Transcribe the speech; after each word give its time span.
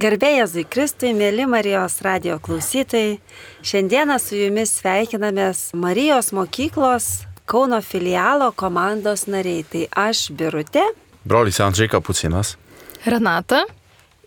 Garbėjai 0.00 0.62
Kristui, 0.64 1.10
mėly 1.12 1.44
Marijos 1.50 1.98
radio 2.00 2.38
klausytojai, 2.40 3.18
šiandieną 3.66 4.14
su 4.22 4.38
jumis 4.38 4.70
sveikinamės 4.78 5.74
Marijos 5.76 6.30
mokyklos 6.32 7.08
Kauno 7.50 7.82
filialo 7.84 8.48
komandos 8.56 9.26
nariai. 9.28 9.66
Tai 9.68 9.82
aš 10.06 10.30
Birutė. 10.32 10.86
Brolis 11.28 11.60
Andžiai 11.60 11.90
Kapucinas. 11.92 12.54
Renata. 13.04 13.66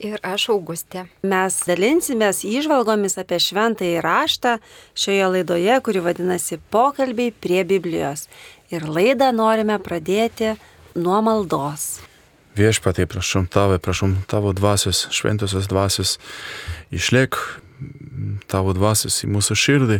Ir 0.03 0.21
aš 0.21 0.51
Augustė. 0.53 1.07
Mes 1.25 1.57
dalinsimės 1.65 2.43
įžvalgomis 2.45 3.17
apie 3.23 3.41
šventąjį 3.41 3.97
raštą 4.05 4.57
šioje 4.93 5.33
laidoje, 5.39 5.81
kuri 5.81 6.05
vadinasi 6.05 6.61
Pokalbiai 6.69 7.33
prie 7.33 7.63
Biblijos. 7.65 8.27
Ir 8.69 8.85
laidą 8.85 9.33
norime 9.33 9.81
pradėti 9.81 10.53
nuo 10.93 11.23
maldos. 11.25 12.03
Viešpatie, 12.53 13.07
prašom 13.09 13.47
tave, 13.49 13.79
prašom 13.81 14.17
tavo 14.29 14.53
dvasios, 14.53 15.07
šventosios 15.09 15.65
dvasios, 15.67 16.19
išliek 16.93 17.33
tavo 18.45 18.75
dvasios 18.77 19.17
į 19.25 19.31
mūsų 19.33 19.57
širdį, 19.57 19.97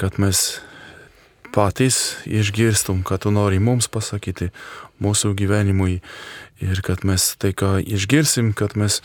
kad 0.00 0.16
mes 0.16 0.62
patys 1.52 2.16
išgirstum, 2.24 3.04
ką 3.04 3.20
tu 3.20 3.34
nori 3.34 3.60
mums 3.60 3.90
pasakyti 3.92 4.48
mūsų 5.04 5.34
gyvenimui 5.36 6.00
ir 6.64 6.80
kad 6.86 7.04
mes 7.04 7.34
tai, 7.36 7.52
ką 7.52 7.76
išgirsim, 7.84 8.54
kad 8.56 8.78
mes 8.80 9.02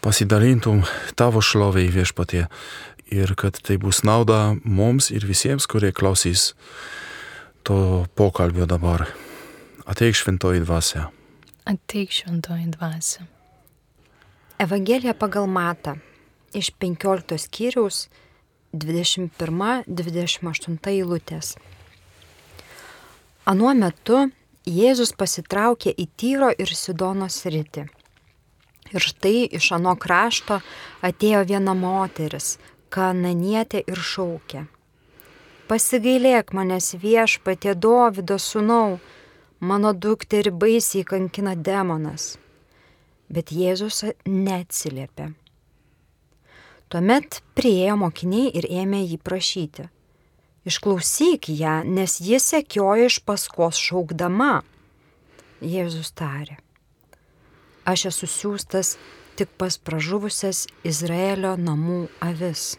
pasidalintum 0.00 0.86
tavo 1.20 1.44
šloviai 1.44 1.92
viešpatie 1.92 2.46
ir 3.12 3.36
kad 3.36 3.60
tai 3.60 3.76
bus 3.76 4.00
nauda 4.08 4.56
mums 4.64 5.12
ir 5.12 5.28
visiems, 5.28 5.68
kurie 5.68 5.92
klausys 5.92 6.54
to 7.62 8.06
pokalbio 8.16 8.64
dabar. 8.64 9.04
Ateik 9.84 10.16
šventoji 10.16 10.64
dvasia. 10.64 11.10
Ateik 11.64 12.10
šventoji 12.10 12.66
dvasia. 12.66 13.26
Evangelija 14.58 15.14
pagal 15.14 15.46
Matą 15.46 15.96
iš 16.54 16.70
15 16.80 17.38
skyriaus 17.38 18.08
21-28 18.72 20.88
eilutės. 20.88 21.56
Anuo 23.44 23.74
metu 23.74 24.30
Jėzus 24.64 25.12
pasitraukė 25.12 25.92
į 25.92 26.08
Tyro 26.16 26.50
ir 26.56 26.68
Sidonos 26.72 27.44
rytį. 27.44 27.84
Ir 28.96 29.00
štai 29.04 29.44
iš 29.60 29.72
ano 29.76 29.96
krašto 30.00 30.64
atėjo 31.04 31.44
viena 31.44 31.76
moteris, 31.76 32.56
kananietė 32.88 33.84
ir 33.86 34.00
šaukė. 34.00 34.64
Pasigailėk 35.68 36.56
manęs 36.56 36.96
viešpatie 36.96 37.76
Dovido 37.76 38.40
sūnau, 38.40 38.96
mano 39.60 39.92
dukterį 39.92 40.52
baisiai 40.56 41.04
kankina 41.04 41.54
demonas. 41.54 42.34
Bet 43.30 43.52
Jėzus 43.54 44.02
neatsiliepė. 44.26 45.30
Tuomet 46.90 47.38
priejo 47.54 47.94
mokiniai 48.00 48.50
ir 48.58 48.66
ėmė 48.66 49.04
jį 49.04 49.20
prašyti. 49.22 49.86
Išklausyk 50.66 51.46
ją, 51.54 51.76
nes 51.86 52.18
jis 52.20 52.48
sekioja 52.50 53.06
iš 53.06 53.20
paskos 53.24 53.78
šaukdama. 53.78 54.64
Jėzus 55.62 56.10
tarė. 56.18 56.58
Aš 57.86 58.08
esu 58.10 58.26
siūstas 58.28 58.96
tik 59.38 59.52
pas 59.60 59.78
pražuvusias 59.78 60.66
Izraelio 60.84 61.54
namų 61.56 62.08
avis. 62.24 62.74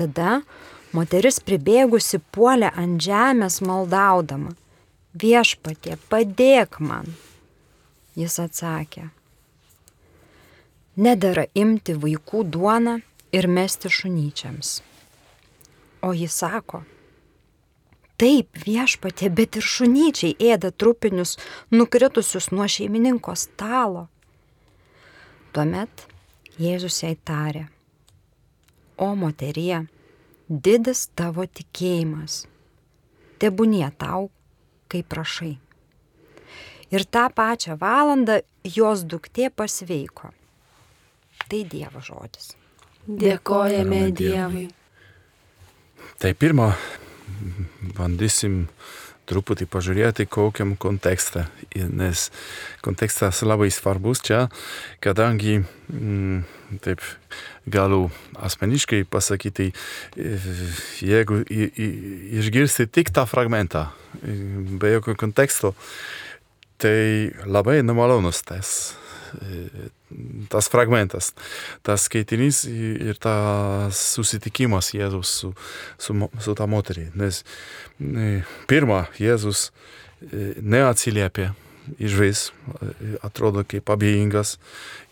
Tada 0.00 0.40
moteris 0.96 1.38
pribėgusi 1.44 2.22
puolė 2.32 2.72
ant 2.72 2.98
žemės 3.04 3.60
maldaudama. 3.62 4.56
Viešpatie, 5.14 5.96
padėk 6.10 6.78
man. 6.78 7.14
Jis 8.14 8.38
atsakė 8.42 9.10
nedara 11.00 11.46
imti 11.54 11.94
vaikų 11.96 12.44
duoną 12.52 13.00
ir 13.32 13.48
mesti 13.48 13.90
šunyčiams. 13.90 14.80
O 16.02 16.12
jis 16.16 16.34
sako, 16.42 16.82
taip 18.20 18.62
viešpatė, 18.64 19.30
bet 19.32 19.56
ir 19.60 19.66
šunyčiai 19.74 20.36
ėda 20.52 20.72
trupinius 20.72 21.36
nukritusius 21.72 22.50
nuo 22.52 22.68
šeimininko 22.68 23.36
stalo. 23.36 24.08
Tuomet 25.52 26.06
Jėzus 26.60 27.00
jai 27.02 27.14
tarė, 27.24 27.64
o 29.00 29.14
moterie, 29.16 29.86
didis 30.48 31.06
tavo 31.16 31.46
tikėjimas, 31.46 32.44
tebūnie 33.40 33.88
tau, 33.96 34.28
kaip 34.90 35.08
prašai. 35.12 35.54
Ir 36.90 37.06
tą 37.06 37.28
pačią 37.34 37.76
valandą 37.78 38.40
jos 38.66 39.04
duktė 39.06 39.50
pasveiko. 39.54 40.32
Tai 41.50 41.60
Dievo 41.70 42.02
žodis. 42.02 42.52
Dėkojame 43.06 44.10
Dievui. 44.14 44.66
Tai 46.20 46.32
pirmą 46.34 46.72
bandysim 47.96 48.66
truputį 49.30 49.68
pažiūrėti, 49.70 50.26
kokiam 50.30 50.74
kontekste, 50.80 51.46
nes 51.74 52.28
kontekstas 52.84 53.42
labai 53.46 53.70
svarbus 53.74 54.22
čia, 54.26 54.46
kadangi, 55.04 55.60
mm, 55.92 56.42
taip, 56.84 57.04
galiu 57.70 58.08
asmeniškai 58.40 59.04
pasakyti, 59.10 59.70
jeigu 61.06 61.42
išgirsti 61.46 62.88
tik 62.90 63.12
tą 63.14 63.26
fragmentą, 63.30 63.88
be 64.22 64.96
jokio 64.96 65.14
konteksto, 65.18 65.74
tai 66.80 67.30
labai 67.46 67.80
nemalonus 67.84 68.42
tas 68.48 68.74
tas 70.52 70.68
fragmentas, 70.72 71.32
tas 71.86 72.06
skaitinys 72.08 72.64
ir 72.70 73.18
tas 73.22 73.98
susitikimas 74.16 74.92
Jėzus 74.94 75.32
su, 75.42 75.52
su, 75.98 76.16
su 76.42 76.54
ta 76.58 76.68
moterį. 76.70 77.10
Nes 77.20 77.42
pirmą 78.70 79.04
Jėzus 79.20 79.70
neatsiliepė 80.20 81.50
iš 81.98 82.16
vis, 82.20 82.40
atrodo 83.24 83.64
kaip 83.66 83.88
abejingas 83.90 84.58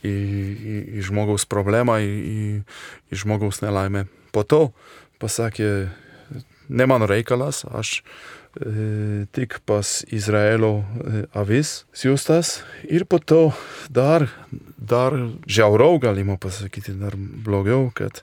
į, 0.05 0.13
į, 0.13 0.75
į 0.99 1.07
žmogaus 1.09 1.49
problemą, 1.49 1.99
į, 2.05 2.61
į 3.11 3.23
žmogaus 3.25 3.63
nelaimę. 3.65 4.07
Po 4.35 4.45
to 4.47 4.69
pasakė, 5.19 5.89
ne 6.69 6.87
mano 6.87 7.09
reikalas, 7.11 7.65
aš 7.67 7.99
E, 8.03 8.38
tik 9.33 9.61
pas 9.65 10.05
Izraelio 10.11 10.81
e, 10.81 11.23
avis 11.37 11.85
siūstas 11.95 12.59
ir 12.89 13.05
po 13.07 13.21
to 13.21 13.53
dar, 13.91 14.27
dar 14.77 15.15
žiauriau 15.47 16.01
galima 16.03 16.39
pasakyti, 16.41 16.97
dar 16.99 17.15
blogiau, 17.19 17.91
kad 17.95 18.23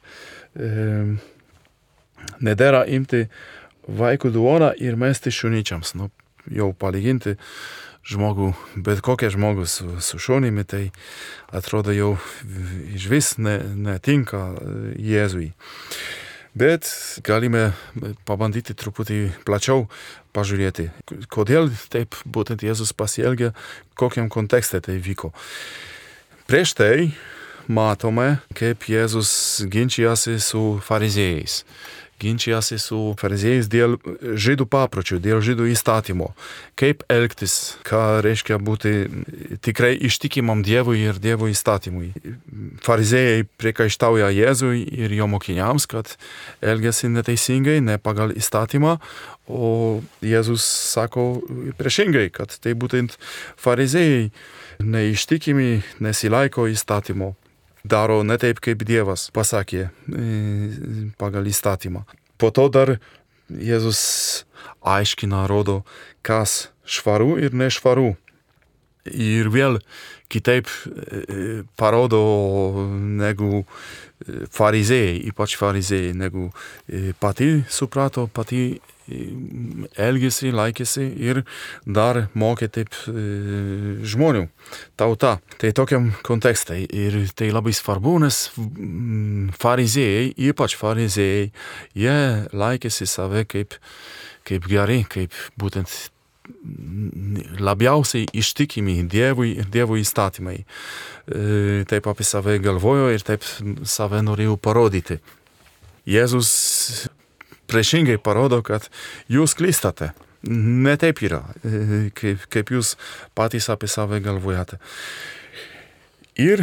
e, 0.58 1.16
nedėra 2.42 2.84
imti 2.90 3.28
vaikų 3.86 4.34
duoną 4.34 4.74
ir 4.82 4.98
mesti 5.00 5.32
šunyčiams. 5.32 5.94
Nu, 5.96 6.10
jau 6.52 6.72
palyginti 6.74 7.38
žmogų, 8.06 8.52
bet 8.86 9.02
kokią 9.06 9.32
žmogų 9.34 9.66
su, 9.70 9.88
su 10.04 10.20
šunimi, 10.22 10.66
tai 10.68 10.84
atrodo 11.54 11.94
jau 11.96 12.12
iš 12.94 13.08
vis 13.10 13.32
ne, 13.42 13.58
netinka 13.88 14.52
Jėzui. 15.02 15.54
Bet 16.56 16.88
galime 17.28 17.74
pabandyti 18.24 18.72
truputį 18.80 19.20
plačiau 19.44 19.90
pažiūrėti, 20.36 20.88
kodėl 21.28 21.68
taip 21.92 22.16
būtent 22.24 22.64
Jėzus 22.64 22.94
pasielgė, 22.96 23.52
kokiam 24.00 24.30
kontekste 24.32 24.80
tai 24.80 24.96
vyko. 25.04 25.34
Prieš 26.48 26.76
tai 26.80 26.96
matome, 27.68 28.38
kaip 28.56 28.88
Jėzus 28.88 29.66
ginčijasi 29.68 30.38
su 30.40 30.64
fariziejais 30.86 31.64
ginčijasi 32.22 32.78
su 32.80 33.00
fariziejais 33.20 33.68
dėl 33.72 33.98
žydų 34.22 34.68
papročių, 34.72 35.20
dėl 35.24 35.42
žydų 35.44 35.68
įstatymo. 35.74 36.32
Kaip 36.80 37.04
elgtis, 37.12 37.76
ką 37.88 38.22
reiškia 38.26 38.60
būti 38.64 38.94
tikrai 39.66 39.94
ištikimam 40.08 40.64
Dievui 40.66 41.02
ir 41.04 41.20
Dievo 41.22 41.50
įstatymui. 41.52 42.14
Fariziejai 42.86 43.46
priekaištauja 43.60 44.32
Jėzui 44.36 44.86
ir 44.96 45.16
jo 45.16 45.30
mokiniams, 45.32 45.88
kad 45.92 46.16
elgesi 46.64 47.12
neteisingai, 47.12 47.82
ne 47.84 48.00
pagal 48.00 48.36
įstatymą, 48.36 48.98
o 49.52 50.02
Jėzus 50.26 50.66
sako 50.96 51.42
priešingai, 51.78 52.30
kad 52.34 52.56
tai 52.64 52.74
būtent 52.80 53.20
fariziejai 53.62 54.32
neištikimi, 54.84 55.84
nesilaiko 56.04 56.70
įstatymo 56.72 57.36
daro 57.86 58.22
ne 58.26 58.38
taip, 58.42 58.62
kaip 58.64 58.84
Dievas 58.88 59.30
pasakė 59.36 59.86
e, 59.86 59.90
pagal 61.20 61.48
įstatymą. 61.52 62.06
Po 62.42 62.52
to 62.52 62.68
dar 62.74 62.96
Jėzus 63.50 64.46
aiškina, 64.82 65.46
rodo, 65.50 65.84
kas 66.26 66.70
švaru 66.86 67.36
ir 67.42 67.54
nešvaru. 67.54 68.16
Ir 69.06 69.52
vėl 69.54 69.78
kitaip 70.34 70.66
e, 70.66 71.62
parodo 71.78 72.24
negu 72.90 73.64
farizėjai, 74.56 75.20
ypač 75.30 75.54
farizėjai, 75.60 76.16
negu 76.18 76.50
pati 77.22 77.50
suprato, 77.70 78.26
pati 78.34 78.80
elgėsi, 79.06 80.50
laikėsi 80.56 81.06
ir 81.22 81.44
dar 81.86 82.26
mokė 82.34 82.70
taip 82.74 82.96
e, 83.10 83.14
žmonių, 84.06 84.48
tauta. 84.98 85.38
Tai 85.62 85.72
tokiam 85.78 86.10
kontekstai. 86.26 86.82
Ir 86.90 87.20
tai 87.38 87.52
labai 87.54 87.76
svarbu, 87.76 88.18
nes 88.26 88.42
farizėjai, 89.62 90.34
ypač 90.50 90.78
farizėjai, 90.80 91.52
jie 91.94 92.18
laikėsi 92.56 93.08
save 93.10 93.46
kaip, 93.50 93.78
kaip 94.48 94.68
gerai, 94.72 95.04
kaip 95.10 95.34
būtent 95.60 95.94
labiausiai 97.60 98.28
ištikimi 98.34 99.00
Dievui 99.10 99.56
ir 99.60 99.70
Dievo 99.74 99.98
įstatymai. 99.98 100.60
E, 100.62 101.86
taip 101.90 102.10
apie 102.10 102.26
save 102.26 102.60
galvojo 102.62 103.10
ir 103.14 103.26
taip 103.26 103.46
save 103.86 104.22
norėjau 104.26 104.58
parodyti. 104.62 105.20
Jėzus 106.06 106.52
priešingai 107.70 108.18
parodo, 108.22 108.62
kad 108.66 108.90
jūs 109.32 109.56
klystate. 109.58 110.12
Ne 110.46 110.94
taip 111.02 111.24
yra, 111.26 111.42
kaip, 112.14 112.46
kaip 112.54 112.70
jūs 112.70 112.94
patys 113.38 113.72
apie 113.74 113.90
save 113.90 114.20
galvojate. 114.22 114.78
Ir 116.38 116.62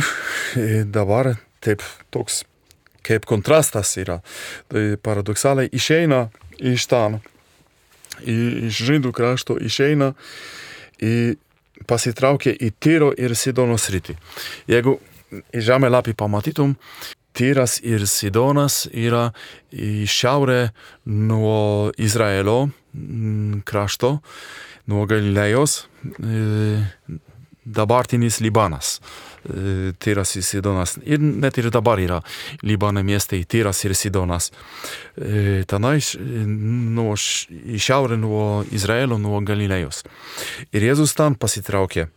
e, 0.54 0.84
dabar 0.84 1.32
taip 1.64 1.82
toks 2.14 2.42
kaip 3.02 3.26
kontrastas 3.26 3.96
yra. 3.98 4.20
Tai 4.70 4.84
paradoksaliai 5.02 5.70
išeina 5.74 6.26
iš 6.62 6.86
ten, 6.90 7.18
iš 8.22 8.82
žydų 8.86 9.12
krašto 9.16 9.56
išeina, 9.58 10.12
į, 11.02 11.34
pasitraukia 11.88 12.54
į 12.54 12.70
Tyro 12.78 13.10
ir 13.18 13.34
Sidono 13.38 13.78
sritį. 13.80 14.14
Jeigu 14.70 14.98
žemėlapį 15.52 16.14
pamatytum, 16.18 16.76
Tyras 17.32 17.78
ir 17.80 18.04
Sidonas 18.08 18.86
yra 18.92 19.30
į 19.72 20.04
šiaurę 20.10 20.70
nuo 21.08 21.90
Izraelio 21.96 22.68
krašto, 23.64 24.18
nuo 24.90 25.04
Galilėjos, 25.08 25.84
e, 26.20 26.42
dabartinis 27.64 28.40
Libanas. 28.44 28.98
E, 29.48 29.92
Tyras 29.98 30.36
ir 30.36 30.44
Sidonas. 30.44 30.96
Ir 31.06 31.22
net 31.22 31.58
ir 31.58 31.70
dabar 31.72 32.00
yra 32.02 32.20
Libano 32.62 33.02
miestai 33.02 33.44
Tyras 33.44 33.84
ir 33.86 33.94
Sidonas. 33.96 34.50
E, 35.16 35.62
tenai 35.70 35.98
nuo, 36.46 37.14
į 37.16 37.80
šiaurę 37.80 38.18
nuo 38.20 38.64
Izraelio, 38.74 39.18
nuo 39.18 39.40
Galilėjos. 39.40 40.04
Ir 40.72 40.90
Jėzus 40.90 41.16
ten 41.16 41.38
pasitraukė 41.38 42.10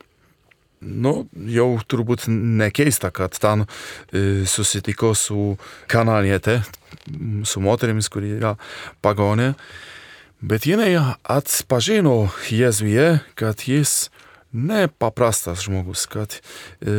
nu, 0.85 1.25
jau 1.49 1.67
turbūt 1.89 2.27
nekeista, 2.29 3.11
kad 3.13 3.35
ten 3.41 3.65
e, 3.65 4.45
susitiko 4.49 5.13
su 5.17 5.55
kanalietė, 5.91 6.61
su 7.47 7.61
moterimis, 7.63 8.09
kuri 8.13 8.35
yra 8.37 8.55
pagonė, 9.05 9.53
bet 10.45 10.67
jinai 10.69 10.93
atpažino 11.21 12.29
Jėzuje, 12.53 13.19
kad 13.39 13.65
jis 13.67 14.09
nepaprastas 14.55 15.65
žmogus, 15.65 16.05
kad 16.07 16.37
e, 16.37 16.93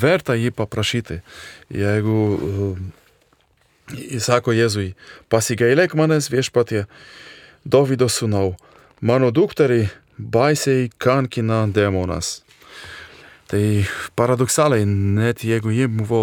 verta 0.00 0.36
jį 0.38 0.52
paprašyti. 0.56 1.20
Jeigu 1.72 2.18
e, 2.32 2.72
jis 4.14 4.30
sako 4.30 4.54
Jėzui, 4.56 4.92
pasigailėk 5.32 5.96
manęs 5.98 6.30
viešpatie, 6.32 6.86
Davido 7.62 8.08
sūnau, 8.10 8.56
mano 9.06 9.28
dukterį 9.30 9.84
baisiai 10.18 10.88
kankina 10.98 11.66
demonas. 11.70 12.40
Tai 13.52 13.84
paradoksaliai, 14.16 14.86
net 14.88 15.42
jeigu 15.44 15.74
ji 15.76 15.84
buvo 15.92 16.22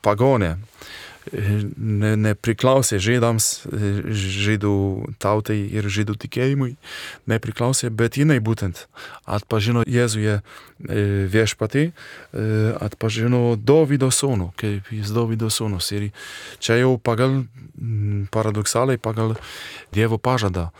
pagonė, 0.00 0.54
ne, 1.32 2.14
nepriklausė 2.18 2.98
žydams, 3.02 3.50
žydų 3.70 4.74
tautai 5.22 5.58
ir 5.70 5.86
žydų 5.90 6.16
tikėjimui, 6.24 6.74
nepriklausė, 7.30 7.90
bet 7.94 8.18
jinai 8.20 8.40
būtent 8.42 8.86
atpažino 9.24 9.84
Jėzuje 9.86 10.40
viešpatį, 10.80 11.84
atpažino 12.80 13.42
Dovydo 13.56 14.10
sūnų, 14.14 14.50
kaip 14.60 14.90
jis 14.94 15.12
Dovydo 15.14 15.50
sūnus. 15.52 15.90
Ir 15.96 16.10
čia 16.62 16.80
jau 16.80 16.96
pagal, 16.98 17.44
paradoksaliai, 18.32 19.00
pagal 19.00 19.36
Dievo 19.94 20.18
pažadą 20.18 20.70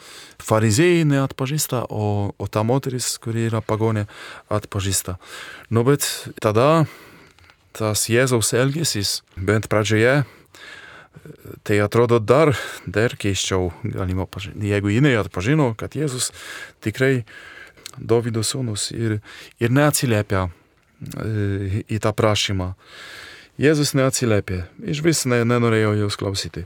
farizėjai 0.41 1.05
neatpažįsta, 1.08 1.85
o, 1.93 2.32
o 2.32 2.49
ta 2.49 2.64
moteris, 2.67 3.12
kuri 3.23 3.47
yra 3.50 3.61
pagonė, 3.64 4.06
atpažįsta. 4.52 5.19
Nu, 5.70 5.85
bet 5.87 6.06
tada 6.41 6.87
tas 7.76 8.08
Jėzaus 8.11 8.55
elgesys, 8.56 9.20
bent 9.37 9.69
pradžioje, 9.70 10.25
tai 11.67 11.81
atrodo 11.85 12.19
dar, 12.19 12.53
dar 12.87 13.17
keiščiau, 13.21 13.71
galima 13.97 14.27
pažinti. 14.27 14.71
Jeigu 14.73 14.93
jinai 14.93 15.17
atpažino, 15.21 15.73
kad 15.79 15.97
Jėzus 15.99 16.31
tikrai 16.85 17.25
Dovydo 17.99 18.45
sūnus 18.47 18.91
ir, 18.95 19.19
ir 19.61 19.73
neatsiliepia 19.75 20.47
e, 20.47 21.83
į 21.91 21.99
tą 22.01 22.15
prašymą. 22.17 22.73
Jėzus 23.61 23.93
neatsiliepė, 23.99 24.63
iš 24.89 25.03
vis 25.05 25.27
ne, 25.29 25.43
nenorėjo 25.45 25.97
jos 25.99 26.17
klausyti 26.17 26.65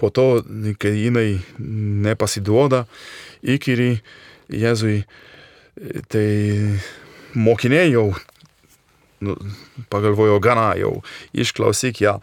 po 0.00 0.08
to, 0.08 0.40
kai 0.80 0.94
jinai 0.96 1.40
nepasiduoda, 1.60 2.86
įkyri 3.44 3.98
Jėzui, 4.50 5.02
tai 6.10 6.26
mokiniai 7.36 7.92
jau 7.92 8.08
nu, 9.20 9.36
pagalvojo 9.92 10.40
gana 10.42 10.72
jau, 10.80 10.96
išklausyk 11.36 12.00
ją, 12.02 12.16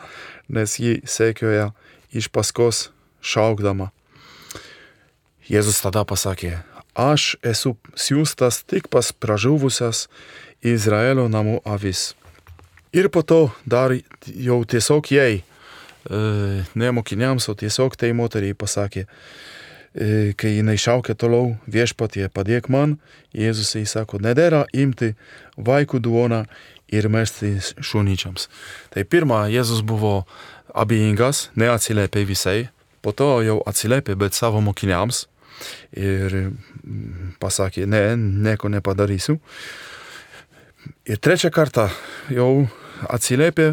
nes 0.47 0.77
ji 0.79 1.01
sekioja 1.05 1.71
iš 2.11 2.29
paskos 2.31 2.89
šaukdama. 3.21 3.91
Jėzus 5.47 5.79
tada 5.83 6.03
pasakė, 6.07 6.57
aš 6.95 7.35
esu 7.45 7.75
siūstas 7.95 8.63
tik 8.67 8.89
pas 8.91 9.13
pražuvusias 9.15 10.07
Izraelio 10.65 11.27
namų 11.31 11.61
avis. 11.65 12.15
Ir 12.95 13.11
po 13.13 13.21
to 13.23 13.47
dar 13.67 13.94
jau 14.25 14.63
tiesiog 14.65 15.11
jai 15.11 15.44
ne 16.75 16.91
mokiniams, 16.95 17.49
o 17.51 17.55
tiesiog 17.55 17.95
tai 17.99 18.13
moteriai 18.15 18.55
pasakė, 18.55 19.05
kai 20.38 20.51
jinai 20.53 20.77
šaukė 20.79 21.15
toliau 21.19 21.55
viešpatie, 21.67 22.27
padėk 22.29 22.69
man, 22.71 22.97
Jėzus 23.35 23.75
įsako, 23.79 24.21
nedėra 24.23 24.65
imti 24.73 25.13
vaikų 25.57 25.99
duoną 26.03 26.45
ir 26.94 27.10
mesti 27.12 27.57
šunyčiams. 27.84 28.48
Tai 28.94 29.04
pirmą, 29.04 29.45
Jėzus 29.51 29.84
buvo 29.88 30.22
abejingas, 30.78 31.50
neatsiliepė 31.60 32.24
visai, 32.28 32.69
po 33.01 33.13
to 33.16 33.30
jau 33.45 33.60
atsiliepė, 33.68 34.16
bet 34.19 34.38
savo 34.38 34.62
mokiniams 34.63 35.25
ir 35.98 36.54
pasakė, 37.42 37.88
ne, 37.89 38.04
nieko 38.18 38.69
nepadarysiu. 38.72 39.38
Ir 41.07 41.19
trečią 41.19 41.51
kartą 41.54 41.88
jau 42.31 42.68
atsiliepė 43.12 43.72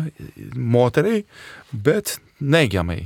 moteriai, 0.57 1.25
bet 1.73 2.19
neigiamai. 2.41 3.05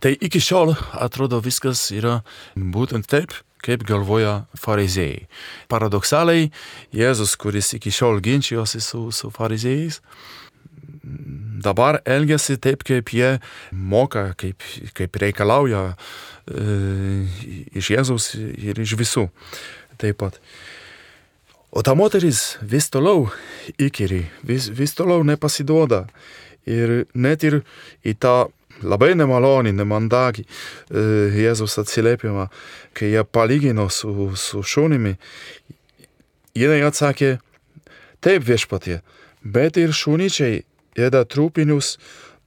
Tai 0.00 0.14
iki 0.16 0.40
šiol 0.40 0.72
atrodo 0.96 1.42
viskas 1.44 1.82
yra 1.92 2.20
būtent 2.56 3.08
taip, 3.10 3.34
kaip 3.64 3.84
galvoja 3.88 4.44
farizėjai. 4.58 5.26
Paradoksaliai, 5.70 6.50
Jėzus, 6.96 7.36
kuris 7.40 7.74
iki 7.76 7.92
šiol 7.94 8.20
ginčijosi 8.24 8.82
su, 8.84 9.08
su 9.14 9.30
farizėjais, 9.34 10.00
dabar 11.64 12.00
elgesi 12.08 12.58
taip, 12.60 12.84
kaip 12.86 13.12
jie 13.14 13.36
moka, 13.72 14.30
kaip, 14.40 14.64
kaip 14.96 15.16
reikalauja 15.22 15.90
e, 15.90 17.24
iš 17.80 17.92
Jėzaus 17.94 18.32
ir 18.38 18.80
iš 18.80 18.96
visų. 19.00 19.28
Taip 20.00 20.20
pat. 20.22 20.40
O 21.70 21.84
ta 21.86 21.94
moteris 21.94 22.56
vis 22.66 22.88
toliau 22.90 23.28
įkyri, 23.78 24.24
vis, 24.46 24.66
vis 24.74 24.96
toliau 24.98 25.22
nepasiduoda. 25.26 26.06
Ir 26.68 27.04
net 27.14 27.44
ir 27.46 27.60
į 28.04 28.16
tą 28.20 28.34
labai 28.82 29.12
nemalonį, 29.18 29.72
nemandagį 29.76 30.46
Jėzus 31.40 31.78
atsiliepimą, 31.82 32.48
kai 32.96 33.12
jie 33.14 33.24
palygino 33.24 33.88
su, 33.92 34.32
su 34.36 34.62
šunimi, 34.62 35.16
jinai 36.56 36.80
atsakė, 36.88 37.38
taip 38.20 38.44
viešpatie, 38.48 39.00
bet 39.42 39.78
ir 39.80 39.94
šunyčiai 39.96 40.64
ėda 40.98 41.24
trūpinius 41.24 41.96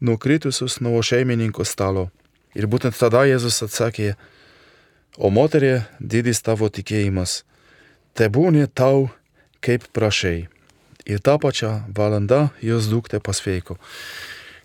nukritusius 0.04 0.80
nuo 0.84 1.02
šeimininko 1.02 1.66
stalo. 1.66 2.10
Ir 2.54 2.68
būtent 2.70 2.98
tada 3.00 3.24
Jėzus 3.26 3.64
atsakė, 3.66 4.14
o 5.18 5.30
moterie 5.34 5.86
didis 6.00 6.42
tavo 6.46 6.70
tikėjimas, 6.70 7.42
tebūnė 8.18 8.68
tau 8.74 9.10
kaip 9.64 9.88
prašai 9.96 10.48
ir 11.06 11.20
tą 11.24 11.38
pačią 11.42 11.74
valandą 11.96 12.50
jos 12.62 12.90
duktė 12.92 13.20
pasveiko. 13.24 13.78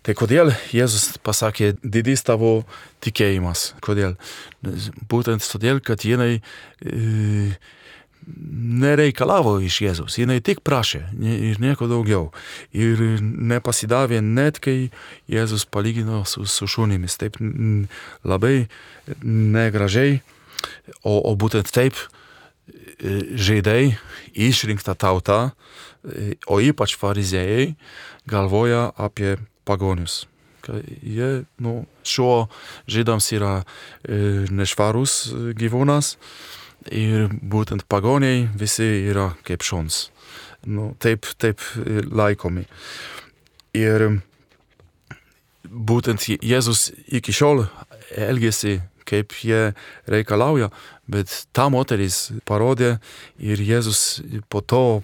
Tai 0.05 0.15
kodėl 0.15 0.53
Jėzus 0.71 1.17
pasakė, 1.23 1.73
didys 1.83 2.23
tavo 2.27 2.63
tikėjimas? 3.03 3.73
Kodėl? 3.83 4.15
Būtent 5.11 5.43
todėl, 5.43 5.81
kad 5.83 6.05
jinai 6.07 6.39
e, 6.39 7.51
nereikalavo 8.83 9.57
iš 9.65 9.81
Jėzaus, 9.83 10.17
jinai 10.21 10.39
tik 10.45 10.61
prašė 10.65 11.01
ir 11.19 11.59
nieko 11.61 11.89
daugiau. 11.91 12.29
Ir 12.71 13.01
nepasidavė 13.21 14.21
net, 14.23 14.61
kai 14.63 14.89
Jėzus 15.31 15.65
palygino 15.67 16.23
su, 16.29 16.45
su 16.47 16.69
šunimis. 16.69 17.19
Taip 17.19 17.39
labai 18.23 18.69
negražiai, 19.23 20.21
o, 21.03 21.19
o 21.19 21.35
būtent 21.39 21.71
taip 21.75 21.99
žaidai 22.99 23.95
išrinktą 24.35 24.95
tautą, 24.99 25.39
o 26.47 26.59
ypač 26.63 26.95
farizėjai, 26.99 27.73
galvoja 28.29 28.89
apie 28.99 29.37
pagonius. 29.67 30.25
Jie, 30.69 31.45
nu, 31.63 31.73
šiuo 32.05 32.49
žydams 32.91 33.31
yra 33.33 33.53
e, 33.59 34.45
nešvarus 34.53 35.31
gyvūnas, 35.57 36.13
ir 36.87 37.27
būtent 37.29 37.85
pagoniai 37.91 38.47
visi 38.57 38.87
yra 39.09 39.33
kaip 39.47 39.63
šuns. 39.65 40.09
Nu, 40.67 40.93
taip, 40.99 41.27
taip 41.39 41.63
laikomi. 42.11 42.65
Ir 43.77 44.21
būtent 45.63 46.25
Jėzus 46.27 46.89
iki 47.07 47.35
šiol 47.35 47.65
elgėsi 48.17 48.79
kaip 49.09 49.33
jie 49.41 49.73
reikalauja, 50.09 50.69
bet 51.09 51.31
ta 51.53 51.69
moteris 51.73 52.29
parodė 52.45 52.97
ir 53.41 53.61
Jėzus 53.61 54.21
po 54.49 54.61
to 54.61 55.01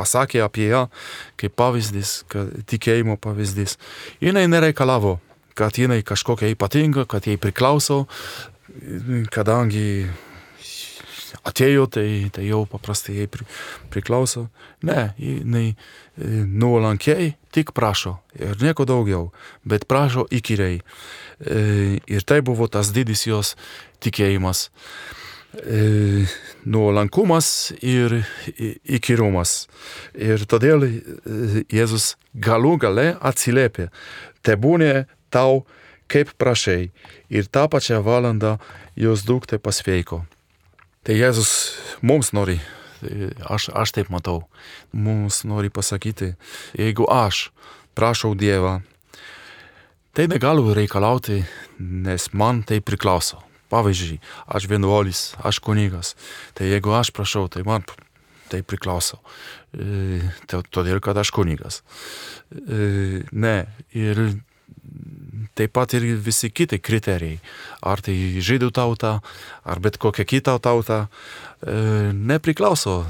pasakė 0.00 0.40
apie 0.46 0.70
ją 0.72 0.86
kaip 1.40 1.54
pavyzdys, 1.60 2.22
tikėjimo 2.72 3.20
pavyzdys. 3.20 3.76
Jinai 4.24 4.48
nereikalavo, 4.48 5.18
kad 5.58 5.76
jinai 5.76 6.00
kažkokia 6.06 6.50
ypatinga, 6.54 7.04
kad 7.10 7.28
jai 7.28 7.36
priklauso, 7.40 8.06
kadangi 9.34 10.08
atėjo, 11.46 11.86
tai, 11.92 12.08
tai 12.34 12.46
jau 12.48 12.64
paprastai 12.68 13.20
jai 13.20 13.28
pri, 13.30 13.46
priklauso. 13.92 14.46
Ne, 14.86 15.10
jinai 15.20 15.70
e, 15.70 15.76
nuolankiai 16.44 17.34
tik 17.54 17.74
prašo 17.76 18.16
ir 18.38 18.58
nieko 18.62 18.86
daugiau, 18.88 19.30
bet 19.68 19.86
prašo 19.90 20.26
įkyriai. 20.32 20.80
E, 20.80 21.62
ir 22.00 22.26
tai 22.28 22.40
buvo 22.46 22.68
tas 22.72 22.92
didis 22.96 23.26
jos 23.28 23.56
tikėjimas. 24.04 24.68
E, 25.50 26.26
nuolankumas 26.62 27.72
ir 27.82 28.20
įkyrumas. 28.86 29.66
Ir 30.14 30.44
todėl 30.46 30.86
Jėzus 31.66 32.14
galų 32.38 32.76
gale 32.84 33.06
atsiliepė, 33.18 33.88
tebūnė 34.46 35.08
tau 35.34 35.64
kaip 36.10 36.30
prašai. 36.38 36.92
Ir 37.34 37.50
tą 37.50 37.66
pačią 37.72 37.98
valandą 38.06 38.60
jos 38.94 39.26
duktė 39.26 39.58
pasveiko. 39.58 40.22
Tai 41.02 41.18
Jėzus 41.18 41.50
mums 41.98 42.30
nori, 42.36 42.60
aš, 43.42 43.72
aš 43.74 43.96
taip 43.98 44.14
matau, 44.14 44.44
mums 44.92 45.42
nori 45.48 45.72
pasakyti, 45.72 46.36
jeigu 46.78 47.10
aš 47.10 47.48
prašau 47.98 48.36
Dievą, 48.38 48.78
tai 50.14 50.30
negaliu 50.30 50.76
reikalauti, 50.76 51.42
nes 51.80 52.30
man 52.36 52.62
tai 52.62 52.84
priklauso. 52.84 53.49
Pavyzdžiui, 53.70 54.20
aš 54.50 54.66
vienuolis, 54.70 55.24
aš 55.46 55.60
kunigas, 55.62 56.16
tai 56.58 56.72
jeigu 56.72 56.94
aš 56.96 57.12
prašau, 57.14 57.46
tai 57.52 57.62
man 57.66 57.86
tai 58.50 58.64
priklauso. 58.66 59.20
E, 59.70 60.20
todėl, 60.50 60.98
kad 61.02 61.18
aš 61.20 61.30
kunigas. 61.34 61.82
E, 62.50 63.22
ne, 63.30 63.56
ir 63.94 64.22
taip 65.58 65.74
pat 65.76 65.94
ir 65.94 66.06
visi 66.24 66.50
kiti 66.50 66.80
kriterijai. 66.82 67.38
Ar 67.86 68.02
tai 68.02 68.14
žydų 68.42 68.72
tauta, 68.74 69.18
ar 69.62 69.82
bet 69.82 70.00
kokia 70.02 70.26
kita 70.26 70.56
tauta, 70.62 71.04
e, 71.62 72.10
nepriklauso, 72.14 73.04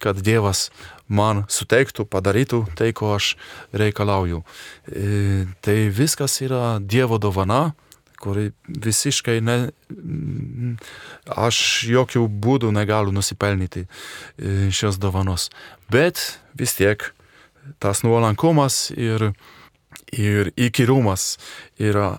kad 0.00 0.22
Dievas 0.24 0.68
man 1.08 1.44
suteiktų, 1.52 2.08
padarytų 2.08 2.64
tai, 2.78 2.92
ko 2.96 3.14
aš 3.16 3.34
reikalauju. 3.76 4.42
Tai 5.64 5.76
viskas 5.96 6.40
yra 6.44 6.78
Dievo 6.80 7.16
dovana, 7.20 7.72
kuri 8.22 8.50
visiškai 8.68 9.38
ne, 9.44 9.58
aš 11.28 11.58
jokių 11.90 12.24
būdų 12.28 12.72
negaliu 12.74 13.14
nusipelnyti 13.14 13.84
e, 13.84 14.70
šios 14.74 14.98
dovanos. 15.02 15.48
Bet 15.92 16.40
vis 16.58 16.74
tiek 16.78 17.10
tas 17.78 18.02
nuolankumas 18.02 18.88
ir 18.96 19.30
ir 20.12 20.52
įkyrumas 20.56 21.36
yra 21.80 22.18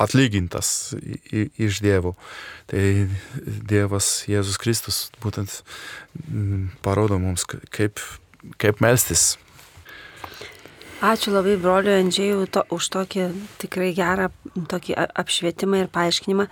atlygintas 0.00 0.94
iš 1.32 1.80
Dievo. 1.84 2.14
Tai 2.68 3.08
Dievas 3.68 4.26
Jėzus 4.28 4.60
Kristus 4.60 5.06
būtent 5.22 5.62
parodo 6.84 7.18
mums, 7.22 7.46
kaip, 7.46 8.02
kaip 8.60 8.82
melstis. 8.84 9.36
Ačiū 11.04 11.28
labai 11.28 11.58
broliu 11.60 11.92
Andžiai 11.92 12.46
to, 12.48 12.62
už 12.72 12.86
tokį 12.94 13.24
tikrai 13.60 13.90
gerą 13.92 14.30
tokį 14.56 14.94
apšvietimą 14.96 15.82
ir 15.82 15.90
paaiškinimą, 15.92 16.46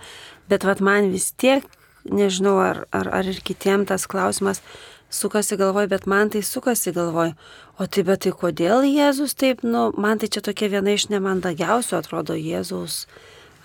bet 0.51 0.67
vat 0.69 0.83
man 0.85 1.09
vis 1.09 1.31
tiek, 1.33 1.65
nežinau, 2.05 2.59
ar, 2.61 2.83
ar, 2.93 3.09
ar 3.09 3.25
ir 3.25 3.39
kitiem 3.41 3.87
tas 3.89 4.05
klausimas, 4.05 4.61
sukasi 5.09 5.57
galvoj, 5.57 5.87
bet 5.89 6.05
man 6.05 6.29
tai 6.29 6.43
sukasi 6.45 6.93
galvoj. 6.93 7.33
O 7.81 7.87
tai 7.89 8.03
bet 8.05 8.21
tai 8.27 8.35
kodėl 8.37 8.85
Jėzus 8.85 9.33
taip, 9.33 9.65
nu, 9.65 9.89
man 9.97 10.21
tai 10.21 10.29
čia 10.29 10.45
tokia 10.45 10.69
viena 10.77 10.93
iš 10.93 11.09
nemandagiausių, 11.09 11.97
atrodo, 11.97 12.37
Jėzaus 12.37 13.07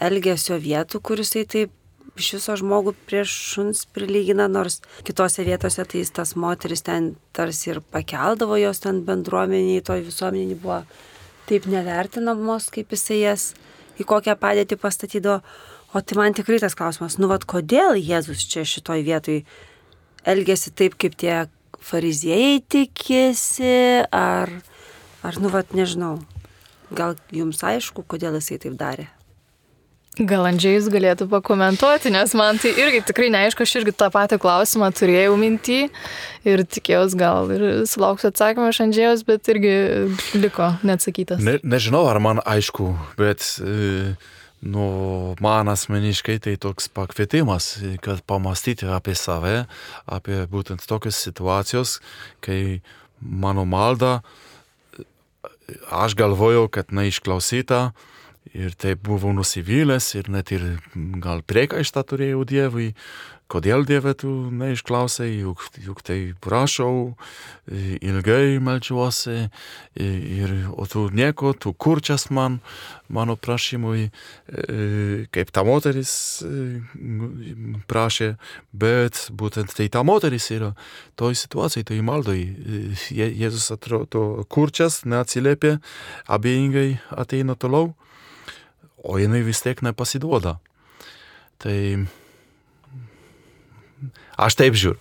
elgesio 0.00 0.56
vietų, 0.56 1.02
kuris 1.04 1.36
tai 1.36 1.44
taip 1.44 1.76
iš 2.20 2.34
viso 2.36 2.56
žmogų 2.60 2.94
prieš 3.08 3.32
šuns 3.54 3.84
prilygina, 3.94 4.48
nors 4.50 4.80
kitose 5.06 5.44
vietose 5.46 5.84
tai 5.88 6.02
tas 6.16 6.34
moteris 6.36 6.84
ten 6.86 7.14
tarsi 7.36 7.72
ir 7.72 7.80
pakeldavo 7.94 8.58
jos 8.60 8.82
ten 8.84 9.02
bendruomeniai, 9.06 9.84
toj 9.84 10.04
visuomeniai 10.08 10.58
buvo 10.58 10.82
taip 11.50 11.66
nevertinamos, 11.70 12.68
kaip 12.74 12.92
jisai 12.94 13.22
jas 13.22 13.50
į 14.00 14.06
kokią 14.08 14.36
padėtį 14.40 14.78
pastatydavo. 14.80 15.40
O 15.90 15.98
tai 16.06 16.14
man 16.20 16.36
tikrai 16.36 16.60
tas 16.62 16.76
klausimas, 16.78 17.16
nu 17.18 17.26
vad 17.26 17.42
kodėl 17.50 17.96
Jėzus 17.98 18.44
čia 18.46 18.62
šitoj 18.62 19.02
vietoj 19.02 19.40
elgesi 20.30 20.70
taip, 20.70 20.94
kaip 20.94 21.16
tie 21.18 21.48
fariziejai 21.82 22.60
tikisi, 22.62 24.04
ar, 24.14 24.52
ar 25.26 25.40
nu, 25.42 25.50
vat, 25.50 25.74
nežinau, 25.74 26.20
gal 26.94 27.16
jums 27.34 27.64
aišku, 27.66 28.04
kodėl 28.06 28.38
jisai 28.38 28.60
taip 28.62 28.78
darė? 28.78 29.08
Gal 30.18 30.42
Andžiais 30.48 30.88
galėtų 30.90 31.28
pakomentuoti, 31.30 32.10
nes 32.10 32.32
man 32.34 32.58
tai 32.58 32.72
irgi 32.82 32.98
tikrai 33.06 33.28
neaišku, 33.30 33.62
aš 33.62 33.76
irgi 33.78 33.94
tą 33.94 34.08
patį 34.10 34.40
klausimą 34.42 34.88
turėjau 34.98 35.36
mintį 35.38 35.78
ir 36.50 36.64
tikėjausi 36.66 37.20
gal 37.20 37.52
ir 37.54 37.62
sulauksiu 37.86 38.32
atsakymą 38.32 38.72
iš 38.72 38.82
Andžiaus, 38.88 39.22
bet 39.28 39.46
irgi 39.54 39.72
liko 40.34 40.72
neatsakytas. 40.82 41.40
Ne, 41.46 41.60
nežinau, 41.62 42.04
ar 42.10 42.22
man 42.22 42.44
aišku, 42.44 42.92
bet... 43.20 43.46
E 43.62 44.18
Nu, 44.60 45.34
man 45.40 45.72
asmeniškai 45.72 46.34
tai 46.44 46.52
toks 46.60 46.90
pakvietimas, 46.92 47.78
kad 48.04 48.20
pamastyti 48.28 48.84
apie 48.92 49.14
save, 49.16 49.62
apie 50.04 50.42
būtent 50.52 50.84
tokias 50.84 51.16
situacijas, 51.16 51.94
kai 52.44 52.82
mano 53.20 53.64
malda, 53.64 54.18
aš 55.88 56.12
galvojau, 56.12 56.68
kad 56.68 56.92
neišklausyta 56.92 57.94
ir 58.54 58.74
taip 58.78 59.02
buvau 59.06 59.34
nusivylęs 59.36 60.14
ir 60.18 60.30
net 60.32 60.50
ir 60.54 60.64
gal 61.22 61.44
priekaištą 61.46 62.02
turėjau 62.12 62.46
Dievui, 62.48 62.94
kodėl 63.50 63.84
Dieve 63.86 64.12
tu 64.14 64.30
neišklausai, 64.54 65.28
juk, 65.42 65.62
juk 65.82 66.02
tai 66.06 66.18
prašau, 66.42 67.16
ilgai 67.70 68.60
melčiuosi, 68.62 69.36
ir, 69.98 70.54
o 70.70 70.86
tu 70.90 71.08
nieko, 71.14 71.52
tu 71.58 71.72
kurčias 71.74 72.28
man, 72.30 72.60
mano 73.10 73.34
prašymui, 73.34 74.08
kaip 75.34 75.50
ta 75.54 75.64
moteris 75.66 76.12
prašė, 77.90 78.30
bet 78.70 79.26
būtent 79.34 79.74
tai 79.74 79.88
ta 79.90 80.04
moteris 80.06 80.50
yra 80.54 80.72
toj 81.18 81.34
situacijai, 81.42 81.88
toj 81.90 82.04
maldoj. 82.06 82.44
Jėzus 83.10 83.70
atrodo 83.74 84.44
kurčias, 84.50 85.02
neatsiliepia, 85.02 85.80
abejingai 86.30 87.00
ateina 87.10 87.58
toliau, 87.58 87.90
o 89.02 89.18
jinai 89.18 89.42
vis 89.46 89.62
tiek 89.64 89.82
nepasiduoda. 89.84 90.58
Tai 91.60 91.76
Aš 94.40 94.56
taip 94.56 94.76
žiūriu. 94.78 95.00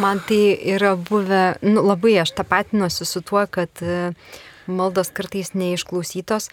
Man 0.00 0.22
tai 0.24 0.56
yra 0.72 0.94
buvę, 0.96 1.60
nu, 1.66 1.82
labai 1.84 2.14
aš 2.22 2.32
tapatinuosi 2.38 3.04
su 3.04 3.20
tuo, 3.20 3.42
kad 3.52 3.82
e, 3.84 4.14
maldos 4.64 5.10
kartais 5.12 5.52
neišklausytos, 5.52 6.48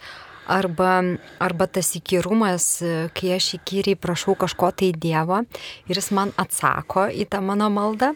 arba, 0.48 0.98
arba 1.40 1.68
tas 1.72 1.94
įkyrumas, 1.96 2.66
e, 2.84 2.92
kai 3.16 3.32
aš 3.38 3.54
įkyriai 3.56 3.96
prašau 3.96 4.36
kažko 4.36 4.68
tai 4.76 4.90
Dievo 4.92 5.40
ir 5.88 5.96
jis 5.96 6.10
man 6.12 6.34
atsako 6.36 7.06
į 7.08 7.24
tą 7.32 7.40
mano 7.44 7.70
maldą, 7.72 8.12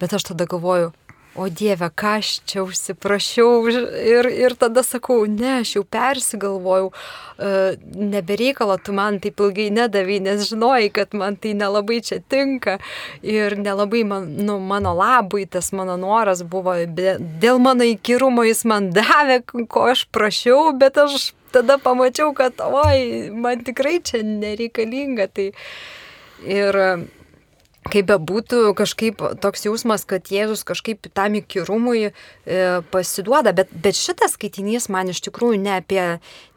bet 0.00 0.16
aš 0.16 0.30
tada 0.32 0.48
galvoju, 0.48 0.94
o 1.34 1.48
Dieve, 1.48 1.86
ką 1.94 2.16
aš 2.18 2.30
čia 2.48 2.64
užsiprašiau 2.64 3.68
ir, 3.70 4.28
ir 4.28 4.54
tada 4.58 4.82
sakau, 4.86 5.22
ne, 5.30 5.60
aš 5.62 5.76
jau 5.76 5.82
persigalvojau, 5.86 6.90
e, 6.90 7.52
nebereikalo 7.94 8.76
tu 8.82 8.94
man 8.96 9.20
taip 9.22 9.38
ilgai 9.40 9.68
nedavai, 9.74 10.18
nes 10.24 10.42
žinojai, 10.48 10.90
kad 10.94 11.14
man 11.14 11.38
tai 11.38 11.54
nelabai 11.58 12.00
čia 12.02 12.18
tinka 12.20 12.78
ir 13.22 13.54
nelabai 13.58 14.02
man, 14.04 14.26
nu, 14.42 14.58
mano 14.58 14.94
labui 14.98 15.46
tas 15.46 15.70
mano 15.72 15.96
noras 16.00 16.42
buvo, 16.42 16.74
dėl 16.90 17.62
mano 17.62 17.86
įkyrumo 17.86 18.46
jis 18.48 18.64
man 18.66 18.90
davė, 18.96 19.42
ko 19.70 19.86
aš 19.94 20.08
prašiau, 20.10 20.72
bet 20.78 20.98
aš 20.98 21.30
tada 21.54 21.78
pamačiau, 21.82 22.34
kad, 22.34 22.58
oi, 22.58 23.30
man 23.34 23.62
tikrai 23.66 23.98
čia 24.02 24.22
nereikalinga. 24.26 25.30
Tai 25.34 25.50
ir 26.46 26.78
kaip 27.88 28.08
bebūtų, 28.10 28.60
kažkaip 28.76 29.22
toks 29.40 29.64
jausmas, 29.64 30.04
kad 30.08 30.28
Jėzus 30.30 30.62
kažkaip 30.68 31.08
tam 31.16 31.38
įkyrumui 31.38 32.10
e, 32.10 32.12
pasiduoda, 32.92 33.54
bet, 33.56 33.72
bet 33.72 33.96
šitas 33.98 34.36
skaitinys 34.36 34.90
man 34.92 35.10
iš 35.12 35.22
tikrųjų 35.26 35.60
ne 35.62 35.78
apie, 35.78 36.02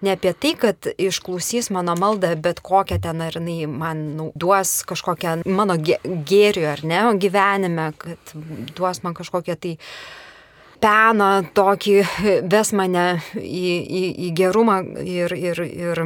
ne 0.04 0.16
apie 0.18 0.34
tai, 0.36 0.54
kad 0.60 0.90
išklausys 0.92 1.72
mano 1.74 1.96
maldą, 2.00 2.34
bet 2.44 2.60
kokią 2.66 3.00
ten 3.04 3.24
ar 3.24 3.40
jinai 3.40 3.70
man 3.72 4.04
nu, 4.18 4.32
duos 4.36 4.82
kažkokią 4.90 5.40
mano 5.48 5.80
gėrių 5.80 6.68
ar 6.74 6.84
ne 6.88 7.06
gyvenime, 7.24 7.92
kad 7.98 8.36
duos 8.76 9.02
man 9.06 9.16
kažkokią 9.18 9.58
tai 9.64 9.78
peną 10.84 11.32
tokį, 11.56 11.96
ves 12.52 12.74
mane 12.76 13.08
į, 13.40 13.72
į, 13.80 14.04
į 14.28 14.34
gerumą 14.36 14.82
ir, 15.08 15.32
ir, 15.40 15.64
ir 15.64 16.04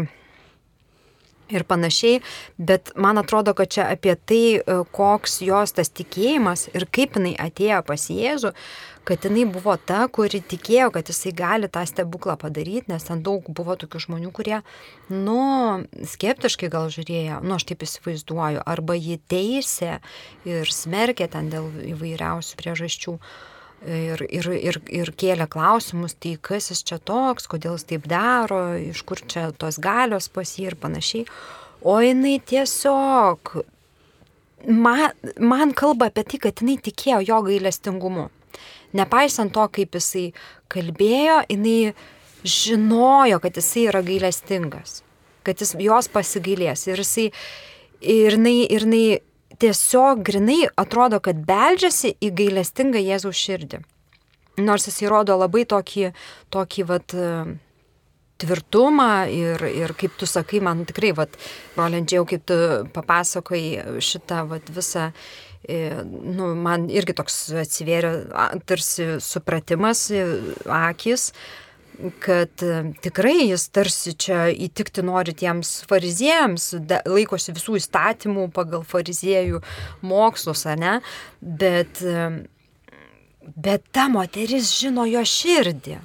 ir 1.50 1.64
panašiai, 1.68 2.22
bet 2.58 2.92
man 2.96 3.18
atrodo, 3.22 3.54
kad 3.58 3.72
čia 3.72 3.88
apie 3.92 4.16
tai, 4.16 4.44
e, 4.60 4.78
koks 4.92 5.42
jos 5.46 5.74
tas 5.78 5.90
tikėjimas 5.90 6.68
ir 6.76 6.88
kaip 6.92 7.18
jinai 7.18 7.36
atėjo 7.48 7.82
pas 7.88 8.08
Jėzų, 8.12 8.54
kad 9.08 9.24
jinai 9.24 9.46
buvo 9.48 9.78
ta, 9.80 10.02
kuri 10.12 10.42
tikėjo, 10.44 10.90
kad 10.96 11.08
jisai 11.08 11.32
gali 11.36 11.70
tą 11.72 11.86
stebuklą 11.88 12.36
padaryti, 12.42 12.92
nes 12.92 13.08
ten 13.08 13.22
daug 13.24 13.46
buvo 13.48 13.78
tokių 13.80 14.04
žmonių, 14.04 14.32
kurie, 14.36 14.60
nu, 15.14 15.40
skeptiškai 16.16 16.68
gal 16.74 16.92
žiūrėjo, 16.92 17.40
nu, 17.46 17.56
aš 17.56 17.70
taip 17.70 17.86
įsivaizduoju, 17.88 18.66
arba 18.68 18.98
jį 19.00 19.22
teisė 19.32 20.02
ir 20.48 20.68
smerkė 20.68 21.30
ten 21.32 21.48
dėl 21.54 21.72
įvairiausių 21.94 22.60
priežasčių 22.60 23.16
ir, 23.86 24.24
ir, 24.30 24.50
ir, 24.56 24.80
ir 24.90 25.12
kėlė 25.18 25.48
klausimus, 25.52 26.16
tai 26.18 26.36
kas 26.42 26.72
jis 26.72 26.84
čia 26.88 26.98
toks, 26.98 27.48
kodėl 27.50 27.78
jis 27.78 27.88
taip 27.92 28.08
daro, 28.10 28.62
iš 28.80 29.04
kur 29.08 29.22
čia 29.30 29.52
tos 29.54 29.80
galios 29.82 30.30
pas 30.34 30.56
jį 30.58 30.72
ir 30.72 30.78
panašiai. 30.82 31.28
O 31.86 32.00
jinai 32.02 32.40
tiesiog 32.42 33.54
man, 34.66 35.14
man 35.40 35.74
kalba 35.78 36.10
apie 36.10 36.26
tai, 36.26 36.42
kad 36.48 36.64
jinai 36.64 36.78
tikėjo 36.82 37.22
jo 37.28 37.42
gailestingumu. 37.48 38.28
Nepaisant 38.98 39.54
to, 39.54 39.66
kaip 39.76 39.98
jisai 40.00 40.32
kalbėjo, 40.72 41.44
jinai 41.52 41.94
žinojo, 42.48 43.42
kad 43.44 43.60
jisai 43.60 43.88
yra 43.92 44.02
gailestingas, 44.06 45.02
kad 45.46 45.62
jis 45.62 45.76
jos 45.84 46.10
pasigailės. 46.10 46.88
Ir 46.90 47.04
jisai, 47.04 47.28
ir 48.02 48.38
jinai, 48.40 48.58
ir 48.66 48.88
jinai 48.88 49.06
tiesiog 49.62 50.24
grinai 50.26 50.66
atrodo, 50.78 51.20
kad 51.24 51.40
beldžiasi 51.48 52.16
į 52.22 52.34
gailestingą 52.38 53.02
Jėzaus 53.02 53.40
širdį. 53.40 53.82
Nors 54.58 54.88
jis 54.90 55.04
įrodo 55.06 55.38
labai 55.38 55.68
tokį, 55.70 56.12
tokį 56.54 56.86
vat, 56.90 57.14
tvirtumą 58.42 59.12
ir, 59.34 59.64
ir 59.70 59.94
kaip 59.98 60.18
tu 60.18 60.30
sakai, 60.30 60.62
man 60.64 60.86
tikrai, 60.88 61.12
vat, 61.18 61.38
brolendžiau, 61.76 62.26
kaip 62.30 62.46
tu 62.50 62.58
papasakai 62.94 63.64
šitą 64.04 64.44
vat, 64.52 64.70
visą, 64.74 65.10
e, 65.66 65.80
nu, 66.06 66.52
man 66.58 66.88
irgi 66.94 67.18
toks 67.18 67.40
atsivėrė 67.66 68.14
tarsi 68.70 69.18
supratimas, 69.24 70.08
akis, 70.66 71.32
kad 72.20 72.64
e, 72.64 72.82
tikrai 73.02 73.48
jis 73.50 73.68
tarsi 73.74 74.14
čia 74.14 74.48
įtikti 74.54 75.04
nori 75.06 75.34
tiems 75.38 75.82
fariziejams, 75.90 76.70
laikosi 77.08 77.56
visų 77.56 77.80
įstatymų 77.82 78.50
pagal 78.56 78.86
fariziejų 78.88 79.64
mokslus, 80.06 80.66
ne? 80.78 81.00
Bet, 81.42 82.04
e, 82.06 82.28
bet 83.56 83.88
ta 83.96 84.08
moteris 84.14 84.76
žino 84.78 85.08
jo 85.10 85.26
širdį. 85.26 85.98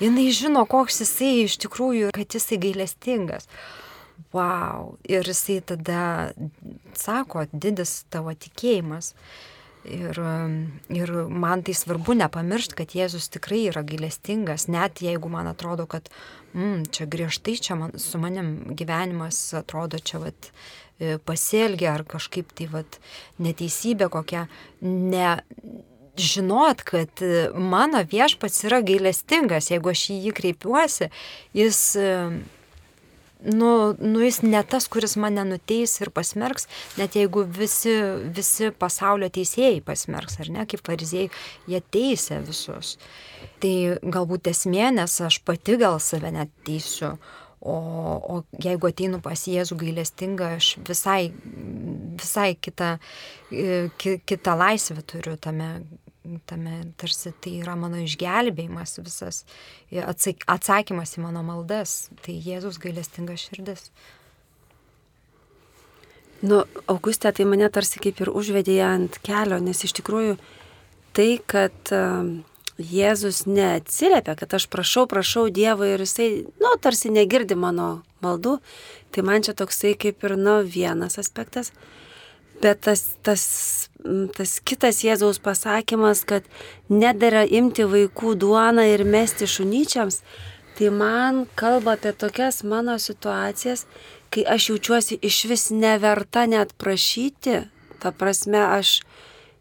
Jis 0.00 0.38
žino, 0.38 0.64
koks 0.64 1.02
jisai 1.02 1.42
iš 1.44 1.58
tikrųjų, 1.60 2.14
kad 2.16 2.32
jisai 2.32 2.56
gailestingas. 2.62 3.50
Wow. 4.32 4.94
Ir 5.04 5.26
jisai 5.28 5.58
tada 5.60 6.32
sako, 6.96 7.44
didis 7.52 8.04
tavo 8.08 8.32
tikėjimas. 8.32 9.12
Ir, 9.88 10.18
ir 10.92 11.10
man 11.32 11.62
tai 11.64 11.72
svarbu 11.72 12.12
nepamiršti, 12.18 12.76
kad 12.76 12.92
Jėzus 12.92 13.30
tikrai 13.32 13.62
yra 13.70 13.80
gailestingas, 13.86 14.66
net 14.68 15.00
jeigu 15.00 15.30
man 15.32 15.48
atrodo, 15.48 15.86
kad 15.88 16.10
mm, 16.52 16.90
čia 16.92 17.06
griežtai, 17.08 17.56
čia 17.56 17.78
man, 17.80 17.94
su 17.96 18.20
manim 18.20 18.74
gyvenimas 18.76 19.38
atrodo 19.56 19.98
čia 20.04 20.20
vat, 20.20 20.50
e, 21.00 21.16
pasielgia 21.24 21.94
ar 21.94 22.04
kažkaip 22.04 22.52
tai 22.52 22.68
vat, 22.74 23.00
neteisybė 23.40 24.10
kokia. 24.12 24.44
Ne, 24.84 25.38
žinot, 26.20 26.84
kad 26.84 27.24
mano 27.56 28.04
viešpats 28.04 28.66
yra 28.68 28.82
gailestingas, 28.84 29.72
jeigu 29.72 29.94
aš 29.94 30.06
į 30.12 30.20
jį 30.26 30.36
kreipiuosi, 30.36 31.08
jis 31.56 31.82
nu, 33.44 33.96
nu 33.98 34.22
jis 34.24 34.40
ne 34.42 34.60
tas, 34.66 34.86
kuris 34.90 35.16
mane 35.20 35.44
nuteis 35.48 35.96
ir 36.00 36.10
pasmerks, 36.14 36.66
net 37.00 37.16
jeigu 37.16 37.44
visi, 37.44 37.94
visi 38.36 38.70
pasaulio 38.76 39.30
teisėjai 39.32 39.82
pasmerks, 39.84 40.40
ar 40.42 40.50
ne, 40.52 40.66
kaip 40.68 40.84
fariziejai, 40.86 41.30
jie 41.70 41.82
teisė 41.94 42.40
visus. 42.46 42.96
Tai 43.60 43.74
galbūt 44.02 44.50
esmė, 44.52 44.90
nes 44.96 45.20
aš 45.24 45.40
pati 45.44 45.78
gal 45.80 46.00
save 46.02 46.32
net 46.34 46.52
teisiu, 46.66 47.14
o, 47.60 47.76
o 47.76 48.36
jeigu 48.60 48.88
ateinu 48.88 49.20
pas 49.24 49.46
Jėzų 49.48 49.76
gailestingą, 49.82 50.54
aš 50.60 50.74
visai, 50.88 51.32
visai 52.20 52.54
kitą, 52.56 52.94
kitą 54.00 54.56
laisvę 54.60 55.04
turiu 55.04 55.36
tame 55.40 55.74
tame 56.46 56.82
tarsi 57.00 57.32
tai 57.40 57.56
yra 57.62 57.76
mano 57.80 58.00
išgelbėjimas 58.04 58.98
visas, 59.00 59.42
atsakymas 59.90 61.16
į 61.16 61.24
mano 61.24 61.42
maldas, 61.46 62.10
tai 62.24 62.36
Jėzus 62.36 62.80
gailestinga 62.82 63.38
širdis. 63.40 63.88
Nu, 66.40 66.62
Augustė, 66.88 67.32
tai 67.36 67.44
mane 67.48 67.68
tarsi 67.72 68.00
kaip 68.00 68.20
ir 68.24 68.30
užvedė 68.32 68.78
ant 68.84 69.18
kelio, 69.24 69.58
nes 69.60 69.82
iš 69.84 69.92
tikrųjų 69.98 70.38
tai, 71.16 71.34
kad 71.44 71.92
uh, 71.92 72.28
Jėzus 72.80 73.44
neatsiliepia, 73.44 74.36
kad 74.40 74.54
aš 74.56 74.64
prašau, 74.72 75.04
prašau 75.10 75.48
Dievo 75.52 75.84
ir 75.84 76.00
jisai, 76.00 76.46
nu, 76.62 76.72
tarsi 76.80 77.12
negirdi 77.12 77.58
mano 77.58 78.00
maldų, 78.24 78.56
tai 79.12 79.24
man 79.26 79.44
čia 79.44 79.52
toksai 79.56 79.92
kaip 80.00 80.24
ir, 80.24 80.36
nu, 80.40 80.60
vienas 80.64 81.20
aspektas. 81.20 81.74
Bet 82.60 82.82
tas, 82.84 83.06
tas, 83.24 83.42
tas 84.36 84.58
kitas 84.60 85.00
Jėzaus 85.04 85.40
pasakymas, 85.40 86.26
kad 86.28 86.44
nedėra 86.92 87.46
imti 87.48 87.86
vaikų 87.88 88.34
duoną 88.42 88.84
ir 88.90 89.06
mesti 89.08 89.48
šunyčiams, 89.48 90.20
tai 90.76 90.90
man 90.92 91.46
kalba 91.56 91.96
apie 91.96 92.12
tokias 92.12 92.60
mano 92.64 92.98
situacijas, 93.00 93.86
kai 94.30 94.44
aš 94.44 94.70
jaučiuosi 94.70 95.18
iš 95.22 95.44
vis 95.50 95.68
neverta 95.72 96.46
net 96.46 96.76
prašyti. 96.76 97.62
Ta 98.00 98.12
prasme, 98.16 98.60
aš, 98.60 99.00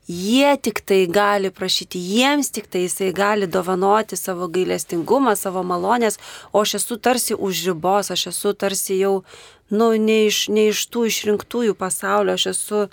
jie 0.09 0.51
tik 0.57 0.81
tai 0.87 1.03
gali 1.07 1.51
prašyti, 1.51 1.99
jiems 1.99 2.51
tik 2.55 2.67
tai 2.71 2.85
jisai 2.87 3.11
gali 3.13 3.47
dovanoti 3.47 4.17
savo 4.17 4.47
gailestingumą, 4.47 5.35
savo 5.35 5.63
malonės, 5.63 6.17
o 6.51 6.63
aš 6.65 6.79
esu 6.79 6.97
tarsi 6.97 7.35
už 7.35 7.65
ribos, 7.67 8.11
aš 8.11 8.29
esu 8.33 8.53
tarsi 8.53 8.99
jau 8.99 9.21
nu, 9.69 9.91
ne 9.97 10.25
iš, 10.27 10.47
ne 10.53 10.69
iš 10.73 10.85
tų 10.93 11.07
išrinktųjų 11.09 11.75
pasaulio, 11.77 12.35
aš 12.37 12.49
esu 12.53 12.83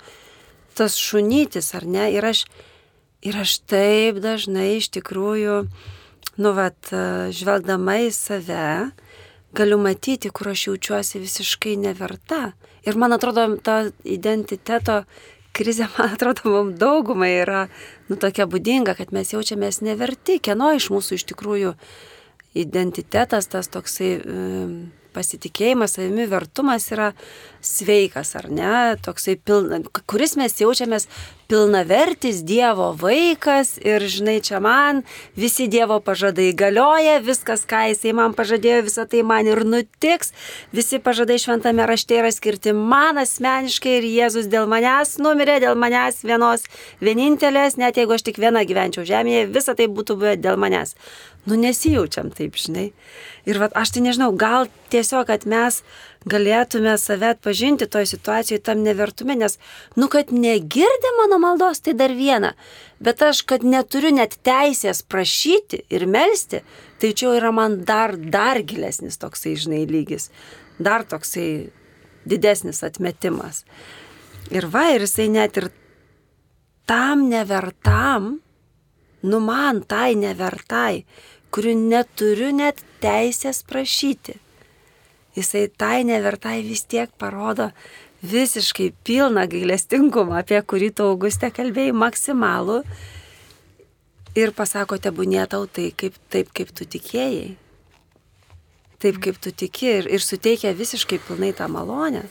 tas 0.77 0.97
šunytis, 1.01 1.73
ar 1.77 1.87
ne? 1.89 2.09
Ir 2.13 2.25
aš, 2.29 2.45
ir 3.25 3.37
aš 3.41 3.59
taip 3.69 4.21
dažnai 4.23 4.77
iš 4.77 4.91
tikrųjų, 4.97 5.63
nu, 6.37 6.53
vat, 6.57 6.91
žvelgdama 7.33 7.97
į 8.05 8.11
save, 8.13 8.67
galiu 9.57 9.79
matyti, 9.81 10.29
kur 10.29 10.51
aš 10.53 10.67
jaučiuosi 10.67 11.23
visiškai 11.23 11.77
neverta. 11.81 12.51
Ir 12.85 12.97
man 12.99 13.15
atrodo, 13.15 13.47
ta 13.63 13.87
identiteto 14.05 15.01
krizė, 15.57 15.87
man 15.97 16.13
atrodo, 16.13 16.51
mums 16.53 16.77
daugumai 16.81 17.33
yra, 17.41 17.65
nu, 18.09 18.19
tokia 18.21 18.47
būdinga, 18.49 18.97
kad 18.99 19.15
mes 19.15 19.33
jaučiamės 19.33 19.81
neverti, 19.85 20.39
kieno 20.43 20.73
iš 20.77 20.91
mūsų 20.93 21.17
iš 21.17 21.27
tikrųjų 21.33 21.73
identitetas, 22.57 23.49
tas 23.51 23.69
toksai 23.69 24.13
um, 24.21 24.77
pasitikėjimas 25.17 25.97
savimi 25.97 26.29
vertumas 26.29 26.85
yra 26.93 27.11
sveikas, 27.65 28.35
ar 28.37 28.47
ne, 28.53 28.75
toksai 29.03 29.35
pilna, 29.41 29.81
kuris 30.07 30.37
mes 30.39 30.53
jaučiamės 30.61 31.07
pilnavertis 31.47 32.41
Dievo 32.47 32.89
vaikas 32.99 33.77
ir 33.79 34.03
žinai, 34.03 34.37
čia 34.43 34.59
man 34.63 35.01
visi 35.39 35.67
Dievo 35.71 35.99
pažadai 36.03 36.49
galioja, 36.57 37.17
viskas, 37.23 37.63
ką 37.67 37.85
Jisai 37.91 38.13
man 38.17 38.35
pažadėjo, 38.37 38.81
visą 38.87 39.07
tai 39.09 39.23
man 39.27 39.47
ir 39.47 39.63
nutiks, 39.67 40.33
visi 40.75 40.99
pažadai 41.03 41.39
šventame 41.41 41.87
rašte 41.87 42.19
yra 42.19 42.31
skirti 42.35 42.75
man 42.75 43.21
asmeniškai 43.23 43.97
ir 44.01 44.09
Jėzus 44.11 44.51
dėl 44.51 44.67
manęs 44.69 45.15
numirė, 45.23 45.59
dėl 45.63 45.79
manęs 45.79 46.21
vienos 46.27 46.67
vienintelės, 47.03 47.79
net 47.79 47.99
jeigu 47.99 48.17
aš 48.17 48.27
tik 48.27 48.41
viena 48.43 48.65
gyvenčiau 48.67 49.07
žemėje, 49.07 49.47
visa 49.55 49.75
tai 49.77 49.87
būtų 49.87 50.19
buvę 50.19 50.35
dėl 50.43 50.59
manęs. 50.59 50.97
Nu 51.47 51.55
nesijaučiam 51.55 52.27
taip, 52.35 52.57
žinai. 52.59 52.89
Ir 53.47 53.59
va, 53.61 53.69
aš 53.79 53.93
tai 53.95 54.01
nežinau, 54.03 54.33
gal 54.35 54.67
tiesiog, 54.91 55.29
kad 55.29 55.45
mes 55.47 55.79
galėtume 56.27 56.97
save 56.99 57.29
atpažinti 57.31 57.87
toj 57.87 58.09
situacijoje 58.09 58.65
tam 58.67 58.81
nevertume, 58.83 59.37
nes, 59.39 59.55
nu, 59.95 60.09
kad 60.11 60.33
negirdi 60.35 61.13
mano 61.21 61.39
maldos, 61.39 61.79
tai 61.79 61.95
dar 61.95 62.11
viena. 62.11 62.51
Bet 62.99 63.23
aš, 63.23 63.45
kad 63.47 63.63
neturiu 63.63 64.11
net 64.17 64.35
teisės 64.43 65.05
prašyti 65.07 65.85
ir 65.87 66.03
melstį, 66.11 66.63
tai 66.99 67.13
čia 67.15 67.31
yra 67.39 67.53
man 67.55 67.79
dar, 67.87 68.17
dar 68.17 68.59
gilesnis 68.67 69.19
toksai, 69.21 69.55
žinai, 69.55 69.85
lygis. 69.87 70.27
Dar 70.83 71.07
toksai 71.07 71.69
didesnis 72.27 72.83
atmetimas. 72.83 73.63
Ir 74.51 74.67
va, 74.71 74.89
ir 74.95 75.07
jisai 75.07 75.29
net 75.31 75.57
ir 75.59 75.69
tam 76.87 77.27
nevertam, 77.31 78.37
nu 79.27 79.39
man 79.43 79.81
tai 79.87 80.15
nevertai, 80.15 81.03
kurių 81.57 81.73
neturiu 81.73 82.51
net 82.53 82.83
teisės 83.01 83.63
prašyti. 83.65 84.37
Jisai 85.37 85.67
tai 85.73 86.03
nevertai 86.05 86.59
vis 86.65 86.83
tiek 86.85 87.09
parodo 87.17 87.71
visiškai 88.21 88.91
pilną 89.05 89.45
gailestingumą, 89.49 90.39
apie 90.41 90.61
kurį 90.61 90.91
tu 90.97 91.05
Augustė 91.11 91.49
kalbėjai, 91.53 91.93
maksimalų. 91.93 92.81
Ir 94.37 94.53
pasako, 94.53 94.99
tebūnė 95.01 95.47
tau 95.49 95.65
tai, 95.65 95.89
kaip, 95.97 96.17
taip, 96.29 96.53
kaip 96.53 96.73
tu 96.77 96.85
tikėjai. 96.85 97.55
Taip, 99.01 99.17
kaip 99.21 99.37
tu 99.41 99.53
tiki 99.53 99.89
ir, 99.99 100.09
ir 100.13 100.21
suteikia 100.21 100.73
visiškai 100.77 101.19
pilnai 101.25 101.51
tą 101.57 101.67
malonę. 101.69 102.23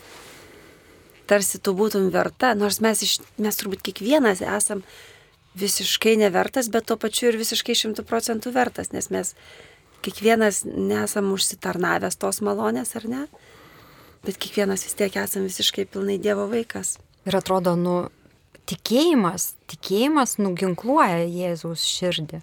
Tarsi 1.27 1.59
tu 1.63 1.73
būtum 1.75 2.07
verta, 2.11 2.53
nors 2.55 2.79
mes, 2.83 3.03
iš, 3.03 3.19
mes 3.39 3.59
turbūt 3.59 3.83
kiekvienas 3.87 4.43
esam 4.43 4.83
visiškai 5.57 6.15
nevertas, 6.21 6.69
bet 6.73 6.87
tuo 6.89 6.97
pačiu 7.01 7.31
ir 7.31 7.39
visiškai 7.39 7.75
šimtų 7.77 8.05
procentų 8.07 8.53
vertas, 8.55 8.91
nes 8.93 9.09
mes 9.13 9.33
kiekvienas 10.05 10.63
nesam 10.65 11.31
užsitarnavęs 11.35 12.19
tos 12.21 12.41
malonės, 12.45 12.93
ar 12.99 13.07
ne? 13.09 13.23
Bet 14.25 14.39
kiekvienas 14.41 14.85
vis 14.87 14.97
tiek 14.97 15.15
esam 15.19 15.47
visiškai 15.47 15.87
pilnai 15.89 16.17
Dievo 16.21 16.47
vaikas. 16.51 16.97
Ir 17.27 17.37
atrodo, 17.37 17.75
nu, 17.79 17.95
tikėjimas, 18.67 19.53
tikėjimas 19.71 20.37
nuginkluoja 20.41 21.25
Jėzaus 21.25 21.85
širdį. 21.87 22.41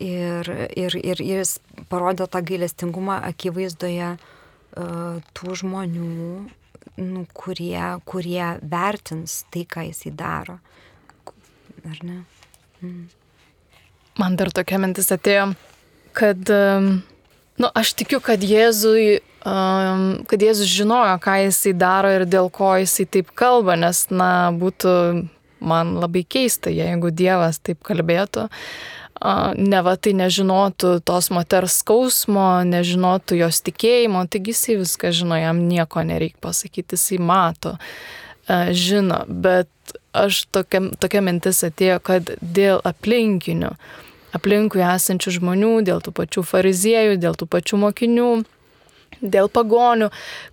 Ir, 0.00 0.48
ir, 0.78 0.94
ir 0.96 1.20
jis 1.20 1.58
parodė 1.90 2.28
tą 2.30 2.40
gailestingumą 2.46 3.18
akivaizdoje 3.26 4.14
uh, 4.16 5.18
tų 5.36 5.56
žmonių, 5.62 6.26
nu, 7.00 7.24
kurie, 7.36 7.82
kurie 8.08 8.44
vertins 8.62 9.42
tai, 9.52 9.66
ką 9.68 9.88
jisai 9.90 10.14
daro. 10.16 10.60
Ar 11.88 11.98
ne? 12.02 12.22
Mm. 12.82 13.08
Man 14.20 14.36
dar 14.36 14.50
tokia 14.52 14.80
mintis 14.82 15.08
atėjo, 15.14 15.52
kad, 16.16 16.50
nu, 16.50 17.68
aš 17.78 17.92
tikiu, 17.96 18.20
kad 18.24 18.42
Jėzui, 18.44 19.20
um, 19.46 20.06
kad 20.28 20.42
Jėzus 20.44 20.68
žinojo, 20.68 21.14
ką 21.22 21.38
jisai 21.46 21.72
daro 21.78 22.10
ir 22.18 22.26
dėl 22.28 22.50
ko 22.52 22.74
jisai 22.82 23.06
taip 23.08 23.30
kalba, 23.38 23.78
nes, 23.80 24.02
na, 24.12 24.50
būtų 24.52 24.94
man 25.60 25.94
labai 26.00 26.24
keista, 26.24 26.72
jeigu 26.72 27.12
Dievas 27.14 27.60
taip 27.64 27.80
kalbėtų. 27.86 28.48
Uh, 29.20 29.52
ne 29.56 29.80
va 29.84 29.96
tai 30.00 30.14
nežinotų 30.16 30.94
tos 31.04 31.28
moters 31.32 31.80
skausmo, 31.82 32.62
nežinotų 32.64 33.42
jos 33.42 33.60
tikėjimo, 33.66 34.24
taigi 34.32 34.54
jisai 34.54 34.78
viską 34.80 35.12
žino, 35.16 35.36
jam 35.36 35.60
nieko 35.68 36.04
nereikia 36.08 36.40
pasakyti, 36.40 36.96
jisai 36.96 37.20
mato, 37.20 37.74
uh, 37.76 38.70
žino, 38.72 39.22
bet 39.28 39.68
aš 40.16 40.44
tokia, 40.54 40.82
tokia 41.00 41.22
mintis 41.24 41.62
atėjo, 41.66 41.98
kad 42.04 42.32
dėl 42.40 42.80
aplinkinių, 42.86 43.72
aplinkui 44.36 44.82
esančių 44.84 45.36
žmonių, 45.38 45.74
dėl 45.88 46.02
tų 46.04 46.14
pačių 46.16 46.44
fariziejų, 46.46 47.18
dėl 47.22 47.38
tų 47.38 47.48
pačių 47.50 47.80
mokinių, 47.84 48.30
dėl 49.20 49.50
pagonių, 49.52 50.10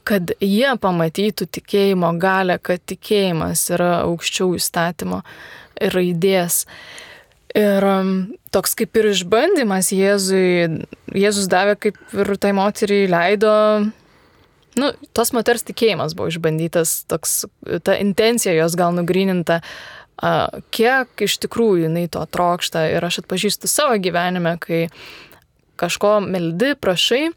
kad 0.08 0.34
jie 0.44 0.70
pamatytų 0.82 1.50
tikėjimo 1.58 2.14
galę, 2.22 2.58
kad 2.62 2.84
tikėjimas 2.90 3.68
yra 3.74 4.02
aukščiau 4.06 4.56
įstatymo 4.58 5.22
ir 5.82 5.94
raidės. 5.96 6.66
Ir 7.58 7.86
um, 7.88 8.10
toks 8.54 8.76
kaip 8.78 8.98
ir 9.00 9.08
išbandymas 9.14 9.90
Jėzui, 9.96 10.84
Jėzus 11.16 11.48
davė 11.50 11.78
kaip 11.88 11.98
ir 12.14 12.34
tai 12.42 12.52
moteriai 12.54 13.08
leido, 13.10 13.54
nu, 14.82 14.92
tos 15.18 15.34
moters 15.36 15.66
tikėjimas 15.68 16.16
buvo 16.18 16.32
išbandytas, 16.32 17.02
toks, 17.10 17.46
ta 17.84 17.98
intencija 18.02 18.56
jos 18.56 18.78
gal 18.80 18.96
nugrininta, 18.96 19.62
kiek 20.74 21.26
iš 21.28 21.38
tikrųjų 21.46 21.88
jinai 21.88 22.08
to 22.12 22.24
trokšta. 22.26 22.88
Ir 22.96 23.06
aš 23.06 23.22
atpažįstu 23.24 23.70
savo 23.70 23.98
gyvenime, 24.02 24.56
kai 24.62 24.88
kažko 25.78 26.18
meldi, 26.26 26.74
prašai, 26.80 27.28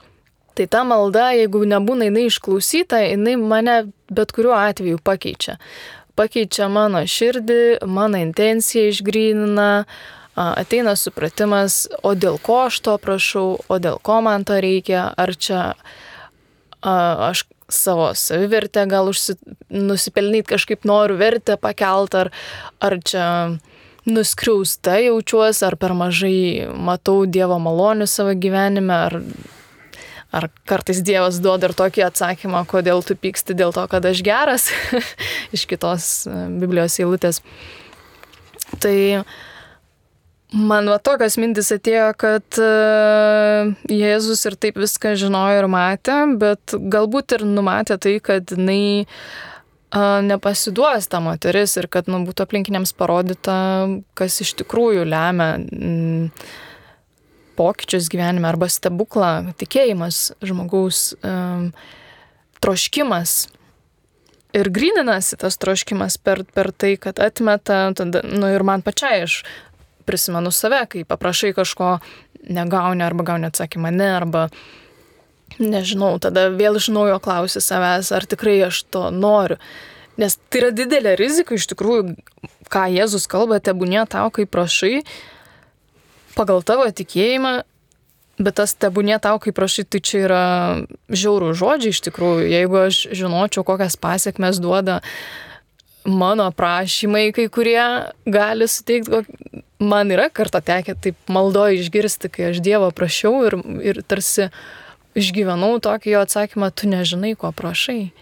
tai 0.57 0.66
ta 0.70 0.85
malda, 0.85 1.31
jeigu 1.37 1.62
nebūna 1.68 2.09
jinai 2.09 2.26
išklausyta, 2.31 3.03
jinai 3.05 3.37
mane 3.40 3.76
bet 4.11 4.33
kuriuo 4.37 4.57
atveju 4.57 5.00
pakeičia. 5.05 5.59
Pakeičia 6.18 6.68
mano 6.72 7.03
širdį, 7.07 7.87
mano 7.88 8.18
intenciją 8.20 8.90
išgrynina, 8.90 9.70
ateina 10.37 10.96
supratimas, 10.96 11.85
o 12.03 12.14
dėl 12.16 12.40
ko 12.42 12.64
aš 12.66 12.81
to 12.85 12.96
prašau, 13.00 13.61
o 13.68 13.79
dėl 13.81 14.00
ko 14.03 14.20
man 14.24 14.44
to 14.48 14.59
reikia, 14.61 15.09
ar 15.16 15.35
čia 15.37 15.74
aš 16.82 17.44
savo 17.70 18.10
savivertę 18.14 18.86
gal 18.90 19.08
užsi, 19.08 19.36
nusipelnyti 19.70 20.48
kažkaip 20.54 20.84
noriu 20.84 21.16
vertę 21.20 21.56
pakelt, 21.60 22.14
ar, 22.14 22.30
ar 22.80 22.96
čia 23.06 23.26
nuskriausta 24.10 24.98
jaučiuosi, 25.04 25.64
ar 25.68 25.76
per 25.78 25.94
mažai 25.94 26.66
matau 26.74 27.26
Dievo 27.26 27.60
malonių 27.62 28.08
savo 28.10 28.34
gyvenime, 28.34 28.96
ar, 28.96 29.20
ar 30.34 30.48
kartais 30.66 31.02
Dievas 31.06 31.38
duoda 31.44 31.70
ir 31.70 31.76
tokį 31.78 32.06
atsakymą, 32.08 32.64
kodėl 32.70 33.04
tu 33.06 33.14
pyksti 33.14 33.54
dėl 33.54 33.76
to, 33.76 33.86
kad 33.92 34.08
aš 34.08 34.24
geras, 34.26 34.70
iš 35.56 35.68
kitos 35.70 36.10
Biblijos 36.30 36.98
eilutės. 37.02 37.44
Tai 38.80 38.96
uh, 39.20 39.38
Man 40.50 40.88
va 40.90 40.96
tokios 40.98 41.36
mintis 41.38 41.68
atėjo, 41.70 42.08
kad 42.18 42.58
uh, 42.58 43.70
Jėzus 43.86 44.42
ir 44.48 44.56
taip 44.58 44.80
viską 44.82 45.12
žinojo 45.18 45.60
ir 45.60 45.68
matė, 45.70 46.16
bet 46.40 46.74
galbūt 46.74 47.36
ir 47.36 47.44
numatė 47.46 48.00
tai, 48.02 48.16
kad 48.24 48.50
jinai 48.50 49.04
uh, 49.04 50.18
nepasiduos 50.26 51.06
ta 51.06 51.20
moteris 51.22 51.76
ir 51.78 51.86
kad 51.86 52.10
nu, 52.10 52.24
būtų 52.26 52.48
aplinkiniams 52.48 52.94
parodyta, 52.98 53.54
kas 54.18 54.40
iš 54.42 54.56
tikrųjų 54.64 55.06
lemia 55.06 55.52
mm, 55.60 56.26
pokyčius 57.54 58.10
gyvenime 58.10 58.50
arba 58.50 58.66
stebuklą, 58.66 59.52
tikėjimas 59.60 60.32
žmogaus 60.42 61.12
um, 61.22 61.70
troškimas. 62.58 63.44
Ir 64.50 64.66
grininasi 64.74 65.36
tas 65.38 65.54
troškimas 65.62 66.18
per, 66.18 66.42
per 66.42 66.72
tai, 66.74 66.96
kad 66.98 67.22
atmeta, 67.22 67.84
tada, 67.94 68.26
nu 68.26 68.50
ir 68.50 68.66
man 68.66 68.82
pačiai 68.82 69.28
aš 69.28 69.42
prisimenu 70.10 70.50
save, 70.54 70.82
kai 70.90 71.06
paprašai 71.08 71.54
kažko, 71.56 71.94
negauni 72.50 73.06
arba 73.06 73.26
gauni 73.32 73.48
atsakymą 73.50 73.94
ne, 73.94 74.10
arba 74.18 74.48
nežinau, 75.60 76.14
tada 76.22 76.48
vėl 76.54 76.78
iš 76.80 76.90
naujo 76.92 77.18
klausi 77.22 77.62
savęs, 77.62 78.12
ar 78.16 78.26
tikrai 78.28 78.58
aš 78.68 78.84
to 78.90 79.08
noriu. 79.14 79.60
Nes 80.20 80.36
tai 80.50 80.64
yra 80.64 80.70
didelė 80.74 81.14
rizika 81.16 81.56
iš 81.56 81.68
tikrųjų, 81.70 82.14
ką 82.72 82.86
Jėzus 82.92 83.28
kalba, 83.30 83.60
tebūnė 83.62 84.04
tau, 84.10 84.28
kai 84.34 84.44
prašai, 84.48 85.02
pagal 86.36 86.64
tavo 86.66 86.86
tikėjimą, 86.88 87.54
bet 88.40 88.58
tas 88.60 88.74
tebūnė 88.76 89.20
tau, 89.22 89.38
kai 89.42 89.52
prašai, 89.56 89.86
tai 89.88 90.00
čia 90.04 90.24
yra 90.26 90.42
žiaurų 91.08 91.52
žodžiai 91.56 91.94
iš 91.94 92.02
tikrųjų. 92.08 92.48
Jeigu 92.52 92.82
aš 92.86 93.04
žinočiau, 93.16 93.64
kokias 93.68 93.96
pasiekmes 94.00 94.60
duoda 94.62 95.00
mano 96.08 96.48
prašymai, 96.56 97.28
kai 97.36 97.48
kurie 97.52 97.82
gali 98.24 98.68
suteikti 98.68 99.24
man 99.80 100.12
yra 100.12 100.28
kartą 100.30 100.60
tekę 100.64 100.94
taip 101.00 101.16
maldoje 101.28 101.80
išgirsti, 101.80 102.30
kai 102.32 102.50
aš 102.52 102.60
Dievo 102.64 102.90
prašiau 102.94 103.46
ir, 103.48 103.56
ir 103.82 104.02
tarsi 104.06 104.50
išgyvenau 105.18 105.78
tokį 105.82 106.14
jo 106.14 106.24
atsakymą, 106.26 106.70
tu 106.74 106.90
nežinai, 106.90 107.34
ko 107.38 107.50
prašai. 107.56 108.12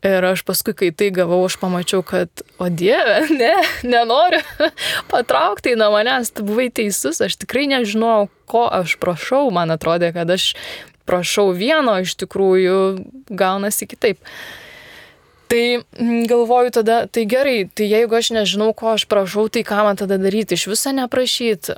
Ir 0.00 0.24
aš 0.24 0.40
paskui, 0.48 0.72
kai 0.72 0.88
tai 0.96 1.10
gavau, 1.12 1.42
aš 1.44 1.58
pamačiau, 1.60 2.00
kad, 2.06 2.42
o 2.56 2.70
Dieve, 2.72 3.20
ne, 3.40 3.52
nenoriu 3.84 4.40
patraukti 5.12 5.76
nuo 5.76 5.90
manęs, 5.94 6.32
tu 6.32 6.44
buvai 6.48 6.70
teisus, 6.72 7.20
aš 7.20 7.36
tikrai 7.42 7.66
nežinojau, 7.70 8.30
ko 8.50 8.64
aš 8.80 8.96
prašau, 9.00 9.46
man 9.54 9.72
atrodė, 9.76 10.14
kad 10.16 10.30
aš 10.32 10.54
prašau 11.08 11.50
vieno, 11.56 11.98
iš 12.00 12.16
tikrųjų 12.22 12.80
gaunasi 13.28 13.88
kitaip. 13.90 14.20
Tai 15.50 15.82
mm, 15.98 16.26
galvoju 16.30 16.70
tada, 16.70 17.06
tai 17.10 17.24
gerai, 17.26 17.64
tai 17.74 17.88
jeigu 17.90 18.14
aš 18.14 18.28
nežinau, 18.36 18.70
ko 18.70 18.92
aš 18.94 19.08
prašau, 19.10 19.48
tai 19.50 19.64
ką 19.66 19.80
man 19.82 19.98
tada 19.98 20.14
daryti, 20.22 20.54
iš 20.54 20.68
viso 20.70 20.92
neprašyti, 20.94 21.74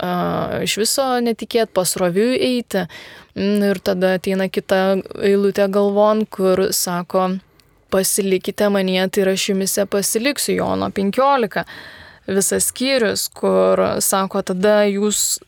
iš 0.67 0.75
viso 0.77 1.07
netikėt 1.25 1.73
pasroviui 1.73 2.37
eiti. 2.37 2.85
Mm, 3.33 3.63
ir 3.71 3.81
tada 3.81 4.11
ateina 4.19 4.51
kita 4.53 4.83
eilutė 5.25 5.71
galvon, 5.73 6.27
kur 6.29 6.67
sako, 6.77 7.31
pasilikite 7.93 8.69
manie, 8.73 9.01
tai 9.09 9.25
aš 9.33 9.49
jumise 9.55 9.87
pasiliksiu, 9.89 10.59
Jono 10.59 10.91
15. 10.93 11.65
Visas 12.29 12.69
skyrius, 12.69 13.25
kur 13.33 13.81
sako, 14.05 14.45
tada 14.53 14.83
jūs 14.91 15.41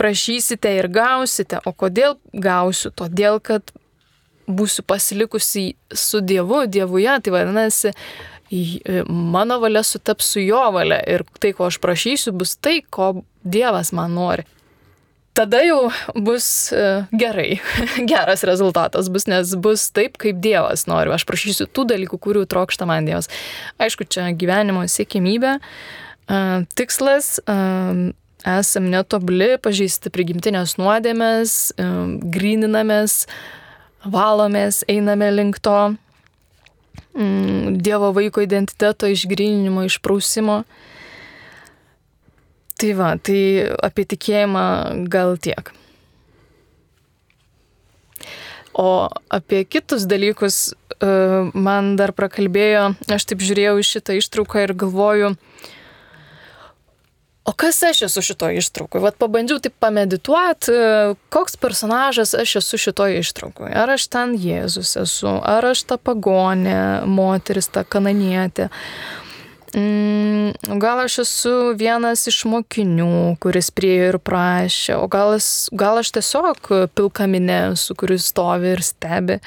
prašysite 0.00 0.72
ir 0.78 0.88
gausite. 0.88 1.60
O 1.68 1.74
kodėl 1.76 2.16
gausiu? 2.32 2.94
Todėl, 2.96 3.42
kad 3.44 3.76
būsiu 4.48 4.84
pasilikusi 4.88 5.72
su 5.92 6.20
Dievu, 6.24 6.64
Dievuje, 6.66 7.14
tai 7.22 7.32
vadinasi, 7.34 7.92
e, 8.50 9.02
mano 9.08 9.58
valia 9.60 9.82
sutaps 9.84 10.32
su 10.34 10.42
jo 10.42 10.62
valia 10.74 11.00
ir 11.06 11.24
tai, 11.40 11.52
ko 11.56 11.68
aš 11.68 11.80
prašysiu, 11.82 12.32
bus 12.32 12.56
tai, 12.56 12.80
ko 12.82 13.22
Dievas 13.44 13.92
man 13.96 14.16
nori. 14.16 14.46
Tada 15.38 15.60
jau 15.62 15.92
bus 16.16 16.72
e, 16.74 16.86
gerai, 17.14 17.60
geras 18.10 18.42
rezultatas 18.48 19.10
bus, 19.12 19.28
nes 19.30 19.54
bus 19.54 19.86
taip, 19.94 20.18
kaip 20.18 20.40
Dievas 20.42 20.88
nori. 20.90 21.12
Aš 21.14 21.28
prašysiu 21.28 21.68
tų 21.70 21.86
dalykų, 21.92 22.18
kurių 22.18 22.42
trokšta 22.50 22.88
man 22.88 23.06
Dievas. 23.06 23.30
Aišku, 23.78 24.08
čia 24.10 24.32
gyvenimo 24.34 24.82
siekimybė, 24.90 25.58
e, 25.60 26.42
tikslas, 26.74 27.36
esam 28.46 28.90
netobli, 28.90 29.56
pažįsti 29.62 30.12
prigimtinės 30.14 30.76
nuodėmės, 30.78 31.54
grininamės, 32.34 33.24
valomės, 34.04 34.82
einame 34.88 35.30
link 35.34 35.58
to 35.62 35.76
mm, 37.14 37.78
Dievo 37.82 38.12
vaiko 38.16 38.42
identiteto 38.44 39.08
išgrininimo, 39.10 39.86
išprausimo. 39.88 40.62
Tai 42.78 42.92
va, 42.94 43.14
tai 43.18 43.40
apie 43.82 44.06
tikėjimą 44.06 44.66
gal 45.10 45.34
tiek. 45.42 45.72
O 48.78 49.08
apie 49.34 49.64
kitus 49.66 50.06
dalykus 50.06 50.60
e, 50.70 51.08
man 51.58 51.96
dar 51.98 52.14
prakalbėjo, 52.14 52.92
aš 53.10 53.26
taip 53.26 53.42
žiūrėjau 53.42 53.82
šitą 53.82 54.14
ištrauką 54.20 54.62
ir 54.68 54.76
galvoju, 54.78 55.32
uh, 55.34 55.74
o 57.48 57.52
kas 57.56 57.80
aš 57.82 58.02
esu 58.08 58.22
šitoje 58.22 58.60
ištraukoje? 58.60 59.02
Vat 59.02 59.16
pabandžiau 59.20 59.60
taip 59.64 59.76
pamedituoti, 59.80 60.74
koks 61.32 61.56
personažas 61.56 62.34
aš 62.36 62.58
esu 62.60 62.80
šitoje 62.88 63.22
ištraukoje. 63.22 63.72
Ar 63.72 63.94
aš 63.96 64.08
ten 64.12 64.34
Jėzus 64.36 64.92
esu, 65.00 65.32
ar 65.40 65.64
aš 65.70 65.86
ta 65.88 65.96
pagonė, 65.96 67.06
moteris, 67.08 67.70
ta 67.72 67.86
kananietė. 67.88 68.68
Mm, 69.76 70.78
gal 70.80 71.02
aš 71.04 71.18
esu 71.24 71.54
vienas 71.76 72.24
iš 72.30 72.42
mokinių, 72.48 73.36
kuris 73.40 73.68
prie 73.72 73.94
ir 74.08 74.16
prašė, 74.20 74.96
o 74.96 75.08
gal, 75.12 75.36
gal 75.76 76.00
aš 76.00 76.12
tiesiog 76.16 76.70
pilkaminė, 76.96 77.60
su 77.76 77.96
kuris 77.98 78.30
stovi 78.32 78.72
ir 78.76 78.84
stebi. 78.84 79.40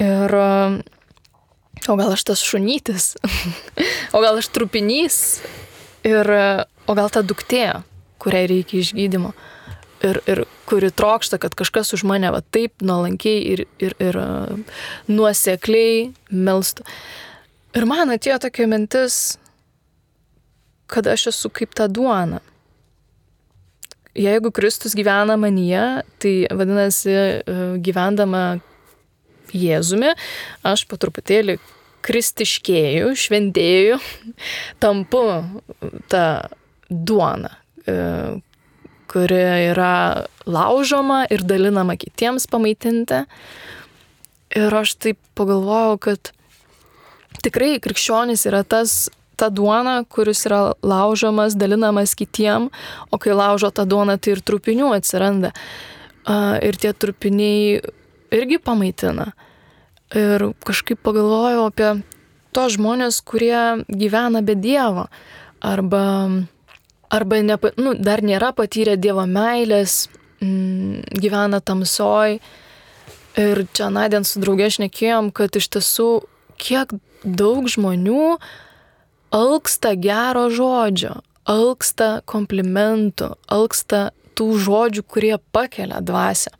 Ir, 0.00 0.36
o 1.92 1.96
gal 2.00 2.14
aš 2.14 2.24
tas 2.32 2.44
šunytis, 2.44 3.12
o 4.16 4.24
gal 4.24 4.40
aš 4.40 4.48
trupinys. 4.52 5.18
Ir 6.02 6.26
o 6.92 6.98
gal 6.98 7.10
ta 7.12 7.24
duktė, 7.24 7.66
kuriai 8.22 8.48
reikia 8.50 8.82
išgydymo. 8.82 9.32
Ir, 10.02 10.18
ir 10.26 10.42
kuri 10.66 10.90
trokšta, 10.90 11.38
kad 11.38 11.54
kažkas 11.54 11.94
už 11.94 12.02
mane 12.10 12.32
va 12.34 12.40
taip 12.42 12.82
nuolankiai 12.82 13.42
ir, 13.52 13.64
ir, 13.78 13.94
ir 14.02 14.18
nuosekliai 15.06 16.08
melstų. 16.34 16.86
Ir 17.78 17.86
man 17.88 18.10
atėjo 18.12 18.40
tokia 18.42 18.66
mintis, 18.68 19.18
kad 20.90 21.06
aš 21.08 21.30
esu 21.30 21.52
kaip 21.54 21.76
ta 21.78 21.86
duona. 21.86 22.42
Jeigu 24.18 24.50
Kristus 24.52 24.92
gyvena 24.98 25.38
manyje, 25.40 26.02
tai 26.20 26.34
vadinasi, 26.52 27.14
gyvendama 27.80 28.42
Jėzumi, 29.56 30.12
aš 30.68 30.84
po 30.88 30.98
truputėlį 31.00 31.56
kristiškėjų, 32.02 33.12
šventėjų, 33.22 34.00
tampu 34.82 35.22
tą 36.12 36.26
duona, 36.92 37.56
e, 37.86 37.96
kuri 39.12 39.40
yra 39.72 40.24
laužoma 40.46 41.24
ir 41.30 41.44
dalinama 41.44 41.96
kitiems 42.00 42.46
pamaitinti. 42.50 43.24
Ir 44.56 44.74
aš 44.76 44.94
taip 45.00 45.18
pagalvojau, 45.38 45.98
kad 46.00 46.32
tikrai 47.44 47.78
krikščionis 47.82 48.44
yra 48.48 48.62
tas, 48.64 49.08
ta 49.36 49.48
duona, 49.50 50.02
kuris 50.04 50.44
yra 50.46 50.60
laužomas, 50.86 51.56
dalinamas 51.58 52.14
kitiem, 52.18 52.68
o 53.10 53.18
kai 53.18 53.34
laužo 53.34 53.72
tą 53.74 53.86
duoną, 53.88 54.18
tai 54.20 54.36
ir 54.36 54.44
trupinių 54.44 54.92
atsiranda. 54.94 55.52
Ir 56.62 56.78
tie 56.78 56.92
trupiniai 56.94 57.80
irgi 58.32 58.60
pamaitina. 58.62 59.32
Ir 60.14 60.52
kažkaip 60.62 61.00
pagalvojau 61.02 61.66
apie 61.70 61.90
tos 62.52 62.76
žmonės, 62.76 63.22
kurie 63.24 63.84
gyvena 63.88 64.44
be 64.44 64.54
Dievo. 64.54 65.08
Arba 65.62 66.04
arba 67.12 67.42
ne, 67.44 67.58
nu, 67.76 67.94
dar 67.98 68.22
nėra 68.24 68.52
patyrę 68.56 68.96
Dievo 68.96 69.24
meilės, 69.28 70.06
mm, 70.40 71.18
gyvena 71.20 71.60
tamsoj. 71.60 72.38
Ir 73.40 73.62
čia 73.72 73.88
Nadien 73.92 74.26
su 74.28 74.40
draugė 74.42 74.68
šnekėjom, 74.72 75.30
kad 75.32 75.56
iš 75.56 75.70
tiesų 75.72 76.08
kiek 76.60 76.92
daug 77.24 77.68
žmonių 77.70 78.36
alksta 79.32 79.94
gero 79.96 80.48
žodžio, 80.52 81.20
alksta 81.48 82.20
komplimentų, 82.28 83.32
alksta 83.48 84.10
tų 84.36 84.48
žodžių, 84.66 85.04
kurie 85.08 85.36
pakelia 85.52 86.02
dvasę. 86.04 86.52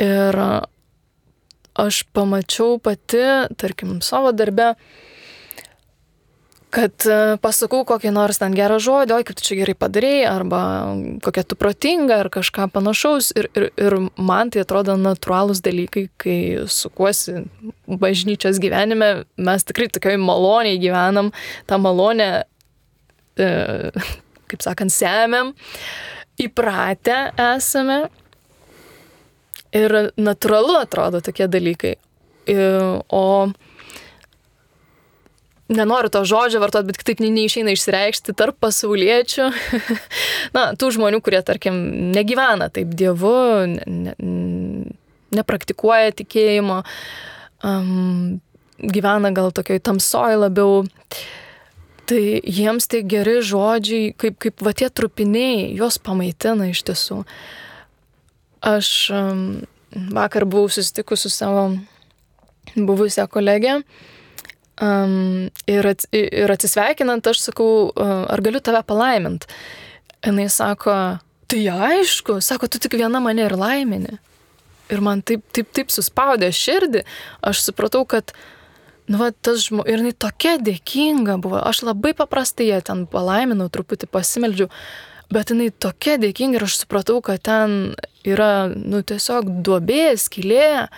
Ir 0.00 0.38
aš 1.78 2.02
pamačiau 2.16 2.78
pati, 2.82 3.24
tarkim, 3.60 3.98
savo 4.02 4.32
darbę, 4.32 4.74
kad 6.74 6.92
e, 7.08 7.36
pasakau 7.40 7.80
kokį 7.88 8.10
nors 8.12 8.40
ten 8.40 8.54
gerą 8.56 8.76
žodį, 8.82 9.14
oi 9.16 9.26
kaip 9.26 9.38
tu 9.38 9.44
čia 9.46 9.56
gerai 9.60 9.74
padarėjai, 9.78 10.24
arba 10.28 10.60
kokia 11.24 11.44
tu 11.48 11.56
protinga, 11.58 12.20
ar 12.24 12.30
kažką 12.32 12.68
panašaus. 12.74 13.30
Ir, 13.38 13.48
ir, 13.56 13.68
ir 13.80 13.96
man 14.16 14.52
tai 14.52 14.64
atrodo 14.64 14.98
natūralūs 15.00 15.62
dalykai, 15.64 16.08
kai 16.20 16.38
sukuosi 16.68 17.46
bažnyčios 17.88 18.60
gyvenime, 18.62 19.24
mes 19.40 19.68
tikrai 19.68 19.88
tokioj 19.94 20.18
maloniai 20.20 20.80
gyvenam, 20.82 21.32
tą 21.70 21.80
malonę, 21.82 22.28
e, 23.40 23.50
kaip 24.52 24.64
sakant, 24.64 24.92
semėm, 24.92 25.54
įpratę 26.42 27.20
esame. 27.54 28.02
Ir 29.76 29.92
natūralu 30.16 30.78
atrodo 30.80 31.20
tokie 31.24 31.48
dalykai. 31.50 31.96
E, 32.48 32.68
o 33.12 33.24
nenoriu 35.68 36.08
to 36.08 36.24
žodžio 36.24 36.60
vartoti, 36.62 36.88
bet 36.88 36.98
kitaip 37.00 37.20
neišeina 37.22 37.74
išsireikšti 37.74 38.34
tarp 38.36 38.56
pasauliečių, 38.62 39.48
na, 40.56 40.70
tų 40.78 40.90
žmonių, 40.96 41.20
kurie, 41.24 41.40
tarkim, 41.44 41.76
negyvena 42.14 42.70
taip 42.72 42.94
Dievu, 42.96 43.68
ne, 43.68 44.14
ne, 44.16 44.16
nepraktikuoja 45.36 46.16
tikėjimo, 46.22 46.80
um, 47.66 48.38
gyvena 48.80 49.32
gal 49.36 49.52
tokioj 49.52 49.82
tamsoj 49.84 50.40
labiau. 50.40 50.82
Tai 52.08 52.20
jiems 52.40 52.88
tai 52.88 53.02
geri 53.04 53.42
žodžiai, 53.44 54.14
kaip, 54.16 54.38
kaip 54.40 54.62
va 54.64 54.72
tie 54.72 54.88
trupiniai, 54.88 55.66
juos 55.76 56.00
pamaitina 56.00 56.70
iš 56.70 56.80
tiesų. 56.88 57.18
Aš 58.64 58.88
um, 59.12 59.42
vakar 60.16 60.48
buvau 60.48 60.72
susitikusi 60.72 61.28
su 61.28 61.34
savo 61.34 61.66
buvusią 62.72 63.26
kolegę, 63.28 63.82
uh, 63.82 64.16
Um, 64.78 65.48
ir, 65.66 65.86
ats, 65.90 66.06
ir 66.14 66.50
atsisveikinant, 66.54 67.26
aš 67.26 67.40
sakau, 67.48 67.90
ar 67.98 68.42
galiu 68.44 68.60
tave 68.62 68.84
palaimint? 68.86 69.48
Jis 70.22 70.58
sako, 70.60 70.94
tai 71.50 71.64
aišku, 71.72 72.38
sako, 72.44 72.68
tu 72.70 72.78
tik 72.82 72.94
viena 72.98 73.18
mane 73.22 73.46
ir 73.46 73.56
laimini. 73.58 74.18
Ir 74.88 75.02
man 75.04 75.20
taip, 75.26 75.42
taip, 75.52 75.68
taip 75.74 75.90
suspaudė 75.92 76.52
širdį, 76.54 77.02
aš 77.44 77.64
supratau, 77.66 78.04
kad, 78.08 78.32
nu, 79.10 79.18
va, 79.20 79.32
tas 79.32 79.66
žmogus, 79.66 79.90
ir 79.90 80.00
jinai 80.00 80.14
tokia 80.16 80.54
dėkinga 80.62 81.36
buvo, 81.44 81.58
aš 81.60 81.82
labai 81.88 82.14
paprastai 82.16 82.70
ją 82.70 82.80
ten 82.86 83.04
palaiminau, 83.10 83.68
truputį 83.72 84.08
pasimeldžiau, 84.14 84.70
bet 85.32 85.52
jinai 85.52 85.68
tokia 85.70 86.16
dėkinga 86.20 86.58
ir 86.58 86.66
aš 86.66 86.78
supratau, 86.82 87.20
kad 87.24 87.42
ten 87.46 87.94
yra, 88.28 88.68
nu, 88.72 89.02
tiesiog 89.06 89.50
duobė, 89.64 90.16
skylė, 90.20 90.88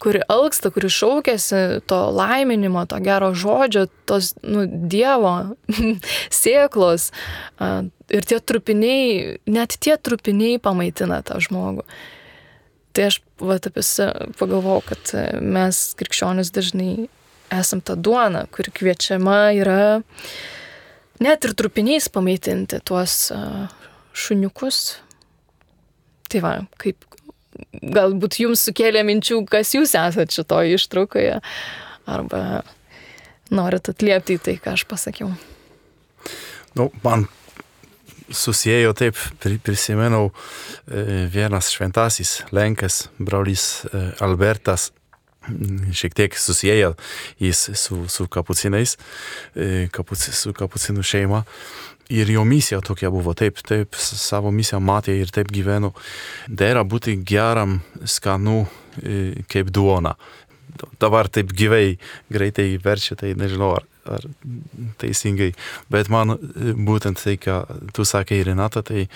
kuri 0.00 0.22
alksta, 0.32 0.70
kuri 0.72 0.90
šaukėsi 0.92 1.82
to 1.90 1.98
laiminimo, 2.16 2.86
to 2.88 3.00
gero 3.04 3.32
žodžio, 3.36 3.86
tos 4.08 4.32
nu, 4.42 4.64
Dievo 4.66 5.34
sėklos. 6.42 7.10
Ir 8.10 8.30
tie 8.30 8.40
trupiniai, 8.40 9.36
net 9.50 9.76
tie 9.82 9.98
trupiniai 10.00 10.62
pamaitina 10.62 11.20
tą 11.26 11.38
žmogų. 11.42 11.84
Tai 12.96 13.04
aš 13.06 13.20
vat, 13.38 13.68
apie 13.70 13.84
pagalvojau, 14.40 14.80
kad 14.88 15.12
mes 15.42 15.82
krikščionis 15.98 16.50
dažnai 16.54 17.10
esam 17.54 17.82
ta 17.82 17.94
duona, 17.98 18.46
kuri 18.50 18.72
kviečiama 18.74 19.50
yra 19.58 20.00
net 21.20 21.46
ir 21.46 21.54
trupiniais 21.58 22.08
pamaitinti 22.12 22.80
tuos 22.84 23.30
šuniukus. 24.16 24.80
Tai 26.30 26.42
va, 26.44 26.52
kaip 26.80 27.06
galbūt 27.72 28.40
jums 28.44 28.62
sukėlė 28.68 29.02
minčių, 29.06 29.42
kas 29.50 29.74
jūs 29.74 29.94
esate 29.98 30.34
šitoje 30.34 30.76
ištraukoje, 30.78 31.40
arba 32.10 32.62
norit 33.50 33.90
atliepti 33.90 34.38
į 34.38 34.44
tai, 34.44 34.56
ką 34.62 34.76
aš 34.78 34.86
pasakiau. 34.90 35.32
Nu, 36.78 36.88
man 37.02 37.26
susijėjo 38.30 38.94
taip, 38.94 39.18
prisimenu 39.66 40.28
e, 40.30 41.26
vienas 41.32 41.72
šventasis 41.74 42.44
Lenkas, 42.54 43.08
brolis 43.18 43.82
e, 43.88 44.04
Albertas, 44.22 44.90
šiek 45.96 46.14
tiek 46.14 46.36
susijęjo 46.36 46.94
jis 47.40 47.70
su, 47.74 48.02
su 48.08 48.26
kapucinais, 48.28 48.96
e, 49.54 49.88
kapuc, 49.92 50.26
su 50.36 50.52
kapucinų 50.56 51.04
šeima. 51.06 51.44
Ir 52.10 52.30
jo 52.34 52.42
misija 52.44 52.80
tokia 52.82 53.06
buvo, 53.10 53.36
taip, 53.38 53.60
taip 53.62 53.94
savo 53.94 54.50
misiją 54.50 54.80
matė 54.82 55.14
ir 55.20 55.30
taip 55.30 55.52
gyveno. 55.54 55.92
Dera 56.48 56.82
būti 56.82 57.14
geram, 57.22 57.78
skanu 58.02 58.64
kaip 59.46 59.70
duona. 59.70 60.16
Dabar 60.98 61.30
taip 61.30 61.54
gyvai 61.54 62.00
greitai 62.34 62.72
verčia, 62.82 63.14
tai 63.14 63.36
nežinau, 63.38 63.76
ar 63.78 63.86
ar 64.08 64.24
teisingai, 65.00 65.50
bet 65.92 66.10
man 66.12 66.34
e, 66.36 66.72
būtent 66.74 67.20
tai, 67.20 67.36
ką 67.40 67.60
tu 67.96 68.06
sakai, 68.08 68.40
Renata, 68.46 68.82
tai 68.86 69.06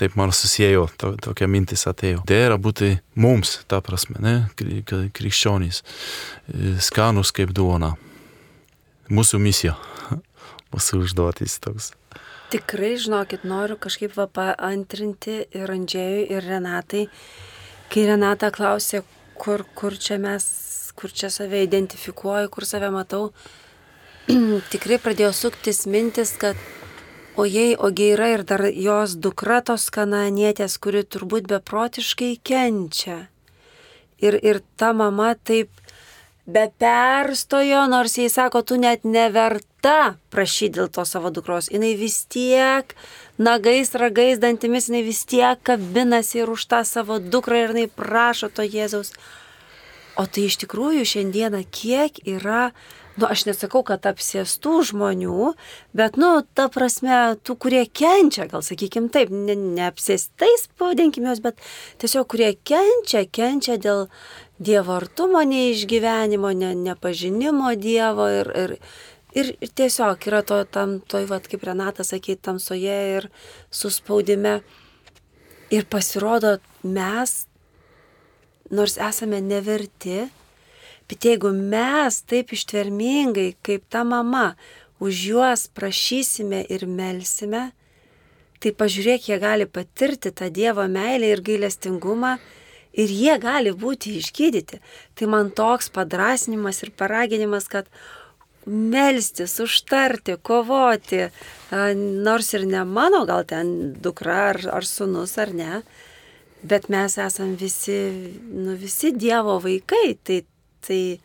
taip 0.00 0.16
man 0.18 0.34
susijėjo, 0.34 0.88
to, 0.98 1.14
tokia 1.22 1.48
mintis 1.50 1.86
atėjo. 1.90 2.24
Dėra 2.28 2.58
būti 2.62 2.94
mums, 3.14 3.60
ta 3.70 3.82
prasme, 3.84 4.18
ne, 4.22 4.36
krikščionys, 4.58 5.82
e, 5.82 6.76
skanus 6.82 7.34
kaip 7.34 7.54
duona. 7.56 7.94
Mūsų 9.12 9.42
misija, 9.42 9.76
mūsų 10.72 11.02
užduotis 11.06 11.58
toks. 11.62 11.92
Tikrai, 12.52 12.98
žinokit, 13.00 13.46
noriu 13.48 13.78
kažkaip 13.80 14.12
va 14.18 14.26
paantrinti 14.28 15.38
ir 15.56 15.70
Andžėjui, 15.72 16.26
ir 16.36 16.44
Renatai. 16.44 17.06
Kai 17.92 18.02
Renata 18.10 18.50
klausė, 18.52 19.00
kur, 19.40 19.64
kur 19.72 19.96
čia 19.96 20.18
mes, 20.20 20.44
kur 20.96 21.12
čia 21.16 21.30
save 21.32 21.62
identifikuoju, 21.64 22.50
kur 22.52 22.66
save 22.68 22.90
matau, 22.92 23.30
tikrai 24.72 25.00
pradėjo 25.02 25.32
suktis 25.34 25.84
mintis, 25.90 26.36
kad 26.38 26.58
ojei, 27.36 27.74
ogi 27.74 28.12
yra 28.14 28.30
ir 28.36 28.44
dar 28.46 28.64
jos 28.70 29.16
dukra 29.18 29.60
tos 29.66 29.88
kananietės, 29.94 30.78
kuri 30.78 31.02
turbūt 31.02 31.48
beprotiškai 31.50 32.36
kenčia. 32.46 33.26
Ir, 34.22 34.38
ir 34.38 34.60
ta 34.78 34.92
mama 34.94 35.32
taip 35.34 35.72
be 36.46 36.68
perstojo, 36.78 37.86
nors 37.90 38.14
jai 38.18 38.28
sako, 38.30 38.62
tu 38.62 38.78
net 38.78 39.02
neverta 39.02 40.14
prašyti 40.30 40.78
dėl 40.78 40.90
to 40.94 41.04
savo 41.08 41.30
dukros. 41.34 41.70
Jis 41.70 41.98
vis 41.98 42.18
tiek 42.30 42.94
nagais, 43.42 43.94
ragais, 43.98 44.38
dantimis, 44.38 44.90
jinai 44.90 45.02
vis 45.06 45.24
tiek 45.26 45.58
kabinasi 45.66 46.42
ir 46.42 46.50
už 46.54 46.66
tą 46.70 46.84
savo 46.86 47.18
dukrą 47.18 47.64
ir 47.64 47.74
jinai 47.74 47.88
prašo 47.90 48.50
to 48.54 48.62
Jėzaus. 48.62 49.14
O 50.14 50.26
tai 50.28 50.46
iš 50.50 50.60
tikrųjų 50.62 51.06
šiandieną 51.08 51.64
kiek 51.72 52.18
yra 52.28 52.70
nu, 53.16 53.26
aš 53.28 53.44
nesakau, 53.48 53.82
kad 53.86 54.06
apsėstų 54.08 54.78
žmonių, 54.92 55.52
bet, 55.96 56.16
nu, 56.20 56.30
ta 56.56 56.68
prasme, 56.72 57.36
tų, 57.44 57.56
kurie 57.66 57.82
kenčia, 57.86 58.46
gal 58.50 58.64
sakykim 58.64 59.10
taip, 59.12 59.32
ne, 59.32 59.56
neapsėstais, 59.56 60.68
pavadinkim 60.80 61.28
juos, 61.28 61.42
bet 61.44 61.60
tiesiog 62.02 62.28
kurie 62.32 62.52
kenčia, 62.56 63.26
kenčia 63.28 63.78
dėl 63.80 64.08
Dievo 64.62 64.94
artumo 64.94 65.40
neišgyvenimo, 65.42 66.52
ne, 66.54 66.74
nepažinimo 66.78 67.72
Dievo 67.80 68.28
ir, 68.30 68.52
ir, 68.64 68.76
ir, 69.34 69.54
ir 69.58 69.72
tiesiog 69.80 70.28
yra 70.30 70.44
to, 70.46 70.62
tam, 70.70 71.00
toj, 71.02 71.26
vat, 71.32 71.48
kaip 71.50 71.66
Renata 71.66 72.06
sakė, 72.06 72.38
tamsoje 72.38 72.98
ir 73.16 73.30
suspaudime. 73.74 74.60
Ir 75.72 75.86
pasirodo, 75.88 76.58
mes, 76.84 77.46
nors 78.70 78.98
esame 79.00 79.40
neverti, 79.40 80.26
Bet 81.12 81.26
jeigu 81.28 81.50
mes 81.52 82.16
taip 82.24 82.54
ištvermingai, 82.56 83.50
kaip 83.60 83.82
ta 83.92 84.00
mama, 84.00 84.54
už 84.96 85.18
juos 85.28 85.66
prašysime 85.68 86.62
ir 86.72 86.86
melsime, 86.88 87.66
tai 88.64 88.70
pažiūrėk, 88.72 89.26
jie 89.28 89.36
gali 89.42 89.66
patirti 89.68 90.30
tą 90.32 90.46
Dievo 90.48 90.86
meilę 90.88 91.28
ir 91.34 91.42
gailestingumą 91.44 92.38
ir 92.96 93.12
jie 93.12 93.34
gali 93.42 93.74
būti 93.76 94.14
išgydyti. 94.22 94.80
Tai 95.12 95.28
man 95.34 95.50
toks 95.52 95.90
padrasnimas 95.92 96.80
ir 96.86 96.94
paraginimas, 96.96 97.66
kad 97.68 97.90
melstis, 98.64 99.58
užtarti, 99.60 100.38
kovoti, 100.40 101.26
nors 102.24 102.54
ir 102.56 102.64
ne 102.72 102.86
mano, 102.88 103.26
gal 103.28 103.44
ten 103.52 103.92
dukra 104.00 104.38
ar, 104.54 104.62
ar 104.78 104.88
sunus 104.88 105.36
ar 105.36 105.52
ne, 105.52 105.82
bet 106.64 106.88
mes 106.88 107.18
esam 107.20 107.52
visi, 107.60 108.00
nu, 108.48 108.78
visi 108.80 109.12
Dievo 109.12 109.58
vaikai, 109.60 110.16
tai 110.24 110.40
tai, 110.86 111.20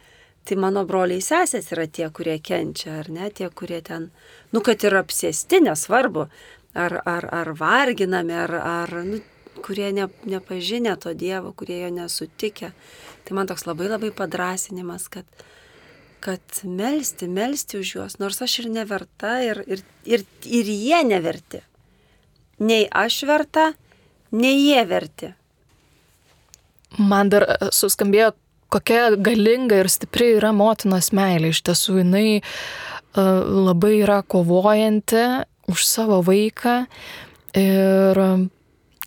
tai 0.48 0.58
mano 0.60 0.86
broliai 0.88 1.24
sesės 1.24 1.72
yra 1.76 1.88
tie, 1.88 2.08
kurie 2.14 2.38
kenčia, 2.44 3.00
ar 3.02 3.12
ne, 3.14 3.30
tie, 3.34 3.50
kurie 3.50 3.82
ten, 3.86 4.10
nu, 4.54 4.64
kad 4.66 4.84
ir 4.88 4.98
apsėsti, 5.02 5.62
nesvarbu, 5.68 6.28
ar, 6.78 7.02
ar, 7.06 7.28
ar 7.34 7.52
varginami, 7.58 8.38
ar, 8.46 8.56
ar 8.62 8.96
nu, 9.06 9.22
kurie 9.66 9.92
ne, 9.94 10.08
nepažinę 10.26 10.96
to 10.98 11.14
Dievo, 11.14 11.54
kurie 11.54 11.82
jo 11.82 11.90
nesutikę. 11.94 12.72
Tai 13.26 13.36
man 13.36 13.48
toks 13.50 13.66
labai 13.68 13.90
labai 13.90 14.12
padrasinimas, 14.16 15.10
kad, 15.12 15.26
kad 16.24 16.62
melstį, 16.64 17.30
melstį 17.34 17.82
už 17.82 17.96
juos, 17.98 18.20
nors 18.22 18.42
aš 18.42 18.60
ir 18.64 18.70
neverta, 18.72 19.40
ir, 19.44 19.64
ir, 19.68 19.84
ir, 20.06 20.24
ir 20.46 20.72
jie 20.72 21.02
neverti. 21.08 21.64
Nei 22.60 22.88
aš 22.90 23.22
verta, 23.30 23.72
nei 24.32 24.56
jie 24.62 24.86
verti. 24.90 25.34
Man 26.98 27.30
dar 27.30 27.46
suskambėjo 27.76 28.32
kokia 28.74 29.16
galinga 29.16 29.82
ir 29.82 29.90
stipri 29.92 30.34
yra 30.38 30.52
motinos 30.56 31.12
meilė. 31.16 31.52
Iš 31.54 31.64
tiesų 31.68 32.02
jinai 32.02 32.28
uh, 32.40 32.48
labai 33.18 34.02
yra 34.04 34.22
kovojanti 34.24 35.24
už 35.68 35.86
savo 35.88 36.22
vaiką. 36.26 36.86
Ir 37.58 38.20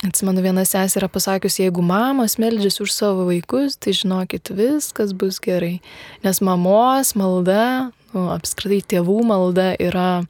atsimenu, 0.00 0.42
viena 0.42 0.64
sesė 0.66 1.02
yra 1.02 1.10
pasakiusi, 1.12 1.66
jeigu 1.66 1.84
mamos 1.84 2.38
meldžiasi 2.40 2.82
už 2.82 2.92
savo 2.94 3.26
vaikus, 3.28 3.76
tai 3.76 3.94
žinokit, 3.96 4.52
viskas 4.56 5.12
bus 5.16 5.38
gerai. 5.42 5.78
Nes 6.24 6.40
mamos 6.44 7.14
malda, 7.18 7.90
nu, 8.14 8.26
apskritai 8.32 8.80
tėvų 8.96 9.20
malda 9.28 9.74
yra, 9.78 10.22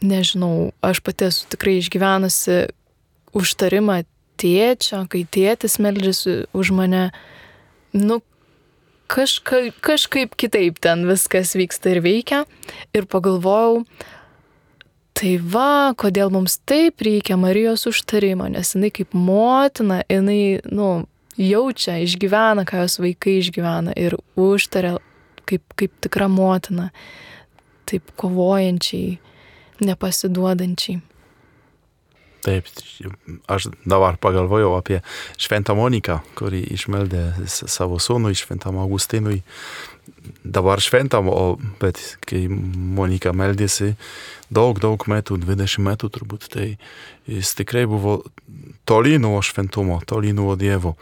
nežinau, 0.00 0.70
aš 0.86 1.02
pati 1.04 1.28
esu 1.28 1.48
tikrai 1.50 1.80
išgyvenusi 1.82 2.68
užtarimą 3.36 4.04
tėčio, 4.38 5.02
kai 5.10 5.24
tėtis 5.26 5.76
meldžiasi 5.82 6.44
už 6.56 6.70
mane, 6.78 7.08
uh, 7.10 7.37
nu, 7.92 8.20
kažka, 9.08 9.68
kažkaip 9.80 10.36
kitaip 10.36 10.78
ten 10.84 11.06
viskas 11.08 11.54
vyksta 11.56 11.94
ir 11.94 12.02
veikia. 12.04 12.44
Ir 12.96 13.08
pagalvojau, 13.10 13.84
tai 15.18 15.36
va, 15.42 15.94
kodėl 15.98 16.32
mums 16.34 16.58
taip 16.68 17.02
reikia 17.04 17.38
Marijos 17.40 17.88
užtarimo, 17.90 18.48
nes 18.52 18.74
jinai 18.76 18.92
kaip 18.94 19.16
motina, 19.16 20.02
jinai, 20.10 20.60
nu, 20.70 21.06
jaučia, 21.38 21.98
išgyvena, 22.04 22.66
ką 22.68 22.84
jos 22.84 22.98
vaikai 23.02 23.38
išgyvena 23.40 23.94
ir 23.98 24.18
užtaria 24.38 24.98
kaip, 25.48 25.64
kaip 25.78 25.94
tikra 26.04 26.28
motina, 26.30 26.90
taip 27.88 28.12
kovojančiai, 28.20 29.16
nepasiduodančiai. 29.80 31.00
Taip, 32.44 32.68
aš 33.50 33.68
dabar 33.88 34.16
pagalvojau 34.20 34.76
apie 34.78 35.00
Šventą 35.40 35.74
Moniką, 35.78 36.20
kuri 36.38 36.62
išmeldė 36.76 37.48
savo 37.48 37.98
sūnui, 38.02 38.36
Šventam 38.38 38.78
Augustinui. 38.78 39.42
Dabar 40.44 40.80
šventam, 40.80 41.28
o 41.28 41.58
bet 41.80 41.98
kai 42.28 42.46
Monika 42.48 43.32
meldėsi 43.36 43.94
daug, 44.52 44.78
daug 44.80 45.02
metų, 45.08 45.38
20 45.44 45.84
metų 45.84 46.10
turbūt, 46.14 46.48
tai 46.52 46.66
jis 47.28 47.52
tikrai 47.58 47.84
buvo 47.88 48.18
toli 48.88 49.18
nuo 49.20 49.40
šventumo, 49.44 50.00
toli 50.08 50.32
nuo 50.36 50.56
Dievo. 50.56 50.94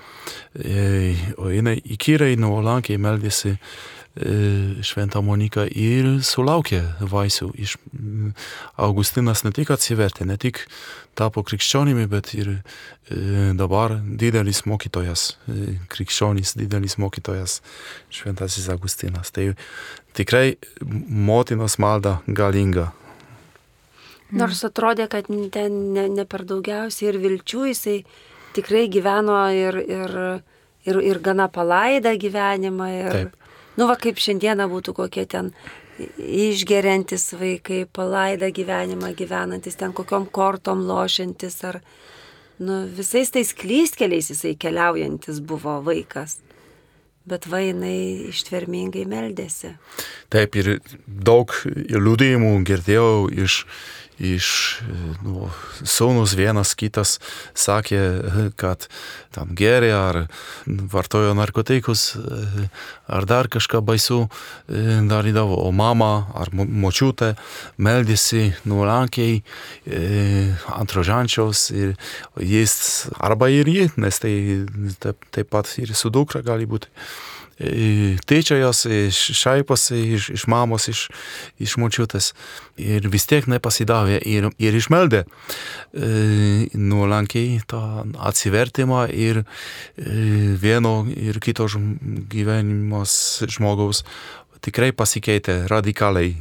E, 0.59 1.15
o 1.39 1.51
jinai 1.53 1.77
įkyrai 1.97 2.35
nuolankiai 2.41 2.99
meldėsi 3.03 3.55
E, 3.55 3.96
Šventą 4.17 5.21
Moniką 5.21 5.67
ir 5.69 6.07
sulaukė 6.25 6.81
vaisių. 7.05 7.51
Iš 7.61 7.75
Augustinas 8.81 9.43
ne 9.45 9.53
tik 9.53 9.69
atsivertė, 9.75 10.25
ne 10.25 10.39
tik 10.41 10.63
tapo 11.17 11.43
krikščionimi, 11.45 12.07
bet 12.09 12.33
ir 12.37 12.49
e, 12.57 12.61
dabar 13.57 13.99
didelis 14.01 14.63
mokytojas, 14.69 15.37
e, 15.53 15.77
krikščionis 15.93 16.55
didelis 16.57 16.97
mokytojas, 17.01 17.61
Šventasis 18.13 18.71
Augustinas. 18.73 19.33
Tai 19.37 19.51
tikrai 20.17 20.57
motinos 20.81 21.77
malda 21.83 22.21
galinga. 22.27 22.91
Nors 24.37 24.65
atrodė, 24.67 25.11
kad 25.13 25.29
ten 25.53 25.81
ne, 25.95 26.09
ne 26.11 26.25
per 26.25 26.49
daugiausiai 26.49 27.13
ir 27.13 27.21
vilčių 27.23 27.69
jisai 27.71 27.99
tikrai 28.57 28.87
gyveno 28.91 29.39
ir, 29.55 29.77
ir, 29.85 30.15
ir, 30.89 31.03
ir 31.13 31.21
gana 31.23 31.51
palaidą 31.53 32.17
gyvenimą. 32.19 32.89
Ir, 32.97 33.13
Taip. 33.13 33.46
Nu, 33.77 33.89
va 33.89 33.97
kaip 34.01 34.21
šiandieną 34.21 34.69
būtų 34.73 34.95
kokie 34.97 35.27
ten 35.31 35.53
išgeriantis 36.19 37.31
vaikai, 37.41 37.85
palaidą 37.93 38.51
gyvenimą 38.53 39.13
gyvenantis, 39.17 39.79
ten 39.81 39.95
kokiom 39.97 40.29
kortom 40.33 40.85
lošiantis 40.89 41.63
ar 41.65 41.81
nu, 42.59 42.85
visais 42.97 43.33
tais 43.33 43.53
klystkeliais 43.57 44.31
jisai 44.33 44.57
keliaujantis 44.61 45.41
buvo 45.41 45.81
vaikas. 45.87 46.41
Bet 47.27 47.49
va 47.51 47.59
jinai 47.59 48.31
ištvermingai 48.31 49.03
meldėsi. 49.11 49.73
Taip 50.31 50.55
ir 50.61 50.77
daug 51.07 51.51
liūdėjimų 51.67 52.53
girdėjau 52.69 53.27
iš, 53.35 53.65
iš 54.19 54.49
nu, 55.25 55.51
sūnus 55.85 56.35
vienas 56.39 56.75
kitas 56.79 57.17
sakė, 57.57 58.01
kad 58.57 58.89
tam 59.37 59.53
geria 59.59 59.99
ar 60.09 60.19
vartojo 60.67 61.35
narkotikus 61.37 62.15
ar 63.07 63.29
dar 63.29 63.51
kažką 63.53 63.83
baisų 63.85 64.23
darydavo, 65.11 65.61
o 65.67 65.71
mama 65.73 66.29
ar 66.35 66.53
močiutė 66.57 67.35
meldėsi 67.77 68.51
nuolankiai 68.65 69.43
ant 70.77 70.97
rožančiaus 70.97 71.69
ir 71.77 71.97
jis 72.41 72.77
arba 73.21 73.51
ir 73.53 73.69
ji, 73.69 73.89
nes 74.01 74.23
tai 74.23 74.35
taip, 75.03 75.29
taip 75.31 75.53
pat 75.53 75.77
ir 75.83 75.93
su 75.95 76.11
dukra 76.13 76.43
gali 76.47 76.69
būti 76.69 76.91
tyčiojosi, 77.59 79.09
šaiposi 79.11 80.01
iš, 80.17 80.29
iš 80.37 80.47
mamos, 80.47 80.89
iš, 80.93 81.07
iš 81.59 81.77
močiutės 81.81 82.33
ir 82.77 83.09
vis 83.09 83.25
tiek 83.27 83.49
nepasidavė 83.49 84.21
ir, 84.29 84.51
ir 84.61 84.77
išmeldė 84.77 85.23
e, 85.25 85.29
nuolankiai 86.77 87.63
tą 87.69 87.83
atsivertimą 88.29 89.07
ir 89.09 89.41
e, 89.41 89.47
vieno 90.61 90.99
ir 91.09 91.41
kito 91.41 91.69
gyvenimas 92.33 93.17
žmogaus 93.49 94.05
tikrai 94.61 94.93
pasikeitė 94.93 95.63
radikaliai 95.73 96.35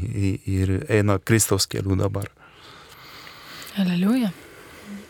ir 0.46 0.80
eina 0.90 1.20
Kristaus 1.24 1.70
keliu 1.70 1.96
dabar. 2.00 2.28
Aleliuja. 3.80 4.32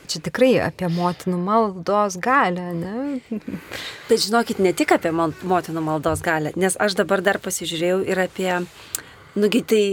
Čia 0.05 0.21
tikrai 0.27 0.51
apie 0.63 0.89
motinų 0.91 1.37
maldos 1.41 2.17
galę, 2.21 2.67
ne? 2.77 3.39
Bet 4.09 4.21
žinokit, 4.23 4.59
ne 4.63 4.73
tik 4.77 4.93
apie 4.95 5.11
motinų 5.15 5.83
maldos 5.85 6.23
galę, 6.25 6.53
nes 6.59 6.77
aš 6.81 6.97
dabar 6.99 7.23
dar 7.25 7.39
pasižiūrėjau 7.43 8.01
ir 8.05 8.21
apie, 8.25 8.49
nugi 9.39 9.63
tai 9.65 9.83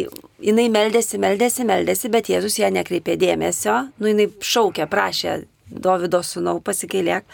jinai 0.43 0.69
meldėsi, 0.73 1.21
meldėsi, 1.23 1.67
meldėsi, 1.69 2.11
bet 2.13 2.33
Jėzus 2.33 2.59
ją 2.61 2.73
nekreipė 2.75 3.17
dėmesio, 3.21 3.79
nu 4.03 4.13
jinai 4.13 4.29
šaukė, 4.53 4.89
prašė 4.91 5.43
Davido 5.73 6.21
sūnau 6.21 6.59
pasikailėk, 6.65 7.25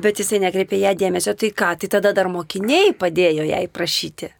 bet 0.00 0.22
jisai 0.22 0.40
nekreipė 0.46 0.80
ją 0.80 0.94
dėmesio, 0.98 1.36
tai 1.36 1.52
ką, 1.52 1.74
tai 1.82 1.92
tada 1.98 2.14
dar 2.16 2.32
mokiniai 2.32 2.94
padėjo 2.96 3.44
jai 3.50 3.66
prašyti 3.68 4.32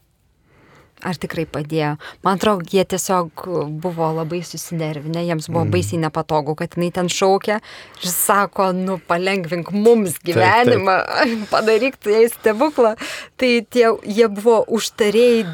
ar 1.05 1.19
tikrai 1.21 1.45
padėjo. 1.51 1.95
Man 2.27 2.39
atrodo, 2.39 2.65
jie 2.71 2.85
tiesiog 2.89 3.45
buvo 3.83 4.11
labai 4.17 4.41
susinervinę, 4.47 5.25
jiems 5.29 5.51
buvo 5.51 5.67
mm. 5.67 5.75
baisiai 5.75 6.01
nepatogu, 6.05 6.57
kad 6.59 6.79
jinai 6.79 6.91
ten 6.95 7.11
šaukia 7.13 7.61
ir 8.03 8.11
sako, 8.11 8.71
nu 8.77 8.99
palengvink 9.09 9.73
mums 9.75 10.19
gyvenimą, 10.25 10.97
taip, 11.05 11.37
taip. 11.37 11.47
padaryk 11.55 12.01
tai 12.03 12.25
stebuklą. 12.33 12.95
Tai 13.41 13.53
tie, 13.71 13.87
jie 14.09 14.29
buvo 14.33 14.63
užtarėjai 14.75 15.45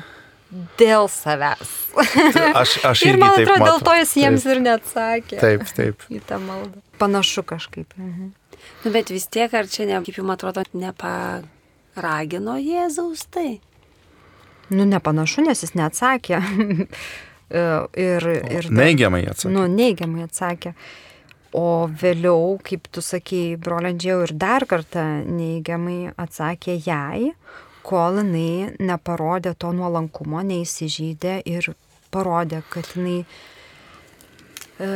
dėl 0.81 1.07
savęs. 1.11 1.73
Aš, 2.59 2.75
aš 2.87 3.05
ir 3.09 3.19
man 3.21 3.37
atrodo, 3.39 3.65
dėl 3.67 3.83
to 3.87 3.97
jis 4.01 4.15
jiems 4.19 4.45
taip. 4.45 4.53
ir 4.53 4.63
neatsakė. 4.67 5.41
Taip, 5.43 5.65
taip. 5.77 6.07
Į 6.17 6.21
tą 6.27 6.41
maldą. 6.43 6.83
Panašu 7.01 7.47
kažkaip. 7.47 7.95
Mhm. 7.99 8.37
Nu, 8.85 8.93
bet 8.93 9.13
vis 9.13 9.27
tiek, 9.31 9.53
ar 9.57 9.69
čia, 9.71 9.87
ne, 9.89 9.99
kaip 10.05 10.21
jums 10.21 10.35
atrodo, 10.35 10.65
neparagino 10.77 12.59
Jėzaus 12.61 13.27
tai? 13.33 13.61
Nu, 14.71 14.87
nepanašu, 14.87 15.45
nes 15.49 15.65
jis 15.65 15.75
neatsakė. 15.79 16.41
ir, 18.09 18.27
ir, 18.31 18.69
neigiamai 18.71 19.25
atsakė. 19.31 19.55
Nu, 19.55 19.67
neigiamai 19.71 20.27
atsakė. 20.29 20.75
O 21.59 21.89
vėliau, 21.91 22.61
kaip 22.63 22.87
tu 22.95 23.03
sakei, 23.03 23.57
broliandžiau 23.59 24.23
ir 24.23 24.35
dar 24.39 24.67
kartą 24.71 25.03
neigiamai 25.27 26.13
atsakė 26.15 26.77
jai, 26.79 27.33
kol 27.83 28.21
jinai 28.21 28.77
neparodė 28.79 29.57
to 29.59 29.73
nuolankumo, 29.75 30.45
neįsižydė 30.47 31.41
ir 31.51 31.73
parodė, 32.15 32.63
kad 32.71 32.87
jinai 32.95 33.25
e, 34.79 34.91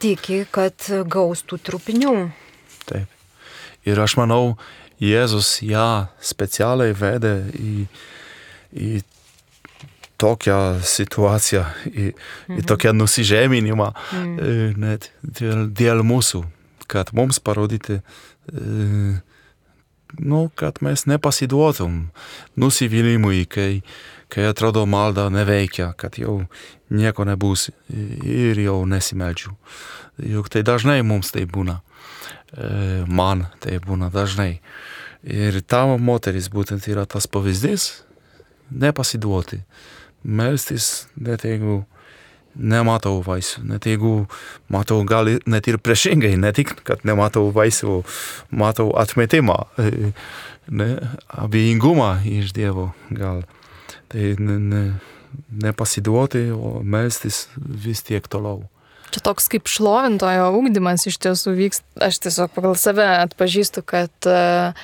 tiki, 0.00 0.44
kad 0.48 0.88
gaus 1.12 1.44
tų 1.44 1.60
trupinių. 1.68 2.14
Taip. 2.88 3.12
Ir 3.84 4.00
aš 4.00 4.16
manau, 4.16 4.56
Jėzus 5.02 5.58
ją 5.66 6.06
specialiai 6.22 6.94
vedė 6.96 7.34
į, 7.58 7.72
į 8.74 9.02
tokią 10.20 10.58
sytuację, 10.86 11.64
į, 11.90 12.08
mhm. 12.14 12.58
į 12.58 12.66
tokią 12.68 12.94
nusižeminimą, 12.96 13.90
mhm. 13.92 14.80
net 14.80 15.10
dėl, 15.22 15.68
dėl 15.74 16.04
mūsų, 16.06 16.44
kad 16.90 17.12
mums 17.16 17.40
parodyti, 17.42 18.00
nu, 20.18 20.40
kad 20.54 20.78
mes 20.84 21.06
nepasiduotum 21.10 22.04
nusivylimui, 22.60 23.44
kai, 23.50 23.82
kai 24.32 24.46
atrodo 24.50 24.84
malda 24.86 25.26
neveikia, 25.32 25.92
kad 25.98 26.18
jau 26.20 26.44
nieko 26.94 27.26
nebus 27.26 27.70
ir 27.90 28.60
jau 28.62 28.82
nesimeldžiu. 28.86 29.54
Juk 30.22 30.50
tai 30.52 30.62
dažnai 30.66 31.00
mums 31.02 31.32
tai 31.34 31.46
būna. 31.50 31.80
Man 33.10 33.48
tai 33.64 33.80
būna 33.82 34.12
dažnai. 34.14 34.60
Ir 35.24 35.58
ta 35.66 35.86
moteris 35.98 36.50
būtent 36.52 36.86
yra 36.86 37.06
tas 37.10 37.26
pavyzdys, 37.26 38.04
nepasiduoti, 38.70 39.60
melstis, 40.24 41.06
net 41.20 41.44
jeigu 41.44 41.82
nematau 42.54 43.18
vaisių, 43.24 43.64
net 43.66 43.86
jeigu 43.88 44.26
matau 44.72 45.00
gal 45.08 45.28
net 45.50 45.68
ir 45.70 45.78
priešingai, 45.82 46.34
ne 46.38 46.52
tik, 46.54 46.76
kad 46.86 47.02
nematau 47.06 47.48
vaisių, 47.54 48.02
matau 48.54 48.92
atmetimą, 49.00 49.58
ne, 50.70 50.90
abejingumą 51.28 52.16
iš 52.38 52.54
Dievo 52.56 52.92
gal. 53.10 53.42
Tai 54.12 54.28
ne, 54.38 54.60
ne, 54.60 54.84
nepasiduoti, 55.64 56.46
o 56.54 56.78
melstis 56.82 57.48
vis 57.56 58.04
tiek 58.06 58.26
toliau. 58.30 58.62
Čia 59.14 59.22
toks 59.22 59.46
kaip 59.50 59.70
šlovintojo 59.70 60.48
ūkdymas 60.58 61.06
iš 61.06 61.20
tiesų 61.22 61.54
vyks. 61.58 61.82
Aš 62.02 62.18
tiesiog 62.24 62.54
pagal 62.54 62.74
save 62.78 63.06
atpažįstu, 63.22 63.84
kad 63.86 64.30
uh, 64.30 64.74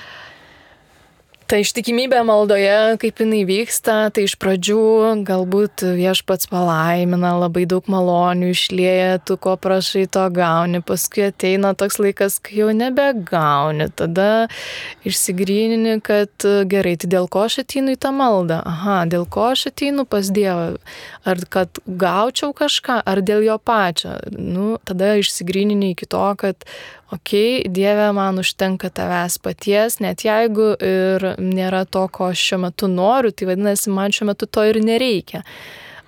Ta 1.51 1.59
ištikimybė 1.59 2.21
maldoje, 2.23 2.95
kaip 3.03 3.21
jinai 3.25 3.41
vyksta, 3.43 3.95
tai 4.15 4.23
iš 4.29 4.37
pradžių 4.39 4.83
galbūt 5.27 5.83
viešpats 5.99 6.47
palaimina, 6.47 7.33
labai 7.41 7.65
daug 7.67 7.89
malonių 7.91 8.53
išlėja, 8.53 9.17
tu 9.27 9.35
ko 9.35 9.57
prašai, 9.59 10.05
to 10.15 10.29
gauni, 10.31 10.79
paskui 10.79 11.25
ateina 11.27 11.73
toks 11.75 11.99
laikas, 11.99 12.37
kai 12.39 12.61
jau 12.61 12.69
nebegauni, 12.71 13.89
tada 13.99 14.29
išsigrynini, 15.03 15.97
kad 16.07 16.31
gerai, 16.71 16.95
tai 17.03 17.11
dėl 17.17 17.27
ko 17.27 17.43
aš 17.49 17.65
ateinu 17.65 17.97
į 17.97 18.01
tą 18.07 18.15
maldą, 18.15 18.61
aha, 18.71 19.01
dėl 19.11 19.27
ko 19.27 19.49
aš 19.51 19.73
ateinu 19.73 20.07
pas 20.07 20.31
Dievą, 20.31 20.79
ar 21.27 21.43
kad 21.51 21.83
gaučiau 21.83 22.55
kažką, 22.55 23.03
ar 23.03 23.25
dėl 23.27 23.43
jo 23.49 23.59
pačio, 23.59 24.21
nu, 24.39 24.77
tada 24.87 25.17
išsigrynini 25.19 25.97
iki 25.97 26.07
to, 26.15 26.23
kad 26.39 26.63
okei, 27.13 27.61
okay, 27.61 27.73
Dieve, 27.73 28.13
man 28.13 28.39
užtenka 28.39 28.91
tavęs 28.91 29.39
paties, 29.43 29.99
net 30.01 30.25
jeigu 30.25 30.73
ir 30.79 31.27
nėra 31.43 31.85
to, 31.87 32.07
ko 32.13 32.31
aš 32.31 32.43
šiuo 32.49 32.63
metu 32.67 32.91
noriu, 32.91 33.33
tai 33.35 33.51
vadinasi, 33.51 33.93
man 33.95 34.15
šiuo 34.15 34.31
metu 34.31 34.47
to 34.47 34.65
ir 34.71 34.81
nereikia. 34.85 35.45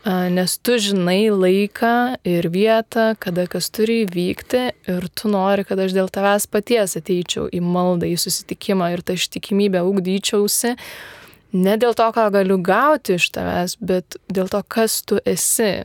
Nes 0.03 0.57
tu 0.59 0.75
žinai 0.83 1.31
laiką 1.31 2.19
ir 2.27 2.49
vietą, 2.51 3.13
kada 3.23 3.45
kas 3.47 3.71
turi 3.71 4.01
įvykti 4.03 4.63
ir 4.91 5.07
tu 5.15 5.31
nori, 5.31 5.63
kad 5.63 5.79
aš 5.79 5.95
dėl 5.95 6.11
tavęs 6.11 6.49
paties 6.51 6.97
ateičiau 6.99 7.47
į 7.55 7.61
maldą, 7.63 8.09
į 8.11 8.19
susitikimą 8.19 8.91
ir 8.97 9.05
tą 9.07 9.15
ištikimybę 9.15 9.85
ugdyčiausi. 9.87 10.75
Ne 11.55 11.77
dėl 11.79 11.95
to, 11.95 12.09
ką 12.17 12.27
galiu 12.35 12.59
gauti 12.59 13.15
iš 13.15 13.29
tavęs, 13.37 13.77
bet 13.79 14.19
dėl 14.27 14.51
to, 14.51 14.65
kas 14.67 15.05
tu 15.07 15.21
esi 15.23 15.85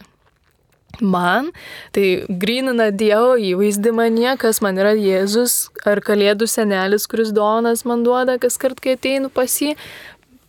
man, 1.01 1.51
tai 1.95 2.25
grinina 2.29 2.89
Dievo 2.91 3.35
įvaizdį 3.37 3.93
manie, 3.95 4.29
kas 4.39 4.61
man 4.65 4.79
yra 4.79 4.93
Jėzus 4.97 5.67
ar 5.87 6.01
Kalėdų 6.03 6.47
senelis, 6.49 7.07
kuris 7.09 7.33
donas 7.35 7.85
man 7.85 8.05
duoda, 8.05 8.37
kas 8.41 8.57
kart, 8.61 8.79
kai 8.81 8.97
ateinu 8.97 9.31
pas 9.33 9.51
jį. 9.61 9.75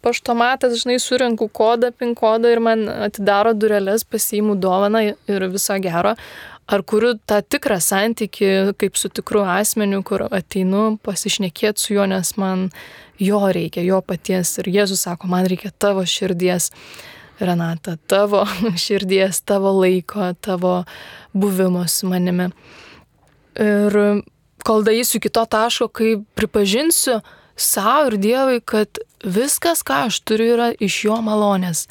Paštomatas, 0.05 0.77
žinai, 0.79 1.01
surinku 1.03 1.49
kodą, 1.51 1.91
pin 1.91 2.15
kodą 2.17 2.53
ir 2.55 2.63
man 2.63 2.87
atidaro 3.09 3.51
dureles, 3.53 4.07
pasiimu 4.07 4.55
dovaną 4.57 5.03
ir 5.11 5.49
viso 5.51 5.75
gero. 5.83 6.15
Ar 6.69 6.85
kuriu 6.85 7.15
tą 7.27 7.41
tikrą 7.43 7.81
santyki 7.81 8.77
kaip 8.79 8.97
su 9.01 9.09
tikru 9.09 9.43
asmeniu, 9.43 10.03
kur 10.07 10.27
ateinu 10.29 10.99
pasišnekėti 11.03 11.81
su 11.81 11.95
juo, 11.97 12.05
nes 12.07 12.35
man 12.37 12.69
jo 13.19 13.41
reikia, 13.41 13.83
jo 13.83 14.03
paties. 14.05 14.59
Ir 14.63 14.71
Jėzus 14.77 15.07
sako, 15.09 15.31
man 15.33 15.49
reikia 15.49 15.73
tavo 15.75 16.05
širdies. 16.07 16.71
Renata, 17.41 17.97
tavo 18.07 18.45
širdies, 18.85 19.41
tavo 19.41 19.73
laiko, 19.81 20.33
tavo 20.41 20.85
buvimo 21.33 21.87
su 21.89 22.09
manimi. 22.09 22.51
Ir 23.59 24.23
kol 24.65 24.85
daeisiu 24.87 25.19
iki 25.19 25.31
to 25.33 25.45
taško, 25.45 25.89
kai 25.89 26.17
pripažinsiu 26.35 27.21
savo 27.57 28.07
ir 28.07 28.19
Dievui, 28.23 28.61
kad 28.61 28.99
viskas, 29.25 29.83
ką 29.83 30.07
aš 30.09 30.21
turiu, 30.27 30.53
yra 30.57 30.71
iš 30.79 31.05
jo 31.09 31.19
malonės. 31.25 31.87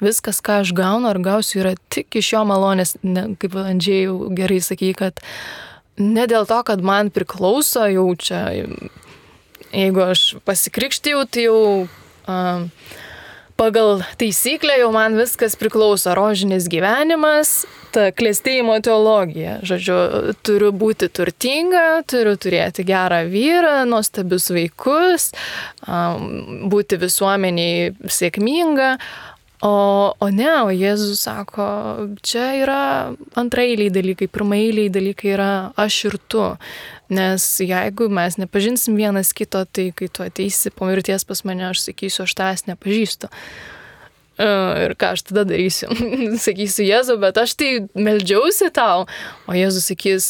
Viskas, 0.00 0.42
ką 0.44 0.60
aš 0.60 0.74
gaunu 0.76 1.08
ar 1.08 1.20
gausiu, 1.24 1.62
yra 1.62 1.72
tik 1.92 2.18
iš 2.20 2.34
jo 2.34 2.42
malonės. 2.48 2.96
Ne, 3.04 3.30
kaip 3.40 3.56
Andžiai 3.56 4.10
gerai 4.36 4.60
sakė, 4.60 4.92
kad 4.98 5.22
ne 5.96 6.26
dėl 6.28 6.44
to, 6.48 6.60
kad 6.68 6.84
man 6.84 7.08
priklauso 7.14 7.86
jau 7.88 8.10
čia, 8.20 8.42
jeigu 9.72 10.04
aš 10.04 10.26
pasikrikštėjau, 10.44 11.24
tai 11.32 11.46
jau 11.48 11.60
uh, 11.86 12.66
pagal 13.56 14.02
taisyklę 14.20 14.78
jau 14.80 14.92
man 14.92 15.16
viskas 15.18 15.56
priklauso. 15.56 16.14
Rožinis 16.16 16.68
gyvenimas, 16.70 17.64
ta 17.94 18.10
klėstėjimo 18.12 18.76
teologija. 18.84 19.58
Žodžiu, 19.66 19.98
turiu 20.46 20.72
būti 20.76 21.08
turtinga, 21.12 22.02
turiu 22.08 22.36
turėti 22.40 22.84
gerą 22.86 23.22
vyrą, 23.32 23.78
nuostabius 23.88 24.50
vaikus, 24.52 25.30
būti 26.72 27.00
visuomeniai 27.00 27.94
sėkminga. 28.18 28.96
O, 29.64 30.12
o 30.20 30.26
ne, 30.28 30.50
o 30.66 30.68
Jėzus 30.68 31.22
sako, 31.24 31.64
čia 32.20 32.50
yra 32.60 32.80
antrailiai 33.40 33.88
dalykai, 33.88 34.28
pirmailiai 34.28 34.90
dalykai 34.92 35.30
yra 35.32 35.50
aš 35.80 36.00
ir 36.10 36.18
tu. 36.28 36.44
Nes 37.08 37.46
jeigu 37.62 38.10
mes 38.12 38.36
nepažinsim 38.36 38.98
vienas 39.00 39.32
kito, 39.36 39.62
tai 39.64 39.88
kai 39.96 40.10
tu 40.12 40.26
ateisi 40.26 40.74
po 40.74 40.90
mirties 40.90 41.24
pas 41.24 41.40
mane, 41.48 41.70
aš 41.70 41.86
sakysiu, 41.86 42.26
aš 42.26 42.36
tavęs 42.36 42.66
nepažįstu. 42.68 43.32
E, 44.36 44.48
ir 44.84 44.96
ką 45.00 45.14
aš 45.16 45.24
tada 45.30 45.46
darysiu? 45.48 45.88
Sakysiu, 46.46 46.84
Jėzu, 46.90 47.16
bet 47.22 47.40
aš 47.40 47.56
tai 47.56 47.70
meldžiausi 47.96 48.68
tau. 48.76 49.06
O 49.48 49.56
Jėzus 49.56 49.88
sakys, 49.88 50.28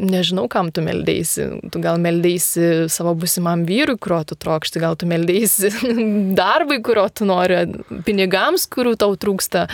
nežinau, 0.00 0.46
kam 0.50 0.72
tu 0.74 0.84
meldėsi. 0.84 1.46
Tu 1.72 1.82
gal 1.84 2.00
meldėsi 2.02 2.88
savo 2.92 3.14
busimam 3.18 3.66
vyrui, 3.68 3.98
kurio 4.00 4.22
tu 4.32 4.38
trokšti, 4.40 4.82
gal 4.82 4.98
tu 5.00 5.08
meldėsi 5.10 5.72
darbui, 6.40 6.80
kurio 6.84 7.06
tu 7.12 7.28
nori, 7.28 7.62
pinigams, 8.06 8.68
kurių 8.70 8.96
tau 9.00 9.16
trūksta. 9.20 9.66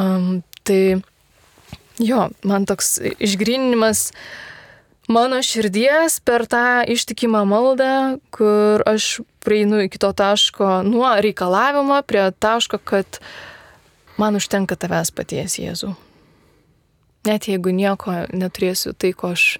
Um, 0.00 0.40
tai 0.64 1.00
jo, 2.00 2.28
man 2.46 2.68
toks 2.70 2.96
išgrinimas. 3.18 4.08
Uh, 4.10 4.46
mano 5.10 5.40
širdies 5.42 6.20
per 6.24 6.46
tą 6.50 6.82
ištikimą 6.88 7.42
maldą, 7.48 8.18
kur 8.34 8.84
aš 8.88 9.20
prieinu 9.44 9.82
iki 9.86 9.98
to 9.98 10.12
taško 10.14 10.80
nuo 10.86 11.10
reikalavimo 11.18 12.00
prie 12.06 12.30
taško, 12.30 12.78
kad 12.78 13.20
man 14.20 14.38
užtenka 14.38 14.78
tavęs 14.78 15.10
paties 15.14 15.58
Jėzų. 15.58 15.94
Net 17.28 17.50
jeigu 17.50 17.72
nieko 17.76 18.14
neturėsiu 18.32 18.94
tai, 18.96 19.12
ko 19.12 19.34
aš 19.34 19.58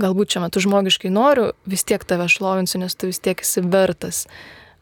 galbūt 0.00 0.32
čia 0.32 0.40
metu 0.40 0.62
žmogiškai 0.64 1.12
noriu, 1.12 1.50
vis 1.68 1.84
tiek 1.84 2.04
tave 2.08 2.24
šlovinsiu, 2.32 2.80
nes 2.80 2.96
tu 2.96 3.10
vis 3.10 3.20
tiek 3.20 3.42
esi 3.44 3.60
vertas 3.60 4.24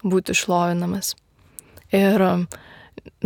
būti 0.07 0.37
šlovinamas. 0.39 1.17
Ir, 1.91 2.23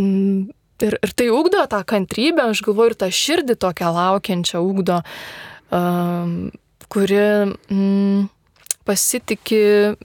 mm, 0.01 0.49
ir, 0.87 0.97
ir 0.97 1.13
tai 1.13 1.29
ugdo 1.29 1.61
tą 1.69 1.83
kantrybę, 1.85 2.49
aš 2.49 2.63
galvoju, 2.65 2.95
ir 2.95 2.99
tą 3.05 3.11
širdį 3.13 3.59
tokią 3.61 3.93
laukiančią 3.93 4.63
ugdo. 4.65 5.03
Um, 5.69 6.49
kuri 6.89 7.21
mm, 7.53 8.27
pasitikė, 8.89 9.95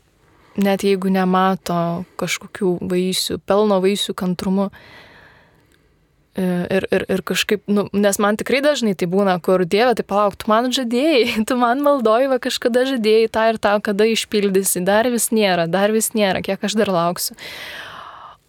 net 0.60 0.84
jeigu 0.84 1.08
nemato 1.12 2.04
kažkokių 2.20 2.76
vaisių, 2.84 3.40
pelno 3.48 3.80
vaisių 3.80 4.16
kantrumu. 4.18 4.68
E, 4.68 5.08
ir, 6.40 6.86
ir, 6.94 7.04
ir 7.12 7.22
kažkaip, 7.26 7.62
nu, 7.70 7.86
nes 7.92 8.18
man 8.22 8.38
tikrai 8.40 8.62
dažnai 8.64 8.94
tai 8.98 9.08
būna, 9.10 9.36
kur 9.44 9.64
Dieve, 9.68 9.92
tai 9.98 10.06
palauk, 10.06 10.38
tu 10.40 10.50
man 10.50 10.70
žadėjai, 10.74 11.44
tu 11.48 11.58
man 11.60 11.84
maldoji, 11.84 12.30
va 12.32 12.40
kažkada 12.42 12.86
žadėjai 12.88 13.30
tą 13.34 13.46
ir 13.52 13.60
tą, 13.62 13.76
kada 13.84 14.08
išpildysi, 14.08 14.84
dar 14.86 15.08
vis 15.12 15.30
nėra, 15.34 15.68
dar 15.70 15.94
vis 15.94 16.12
nėra, 16.16 16.42
kiek 16.46 16.62
aš 16.64 16.76
dar 16.80 16.92
lauksiu. 16.94 17.36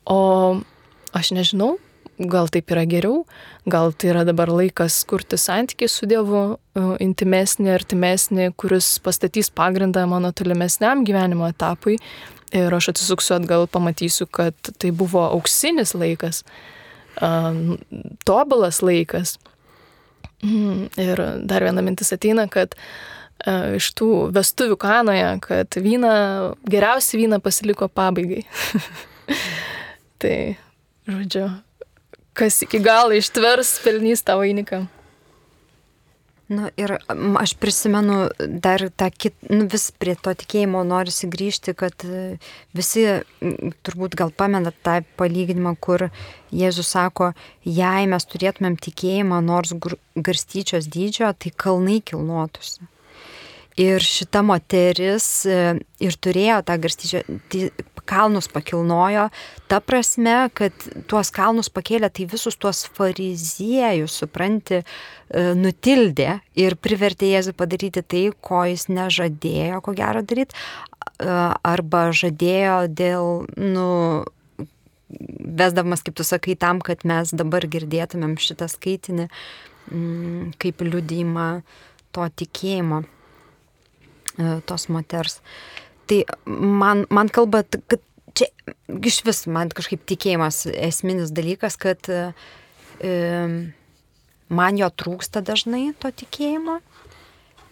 O 0.09 0.21
aš 1.15 1.33
nežinau, 1.35 1.75
gal 2.29 2.49
taip 2.51 2.71
yra 2.73 2.83
geriau, 2.89 3.23
gal 3.69 3.93
tai 3.93 4.11
yra 4.11 4.25
dabar 4.27 4.51
laikas 4.51 5.01
kurti 5.09 5.39
santykiai 5.39 5.89
su 5.89 6.07
Dievu, 6.09 6.43
e, 6.75 6.83
intimesnį, 7.05 7.71
artimesnį, 7.73 8.51
kuris 8.59 8.93
pastatys 9.03 9.51
pagrindą 9.53 10.05
mano 10.09 10.31
tolimesniam 10.31 11.05
gyvenimo 11.07 11.49
etapui. 11.49 11.97
Ir 12.51 12.73
aš 12.75 12.91
atsisuksiu 12.91 13.37
atgal, 13.37 13.67
pamatysiu, 13.71 14.27
kad 14.27 14.55
tai 14.81 14.91
buvo 14.91 15.23
auksinis 15.29 15.95
laikas, 15.95 16.43
e, 17.21 17.31
tobulas 18.27 18.81
laikas. 18.81 19.37
Mm, 20.41 20.89
ir 20.97 21.21
dar 21.45 21.65
viena 21.65 21.83
mintis 21.85 22.09
ateina, 22.15 22.47
kad 22.49 22.73
e, 23.45 23.77
iš 23.77 23.91
tų 23.97 24.11
vestuvių 24.33 24.77
kanoje, 24.81 25.27
kad 25.45 25.77
vyną, 25.77 26.13
geriausi 26.65 27.21
vyną 27.21 27.41
pasiliko 27.43 27.89
pabaigai. 27.89 28.41
tai, 30.21 30.37
žodžiu, 31.09 31.45
kas 32.37 32.61
iki 32.65 32.81
galo 32.81 33.13
ištvers, 33.17 33.77
pelnys 33.85 34.25
tą 34.25 34.39
vainiką. 34.41 34.85
Nu, 36.51 36.67
ir 36.75 36.91
aš 37.39 37.53
prisimenu 37.63 38.25
dar 38.63 38.83
tą 38.99 39.07
kit, 39.15 39.37
nu, 39.47 39.69
vis 39.71 39.85
prie 39.95 40.17
to 40.19 40.33
tikėjimo 40.35 40.81
norisi 40.83 41.29
grįžti, 41.31 41.71
kad 41.79 42.03
e, 42.03 42.23
visi 42.75 43.05
turbūt 43.87 44.17
gal 44.19 44.33
pamenat 44.35 44.75
tą 44.83 44.97
palyginimą, 45.21 45.77
kur 45.79 46.09
Jėzus 46.51 46.91
sako, 46.91 47.31
jei 47.63 48.09
mes 48.11 48.27
turėtumėm 48.27 48.75
tikėjimą 48.83 49.39
nors 49.47 49.71
garstyčios 50.19 50.91
dydžio, 50.91 51.31
tai 51.39 51.53
kalnai 51.55 52.01
kilnotųsi. 52.03 52.83
Ir 53.79 54.03
šita 54.03 54.41
moteris 54.43 55.45
e, 55.47 55.59
ir 56.03 56.15
turėjo 56.19 56.57
tą 56.67 56.75
garstyčią, 56.83 57.21
kalnus 58.09 58.49
pakilnojo, 58.51 59.29
ta 59.71 59.79
prasme, 59.79 60.49
kad 60.57 60.75
tuos 61.07 61.31
kalnus 61.31 61.69
pakėlė, 61.71 62.09
tai 62.11 62.25
visus 62.27 62.57
tuos 62.59 62.83
fariziejus, 62.97 64.17
supranti, 64.23 64.81
e, 64.81 65.45
nutildė 65.55 66.41
ir 66.59 66.75
privertė 66.75 67.31
Jėzų 67.31 67.55
padaryti 67.55 68.03
tai, 68.03 68.25
ko 68.43 68.65
jis 68.67 68.89
nežadėjo, 68.91 69.79
ko 69.85 69.95
gero 69.95 70.25
daryti, 70.25 70.57
arba 71.21 72.09
žadėjo 72.15 72.75
dėl, 72.89 73.45
nu, 73.61 73.87
vesdamas, 75.61 76.03
kaip 76.05 76.17
tu 76.17 76.25
sakai, 76.27 76.55
tam, 76.59 76.81
kad 76.83 77.05
mes 77.07 77.33
dabar 77.35 77.65
girdėtumėm 77.69 78.37
šitą 78.41 78.67
skaitinį 78.71 79.27
mm, 79.29 80.53
kaip 80.61 80.83
liudymą 80.85 81.49
to 82.15 82.27
tikėjimo 82.41 83.03
tos 84.65 84.87
moters. 84.89 85.41
Tai 86.09 86.23
man, 86.45 87.05
man 87.09 87.29
kalba, 87.31 87.63
kad 87.87 88.01
čia 88.37 88.47
iš 89.03 89.21
vis 89.27 89.45
man 89.51 89.71
kažkaip 89.75 90.03
tikėjimas 90.07 90.65
esminis 90.71 91.33
dalykas, 91.35 91.77
kad 91.79 92.09
e, 92.11 92.23
man 94.51 94.79
jo 94.79 94.89
trūksta 94.91 95.43
dažnai 95.45 95.91
to 95.99 96.11
tikėjimo. 96.23 96.79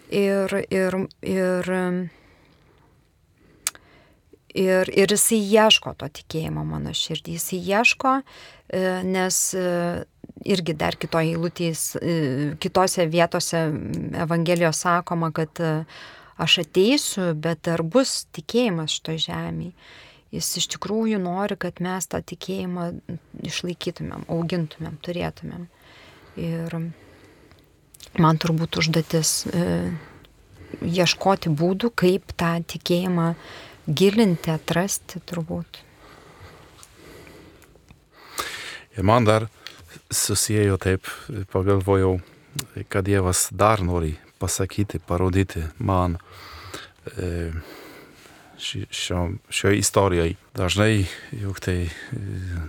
Ir, 0.10 0.56
ir, 0.74 0.96
ir, 1.22 1.68
ir, 4.58 4.90
ir 4.90 5.12
jisai 5.14 5.38
ieško 5.38 5.94
to 6.02 6.08
tikėjimo 6.20 6.64
mano 6.66 6.96
širdį. 6.98 7.36
Jisai 7.38 7.60
ieško, 7.62 8.16
e, 8.74 8.86
nes 9.06 9.42
e, 9.54 9.68
irgi 10.50 10.74
dar 10.80 10.98
kitoje 10.98 11.36
eilutės, 11.36 11.84
e, 12.02 12.16
kitose 12.62 13.06
vietose 13.12 13.68
Evangelijos 14.26 14.82
sakoma, 14.88 15.30
kad 15.36 15.62
aš 16.40 16.62
ateisiu, 16.64 17.34
bet 17.36 17.68
ar 17.68 17.84
bus 17.84 18.24
tikėjimas 18.36 18.96
šito 18.98 19.18
žemėje. 19.20 19.74
Jis 20.30 20.50
iš 20.62 20.68
tikrųjų 20.76 21.18
nori, 21.24 21.58
kad 21.58 21.80
mes 21.82 22.06
tą 22.06 22.20
tikėjimą 22.22 22.92
išlaikytumėm, 23.50 24.28
augintumėm, 24.30 25.00
turėtumėm. 25.02 25.66
Ir 26.38 26.76
man 28.22 28.38
turbūt 28.42 28.78
užduotis 28.78 29.32
e, 29.50 29.64
ieškoti 30.86 31.50
būdų, 31.50 31.90
kaip 31.98 32.36
tą 32.38 32.54
tikėjimą 32.62 33.32
gilinti, 33.90 34.54
atrasti 34.54 35.24
turbūt. 35.26 35.82
Ir 38.94 39.10
man 39.10 39.26
dar 39.26 39.50
susijėjo 40.14 40.78
taip, 40.78 41.10
pagalvojau, 41.50 42.20
kad 42.86 43.10
Dievas 43.10 43.48
dar 43.50 43.82
nori 43.82 44.14
pasakyti, 44.40 45.00
parodyti 45.00 45.66
man 45.80 46.18
e, 47.18 47.52
šio, 48.60 49.30
šio 49.50 49.72
istorijai. 49.72 50.36
Dažnai 50.56 51.06
juk 51.32 51.60
tai 51.64 51.78
e, 51.88 51.90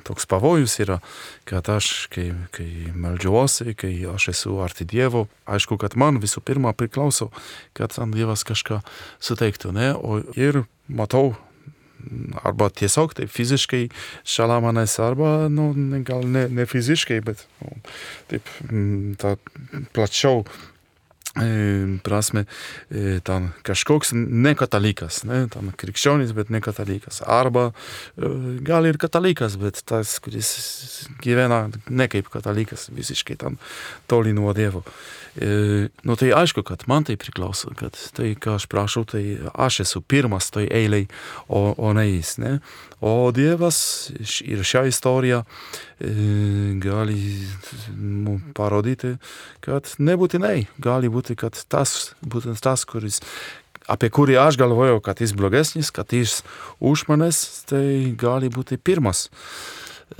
toks 0.06 0.26
pavojus 0.26 0.78
yra, 0.82 0.98
kad 1.44 1.68
aš, 1.68 2.06
kai, 2.12 2.30
kai 2.54 2.68
melžiuosi, 2.94 3.74
kai 3.74 3.92
aš 4.14 4.30
esu 4.34 4.56
arti 4.62 4.86
Dievo, 4.88 5.26
aišku, 5.50 5.78
kad 5.80 5.96
man 5.98 6.20
visų 6.22 6.42
pirma 6.46 6.72
priklauso, 6.72 7.30
kad 7.72 7.94
tam 7.96 8.14
Dievas 8.14 8.46
kažką 8.46 8.80
suteiktų, 9.22 9.74
ne? 9.76 9.92
O 9.94 10.22
ir 10.38 10.64
matau 10.88 11.34
arba 12.44 12.70
tiesiog 12.72 13.12
taip 13.16 13.32
fiziškai 13.32 13.88
šalia 14.24 14.60
manęs, 14.64 14.96
arba, 15.04 15.48
nu, 15.52 15.70
gal 16.06 16.24
ne, 16.24 16.46
ne 16.48 16.66
fiziškai, 16.68 17.20
bet 17.26 17.44
nu, 17.60 17.76
taip, 18.30 18.48
ta 19.20 19.34
plačiau 19.94 20.44
prasme, 22.02 22.44
tam 23.22 23.50
kažkoks 23.66 24.12
nekatalikas, 24.16 25.22
ne, 25.28 25.44
tam 25.52 25.70
krikščionis, 25.78 26.34
bet 26.36 26.50
nekatalikas. 26.50 27.22
Arba 27.26 27.70
gal 28.66 28.88
ir 28.88 28.98
katalikas, 29.00 29.56
bet 29.60 29.82
tas, 29.86 30.16
kuris 30.22 30.50
gyvena 31.22 31.68
ne 31.88 32.08
kaip 32.10 32.30
katalikas, 32.32 32.88
visiškai 32.94 33.38
tam 33.40 33.60
toli 34.10 34.34
nuo 34.34 34.52
Dievo. 34.56 34.82
Nu, 36.02 36.16
tai 36.18 36.32
aišku, 36.34 36.64
kad 36.66 36.82
man 36.90 37.06
tai 37.06 37.14
priklauso, 37.20 37.70
kad 37.78 37.94
tai, 38.16 38.34
ką 38.34 38.58
aš 38.58 38.66
prašau, 38.70 39.06
tai 39.06 39.38
aš 39.54 39.84
esu 39.86 40.02
pirmas 40.02 40.50
toj 40.50 40.66
eilei, 40.66 41.06
o, 41.46 41.70
o 41.78 41.92
ne 41.94 42.08
jis. 42.08 42.36
Ne? 42.42 42.58
O 43.00 43.30
Dievas 43.32 44.10
ir 44.44 44.60
šią 44.66 44.84
istoriją 44.90 45.40
gali 46.84 47.16
mums 47.96 48.52
parodyti, 48.56 49.14
kad 49.64 49.88
nebūtinai 49.96 50.66
gali 50.80 51.08
būti, 51.12 51.36
kad 51.40 51.56
tas, 51.72 52.12
būtent 52.20 52.60
tas, 52.60 52.84
kuris 52.84 53.22
apie 53.90 54.10
kurį 54.12 54.36
aš 54.42 54.60
galvojau, 54.60 55.00
kad 55.02 55.22
jis 55.24 55.32
blogesnis, 55.34 55.90
kad 55.90 56.12
jis 56.12 56.42
už 56.78 57.08
manęs, 57.08 57.64
tai 57.70 58.12
gali 58.20 58.52
būti 58.52 58.76
pirmas 58.76 59.28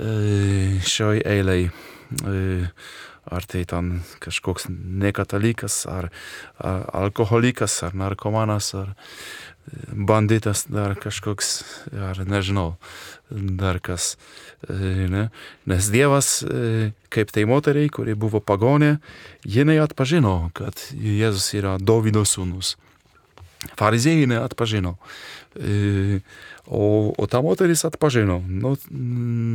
šioj 0.01 1.21
eilei 1.27 1.69
ar 3.31 3.45
tai 3.45 3.61
ten 3.69 4.01
kažkoks 4.23 4.65
nekatalikas, 4.71 5.85
ar, 5.85 6.09
ar 6.57 6.87
alkoholikas, 7.03 7.77
ar 7.85 7.93
narkomanas, 7.95 8.73
ar 8.75 8.93
banditas, 9.91 10.65
dar 10.69 10.95
kažkoks, 10.99 11.63
ar 11.93 12.21
nežinau, 12.27 12.75
dar 13.29 13.79
kas. 13.79 14.17
Ne? 14.69 15.29
Nes 15.69 15.89
Dievas, 15.93 16.41
kaip 17.13 17.33
tai 17.33 17.45
moteriai, 17.49 17.89
kuri 17.93 18.15
buvo 18.15 18.41
pagonė, 18.43 18.97
jinai 19.47 19.79
atpažino, 19.83 20.51
kad 20.57 20.77
Jėzus 20.91 21.51
yra 21.57 21.77
Dovido 21.79 22.25
sūnus. 22.27 22.75
Farizėjai 23.77 24.29
neatpažino. 24.31 24.95
O, 26.71 27.11
o 27.17 27.25
ta 27.27 27.41
moteris 27.43 27.83
atpažino, 27.85 28.39
nu, 28.47 28.75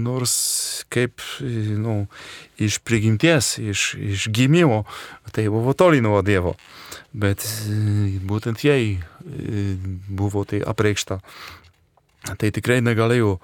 nors 0.05 0.35
kaip 0.93 1.23
nu, 1.41 2.05
iš 2.61 2.79
prigimties, 2.85 3.57
iš, 3.59 3.95
iš 3.95 4.27
gimimo, 4.29 4.85
tai 5.33 5.47
buvo 5.49 5.73
toli 5.73 6.03
nuo 6.05 6.21
Dievo, 6.27 6.57
bet 7.13 7.45
būtent 8.27 8.65
jai 8.65 8.99
buvo 10.09 10.45
tai 10.49 10.63
apreikšta. 10.65 11.21
Tai 12.27 12.49
tikrai 12.51 12.81
negalėjo 12.83 13.37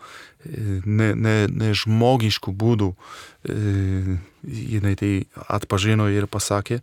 ne, 0.43 1.13
ne, 1.15 1.35
ne 1.47 1.71
žmogiškų 1.77 2.55
būdų 2.59 2.89
jinai 4.43 4.95
tai 4.99 5.11
atpažino 5.47 6.09
ir 6.11 6.27
pasakė, 6.31 6.81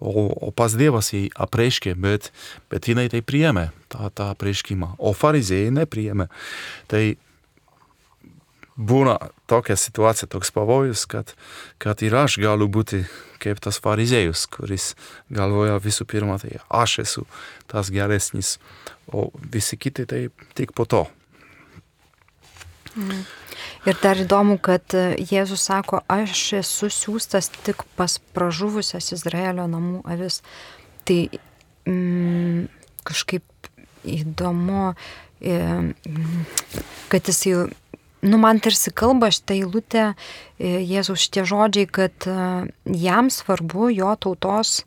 o, 0.00 0.28
o 0.28 0.50
pas 0.52 0.76
Dievas 0.76 1.12
jai 1.14 1.28
apreiškė, 1.32 1.94
bet, 1.96 2.30
bet 2.72 2.90
jinai 2.90 3.08
tai 3.12 3.22
priėmė, 3.24 3.70
tą, 3.92 4.10
tą 4.12 4.28
apreiškimą, 4.34 4.94
o 4.98 5.14
farizėjai 5.16 5.72
nepriėmė. 5.80 6.28
Tai 6.92 7.02
būna 8.78 9.16
tokia 9.50 9.76
situacija, 9.76 10.28
toks 10.30 10.52
pavojus, 10.54 11.04
kad, 11.10 11.34
kad 11.82 12.02
ir 12.06 12.14
aš 12.14 12.38
galiu 12.42 12.68
būti 12.70 13.02
kaip 13.42 13.60
tas 13.62 13.78
farizėjus, 13.82 14.46
kuris 14.54 14.92
galvoja 15.34 15.78
visų 15.82 16.06
pirma, 16.08 16.38
tai 16.38 16.60
aš 16.70 16.98
esu 17.04 17.26
tas 17.70 17.90
geresnis, 17.94 18.56
o 19.10 19.28
visi 19.38 19.76
kiti 19.76 20.06
tai 20.06 20.28
tik 20.58 20.74
po 20.76 20.86
to. 20.86 21.04
Mm. 22.96 23.26
Ir 23.86 23.98
dar 24.02 24.18
įdomu, 24.18 24.58
kad 24.62 24.94
Jėzus 25.18 25.66
sako, 25.68 26.00
aš 26.10 26.60
esu 26.60 26.90
siūstas 26.92 27.50
tik 27.66 27.82
pas 27.98 28.18
pražuvusias 28.34 29.12
Izraelio 29.14 29.66
namų 29.70 30.02
avis. 30.08 30.40
Tai 31.08 31.18
mm, 31.88 32.66
kažkaip 33.08 33.70
įdomu, 34.08 34.92
kad 37.08 37.30
jis 37.30 37.40
jau, 37.46 37.66
nu 38.22 38.38
man 38.40 38.60
tarsi 38.62 38.92
kalba 38.94 39.30
šitą 39.34 39.56
eilutę, 39.58 40.06
Jėzus 40.58 41.26
šitie 41.26 41.44
žodžiai, 41.46 41.86
kad 41.86 42.26
jam 42.84 43.30
svarbu 43.30 43.92
jo 43.94 44.14
tautos 44.18 44.82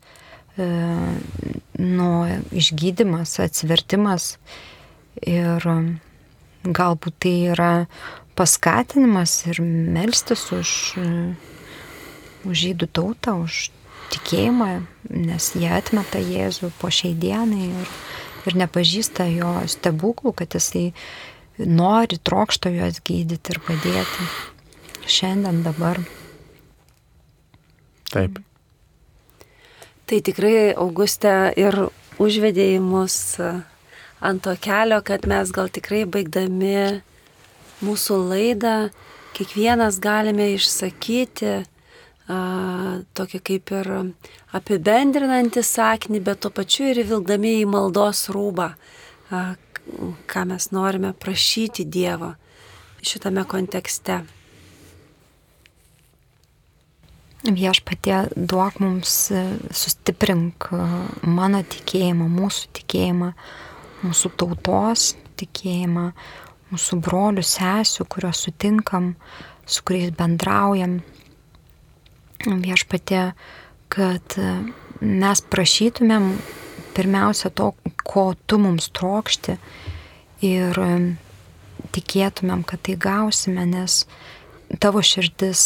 nu, 0.56 2.08
išgydymas, 2.52 3.38
atsivertimas. 3.40 4.36
Ir 5.22 5.64
galbūt 6.62 7.16
tai 7.24 7.34
yra 7.52 7.72
paskatinimas 8.38 9.42
ir 9.50 9.60
melstis 9.64 10.44
už, 10.54 10.72
už 12.48 12.64
žydų 12.64 12.88
tautą, 12.92 13.36
už 13.44 13.70
tikėjimą, 14.12 14.70
nes 15.08 15.52
jie 15.56 15.70
atmeta 15.72 16.20
Jėzų 16.20 16.72
po 16.80 16.90
šiai 16.92 17.14
dienai 17.18 17.70
ir, 17.70 17.92
ir 18.48 18.58
nepažįsta 18.64 19.28
jo 19.32 19.54
stebuklų, 19.70 20.34
kad 20.36 20.56
jisai 20.56 20.90
nori, 21.58 22.18
trokšto 22.18 22.72
juos 22.72 23.02
gydyti 23.04 23.54
ir 23.54 23.60
padėti 23.66 24.28
šiandien 25.08 25.62
dabar. 25.66 26.00
Taip. 28.12 28.40
Tai 30.06 30.18
tikrai, 30.20 30.72
Augustė, 30.76 31.52
ir 31.56 31.86
užvedė 32.20 32.74
į 32.76 32.80
mus 32.84 33.16
ant 33.40 34.42
to 34.44 34.54
kelio, 34.60 35.00
kad 35.04 35.26
mes 35.26 35.50
gal 35.54 35.70
tikrai 35.72 36.04
baigdami 36.04 37.00
mūsų 37.82 38.18
laidą 38.30 38.76
kiekvienas 39.36 39.98
galime 40.02 40.52
išsakyti 40.54 41.52
a, 42.28 42.38
tokį 43.16 43.40
kaip 43.48 43.72
ir 43.74 43.90
apibendrinantį 44.56 45.64
sakinį, 45.66 46.22
bet 46.28 46.42
tuo 46.44 46.52
pačiu 46.54 46.90
ir 46.92 47.02
vilkdami 47.08 47.56
į 47.62 47.68
maldos 47.72 48.28
rūbą, 48.34 48.72
a, 49.32 49.42
ką 50.26 50.44
mes 50.48 50.70
norime 50.72 51.12
prašyti 51.12 51.84
Dievo 51.84 52.34
šitame 53.02 53.44
kontekste. 53.48 54.22
Viešpatie 57.42 58.20
duok 58.36 58.78
mums 58.78 59.16
sustiprink 59.74 60.68
mano 61.26 61.62
tikėjimą, 61.66 62.28
mūsų 62.30 62.70
tikėjimą, 62.78 63.32
mūsų 64.06 64.30
tautos 64.38 65.08
tikėjimą, 65.42 66.06
mūsų 66.70 67.00
brolių, 67.02 67.42
sesių, 67.42 68.06
kuriuos 68.06 68.44
sutinkam, 68.46 69.16
su 69.66 69.82
kuriais 69.82 70.14
bendraujam. 70.14 71.00
Viešpatė, 72.46 73.32
kad 73.90 74.38
mes 75.02 75.42
prašytumėm 75.50 76.30
pirmiausia 76.96 77.50
to, 77.50 77.72
ko 78.04 78.32
tu 78.46 78.58
mums 78.62 78.90
trokšti 78.94 79.56
ir 80.44 80.78
tikėtumėm, 81.92 82.64
kad 82.68 82.82
tai 82.86 82.96
gausime, 83.00 83.64
nes 83.68 84.02
tavo 84.82 85.02
širdis 85.04 85.64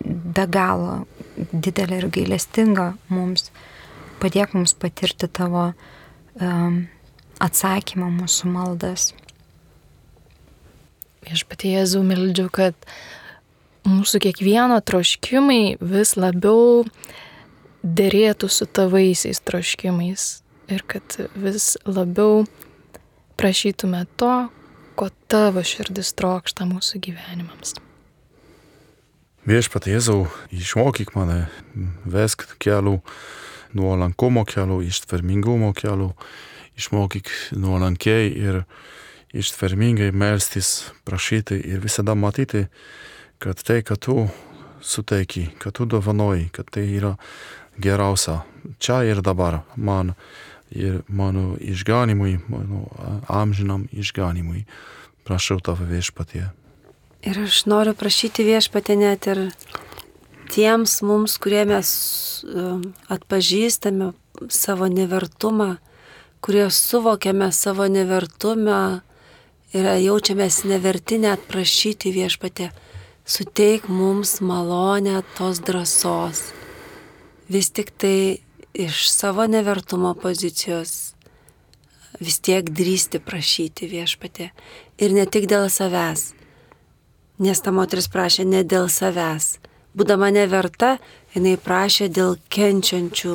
be 0.00 0.46
galo 0.48 1.04
didelė 1.52 2.02
ir 2.02 2.08
gailestinga 2.14 2.92
mums. 3.12 3.50
Padėk 4.20 4.52
mums 4.56 4.74
patirti 4.76 5.28
tavo 5.32 5.70
um, 5.70 6.82
atsakymą 7.40 8.10
mūsų 8.18 8.50
maldas. 8.52 9.10
Viešpatie 11.24 11.72
Jėzau, 11.76 12.02
meldžiu, 12.04 12.48
kad 12.52 12.76
mūsų 13.88 14.20
kiekvieno 14.26 14.76
troškimai 14.84 15.78
vis 15.80 16.16
labiau 16.20 16.84
dėrėtų 17.82 18.48
su 18.52 18.66
tavaisiais 18.66 19.40
troškimais 19.44 20.30
ir 20.70 20.84
kad 20.86 21.16
vis 21.34 21.76
labiau 21.88 22.44
prašytume 23.40 24.04
to, 24.20 24.48
ko 24.94 25.08
tavo 25.32 25.62
širdis 25.64 26.12
trokšta 26.18 26.66
mūsų 26.68 27.00
gyvenimams. 27.06 27.78
Viešpatie 29.48 29.94
Jėzau, 29.94 30.26
išmokyk 30.52 31.14
mane, 31.16 31.46
vesk 32.04 32.44
kelių, 32.60 32.98
nuolankumo 33.72 34.44
kelių, 34.44 34.82
ištvermingumo 34.84 35.72
kelių, 35.78 36.10
išmokyk 36.76 37.32
nuolankiai 37.56 38.28
ir 38.28 38.60
ištvermingai 39.32 40.10
melstis, 40.12 40.90
prašyti 41.08 41.56
ir 41.56 41.80
visada 41.80 42.12
matyti, 42.18 42.66
kad 43.40 43.62
tai, 43.64 43.80
kad 43.86 44.02
tu 44.04 44.26
suteiki, 44.84 45.48
kad 45.58 45.72
tu 45.72 45.88
dovanoji, 45.88 46.50
kad 46.52 46.68
tai 46.70 46.84
yra 46.98 47.14
geriausia 47.80 48.42
čia 48.78 49.02
ir 49.08 49.22
dabar 49.22 49.62
man 49.76 50.14
ir 50.70 51.02
mano 51.08 51.56
išganimui, 51.60 52.38
mano 52.48 52.86
amžinam 53.28 53.88
išganimui. 53.92 54.64
Prašau 55.24 55.60
tave 55.60 55.86
viešpatie. 55.86 56.50
Ir 57.22 57.38
aš 57.44 57.66
noriu 57.66 57.94
prašyti 57.94 58.46
viešpatie 58.46 58.96
net 58.96 59.26
ir 59.28 59.50
tiems 60.50 61.00
mums, 61.02 61.36
kurie 61.42 61.64
mes 61.68 61.90
atpažįstame 63.12 64.12
savo 64.48 64.88
nevertumą, 64.88 65.76
kurie 66.40 66.70
suvokiame 66.70 67.50
savo 67.52 67.86
nevertumą 67.90 69.02
ir 69.76 69.90
jaučiamės 70.06 70.62
neverti 70.70 71.20
net 71.20 71.44
prašyti 71.50 72.14
viešpatė, 72.14 72.70
suteik 73.26 73.90
mums 73.90 74.38
malonę 74.40 75.20
tos 75.36 75.60
drąsos. 75.66 76.48
Vis 77.50 77.72
tik 77.74 77.90
tai 77.98 78.38
iš 78.78 79.08
savo 79.10 79.46
nevertumo 79.50 80.14
pozicijos 80.14 81.14
vis 82.20 82.36
tiek 82.38 82.68
drįsti 82.70 83.18
prašyti 83.26 83.88
viešpatė. 83.90 84.50
Ir 85.02 85.16
ne 85.16 85.24
tik 85.26 85.48
dėl 85.50 85.66
savęs. 85.72 86.30
Nes 87.42 87.62
ta 87.64 87.72
moteris 87.74 88.06
prašė 88.12 88.46
ne 88.46 88.62
dėl 88.62 88.86
savęs. 88.92 89.56
Būdama 89.98 90.30
neverta, 90.30 90.98
jinai 91.34 91.56
prašė 91.58 92.06
dėl 92.14 92.36
kenčiančių 92.54 93.34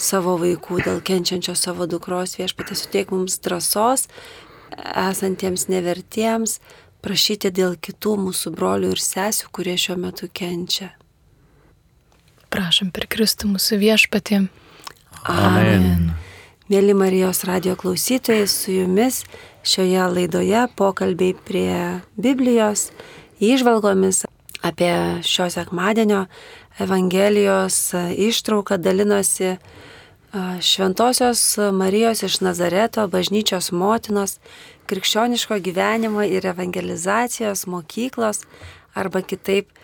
savo 0.00 0.38
vaikų, 0.40 0.80
dėl 0.88 1.04
kenčiančios 1.04 1.66
savo 1.66 1.84
dukros 1.90 2.38
viešpatė 2.40 2.78
suteik 2.78 3.12
mums 3.12 3.36
drąsos, 3.44 4.08
esantiems 4.80 5.68
nevertiems, 5.68 6.58
prašyti 7.04 7.52
dėl 7.52 7.76
kitų 7.76 8.16
mūsų 8.26 8.56
brolių 8.56 8.96
ir 8.96 9.08
sesių, 9.12 9.52
kurie 9.52 9.76
šiuo 9.76 10.00
metu 10.00 10.32
kenčia. 10.32 10.94
Prašom 12.54 12.92
per 12.94 13.08
Kristų 13.10 13.48
mūsų 13.50 13.80
viešpatį. 13.80 14.36
Amen. 15.26 16.12
Mėly 16.70 16.94
Marijos 16.94 17.40
radio 17.48 17.74
klausytojai, 17.74 18.44
su 18.46 18.70
jumis 18.70 19.24
šioje 19.66 20.04
laidoje 20.12 20.60
pokalbiai 20.78 21.34
prie 21.34 21.74
Biblijos, 22.14 22.92
išvalgomis 23.42 24.22
apie 24.62 24.92
šio 25.26 25.48
sekmadienio 25.50 26.28
Evangelijos 26.78 27.80
ištrauką 28.22 28.78
dalinosi 28.78 29.56
Šventojios 30.62 31.42
Marijos 31.74 32.22
iš 32.22 32.38
Nazareto 32.46 33.08
bažnyčios 33.10 33.72
motinos 33.74 34.38
krikščioniško 34.86 35.58
gyvenimo 35.58 36.22
ir 36.22 36.46
evangelizacijos 36.54 37.66
mokyklos 37.66 38.46
arba 38.94 39.26
kitaip 39.26 39.74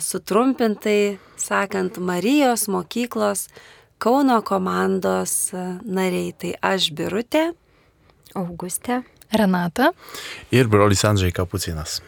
sutrumpintai 0.00 1.18
sakant 1.42 1.98
Marijos 1.98 2.68
mokyklos 2.68 3.48
Kauno 4.02 4.40
komandos 4.42 5.52
nariai. 5.84 6.32
Tai 6.34 6.54
aš 6.72 6.90
Birutė, 6.96 7.52
Augustė, 8.34 9.02
Renata 9.32 9.92
ir 10.50 10.68
brolis 10.68 11.04
Andžiai 11.06 11.32
Kapucinas. 11.32 12.00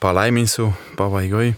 Palaiminsiu 0.00 0.72
pabaigoj 0.98 1.54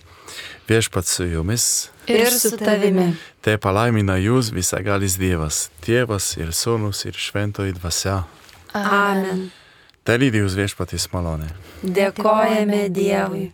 viešpats 0.69 1.17
su 1.19 1.25
jumis. 1.25 1.91
ir 2.07 2.31
su 2.31 2.57
tavimi. 2.57 3.13
Te 3.41 3.59
palaimina 3.59 4.17
jūs 4.17 4.53
visagalis 4.55 5.19
Dievas, 5.19 5.69
Tėvas 5.85 6.37
ir 6.41 6.53
Sūnus 6.53 7.05
ir 7.09 7.17
Šventoji 7.17 7.75
Dvasia. 7.77 8.23
Amen. 8.75 9.49
Te 10.05 10.17
lydį 10.17 10.45
jūs 10.45 10.57
viešpatys 10.57 11.09
malonė. 11.13 11.49
Dėkojame 11.83 12.89
Dievui. 12.89 13.51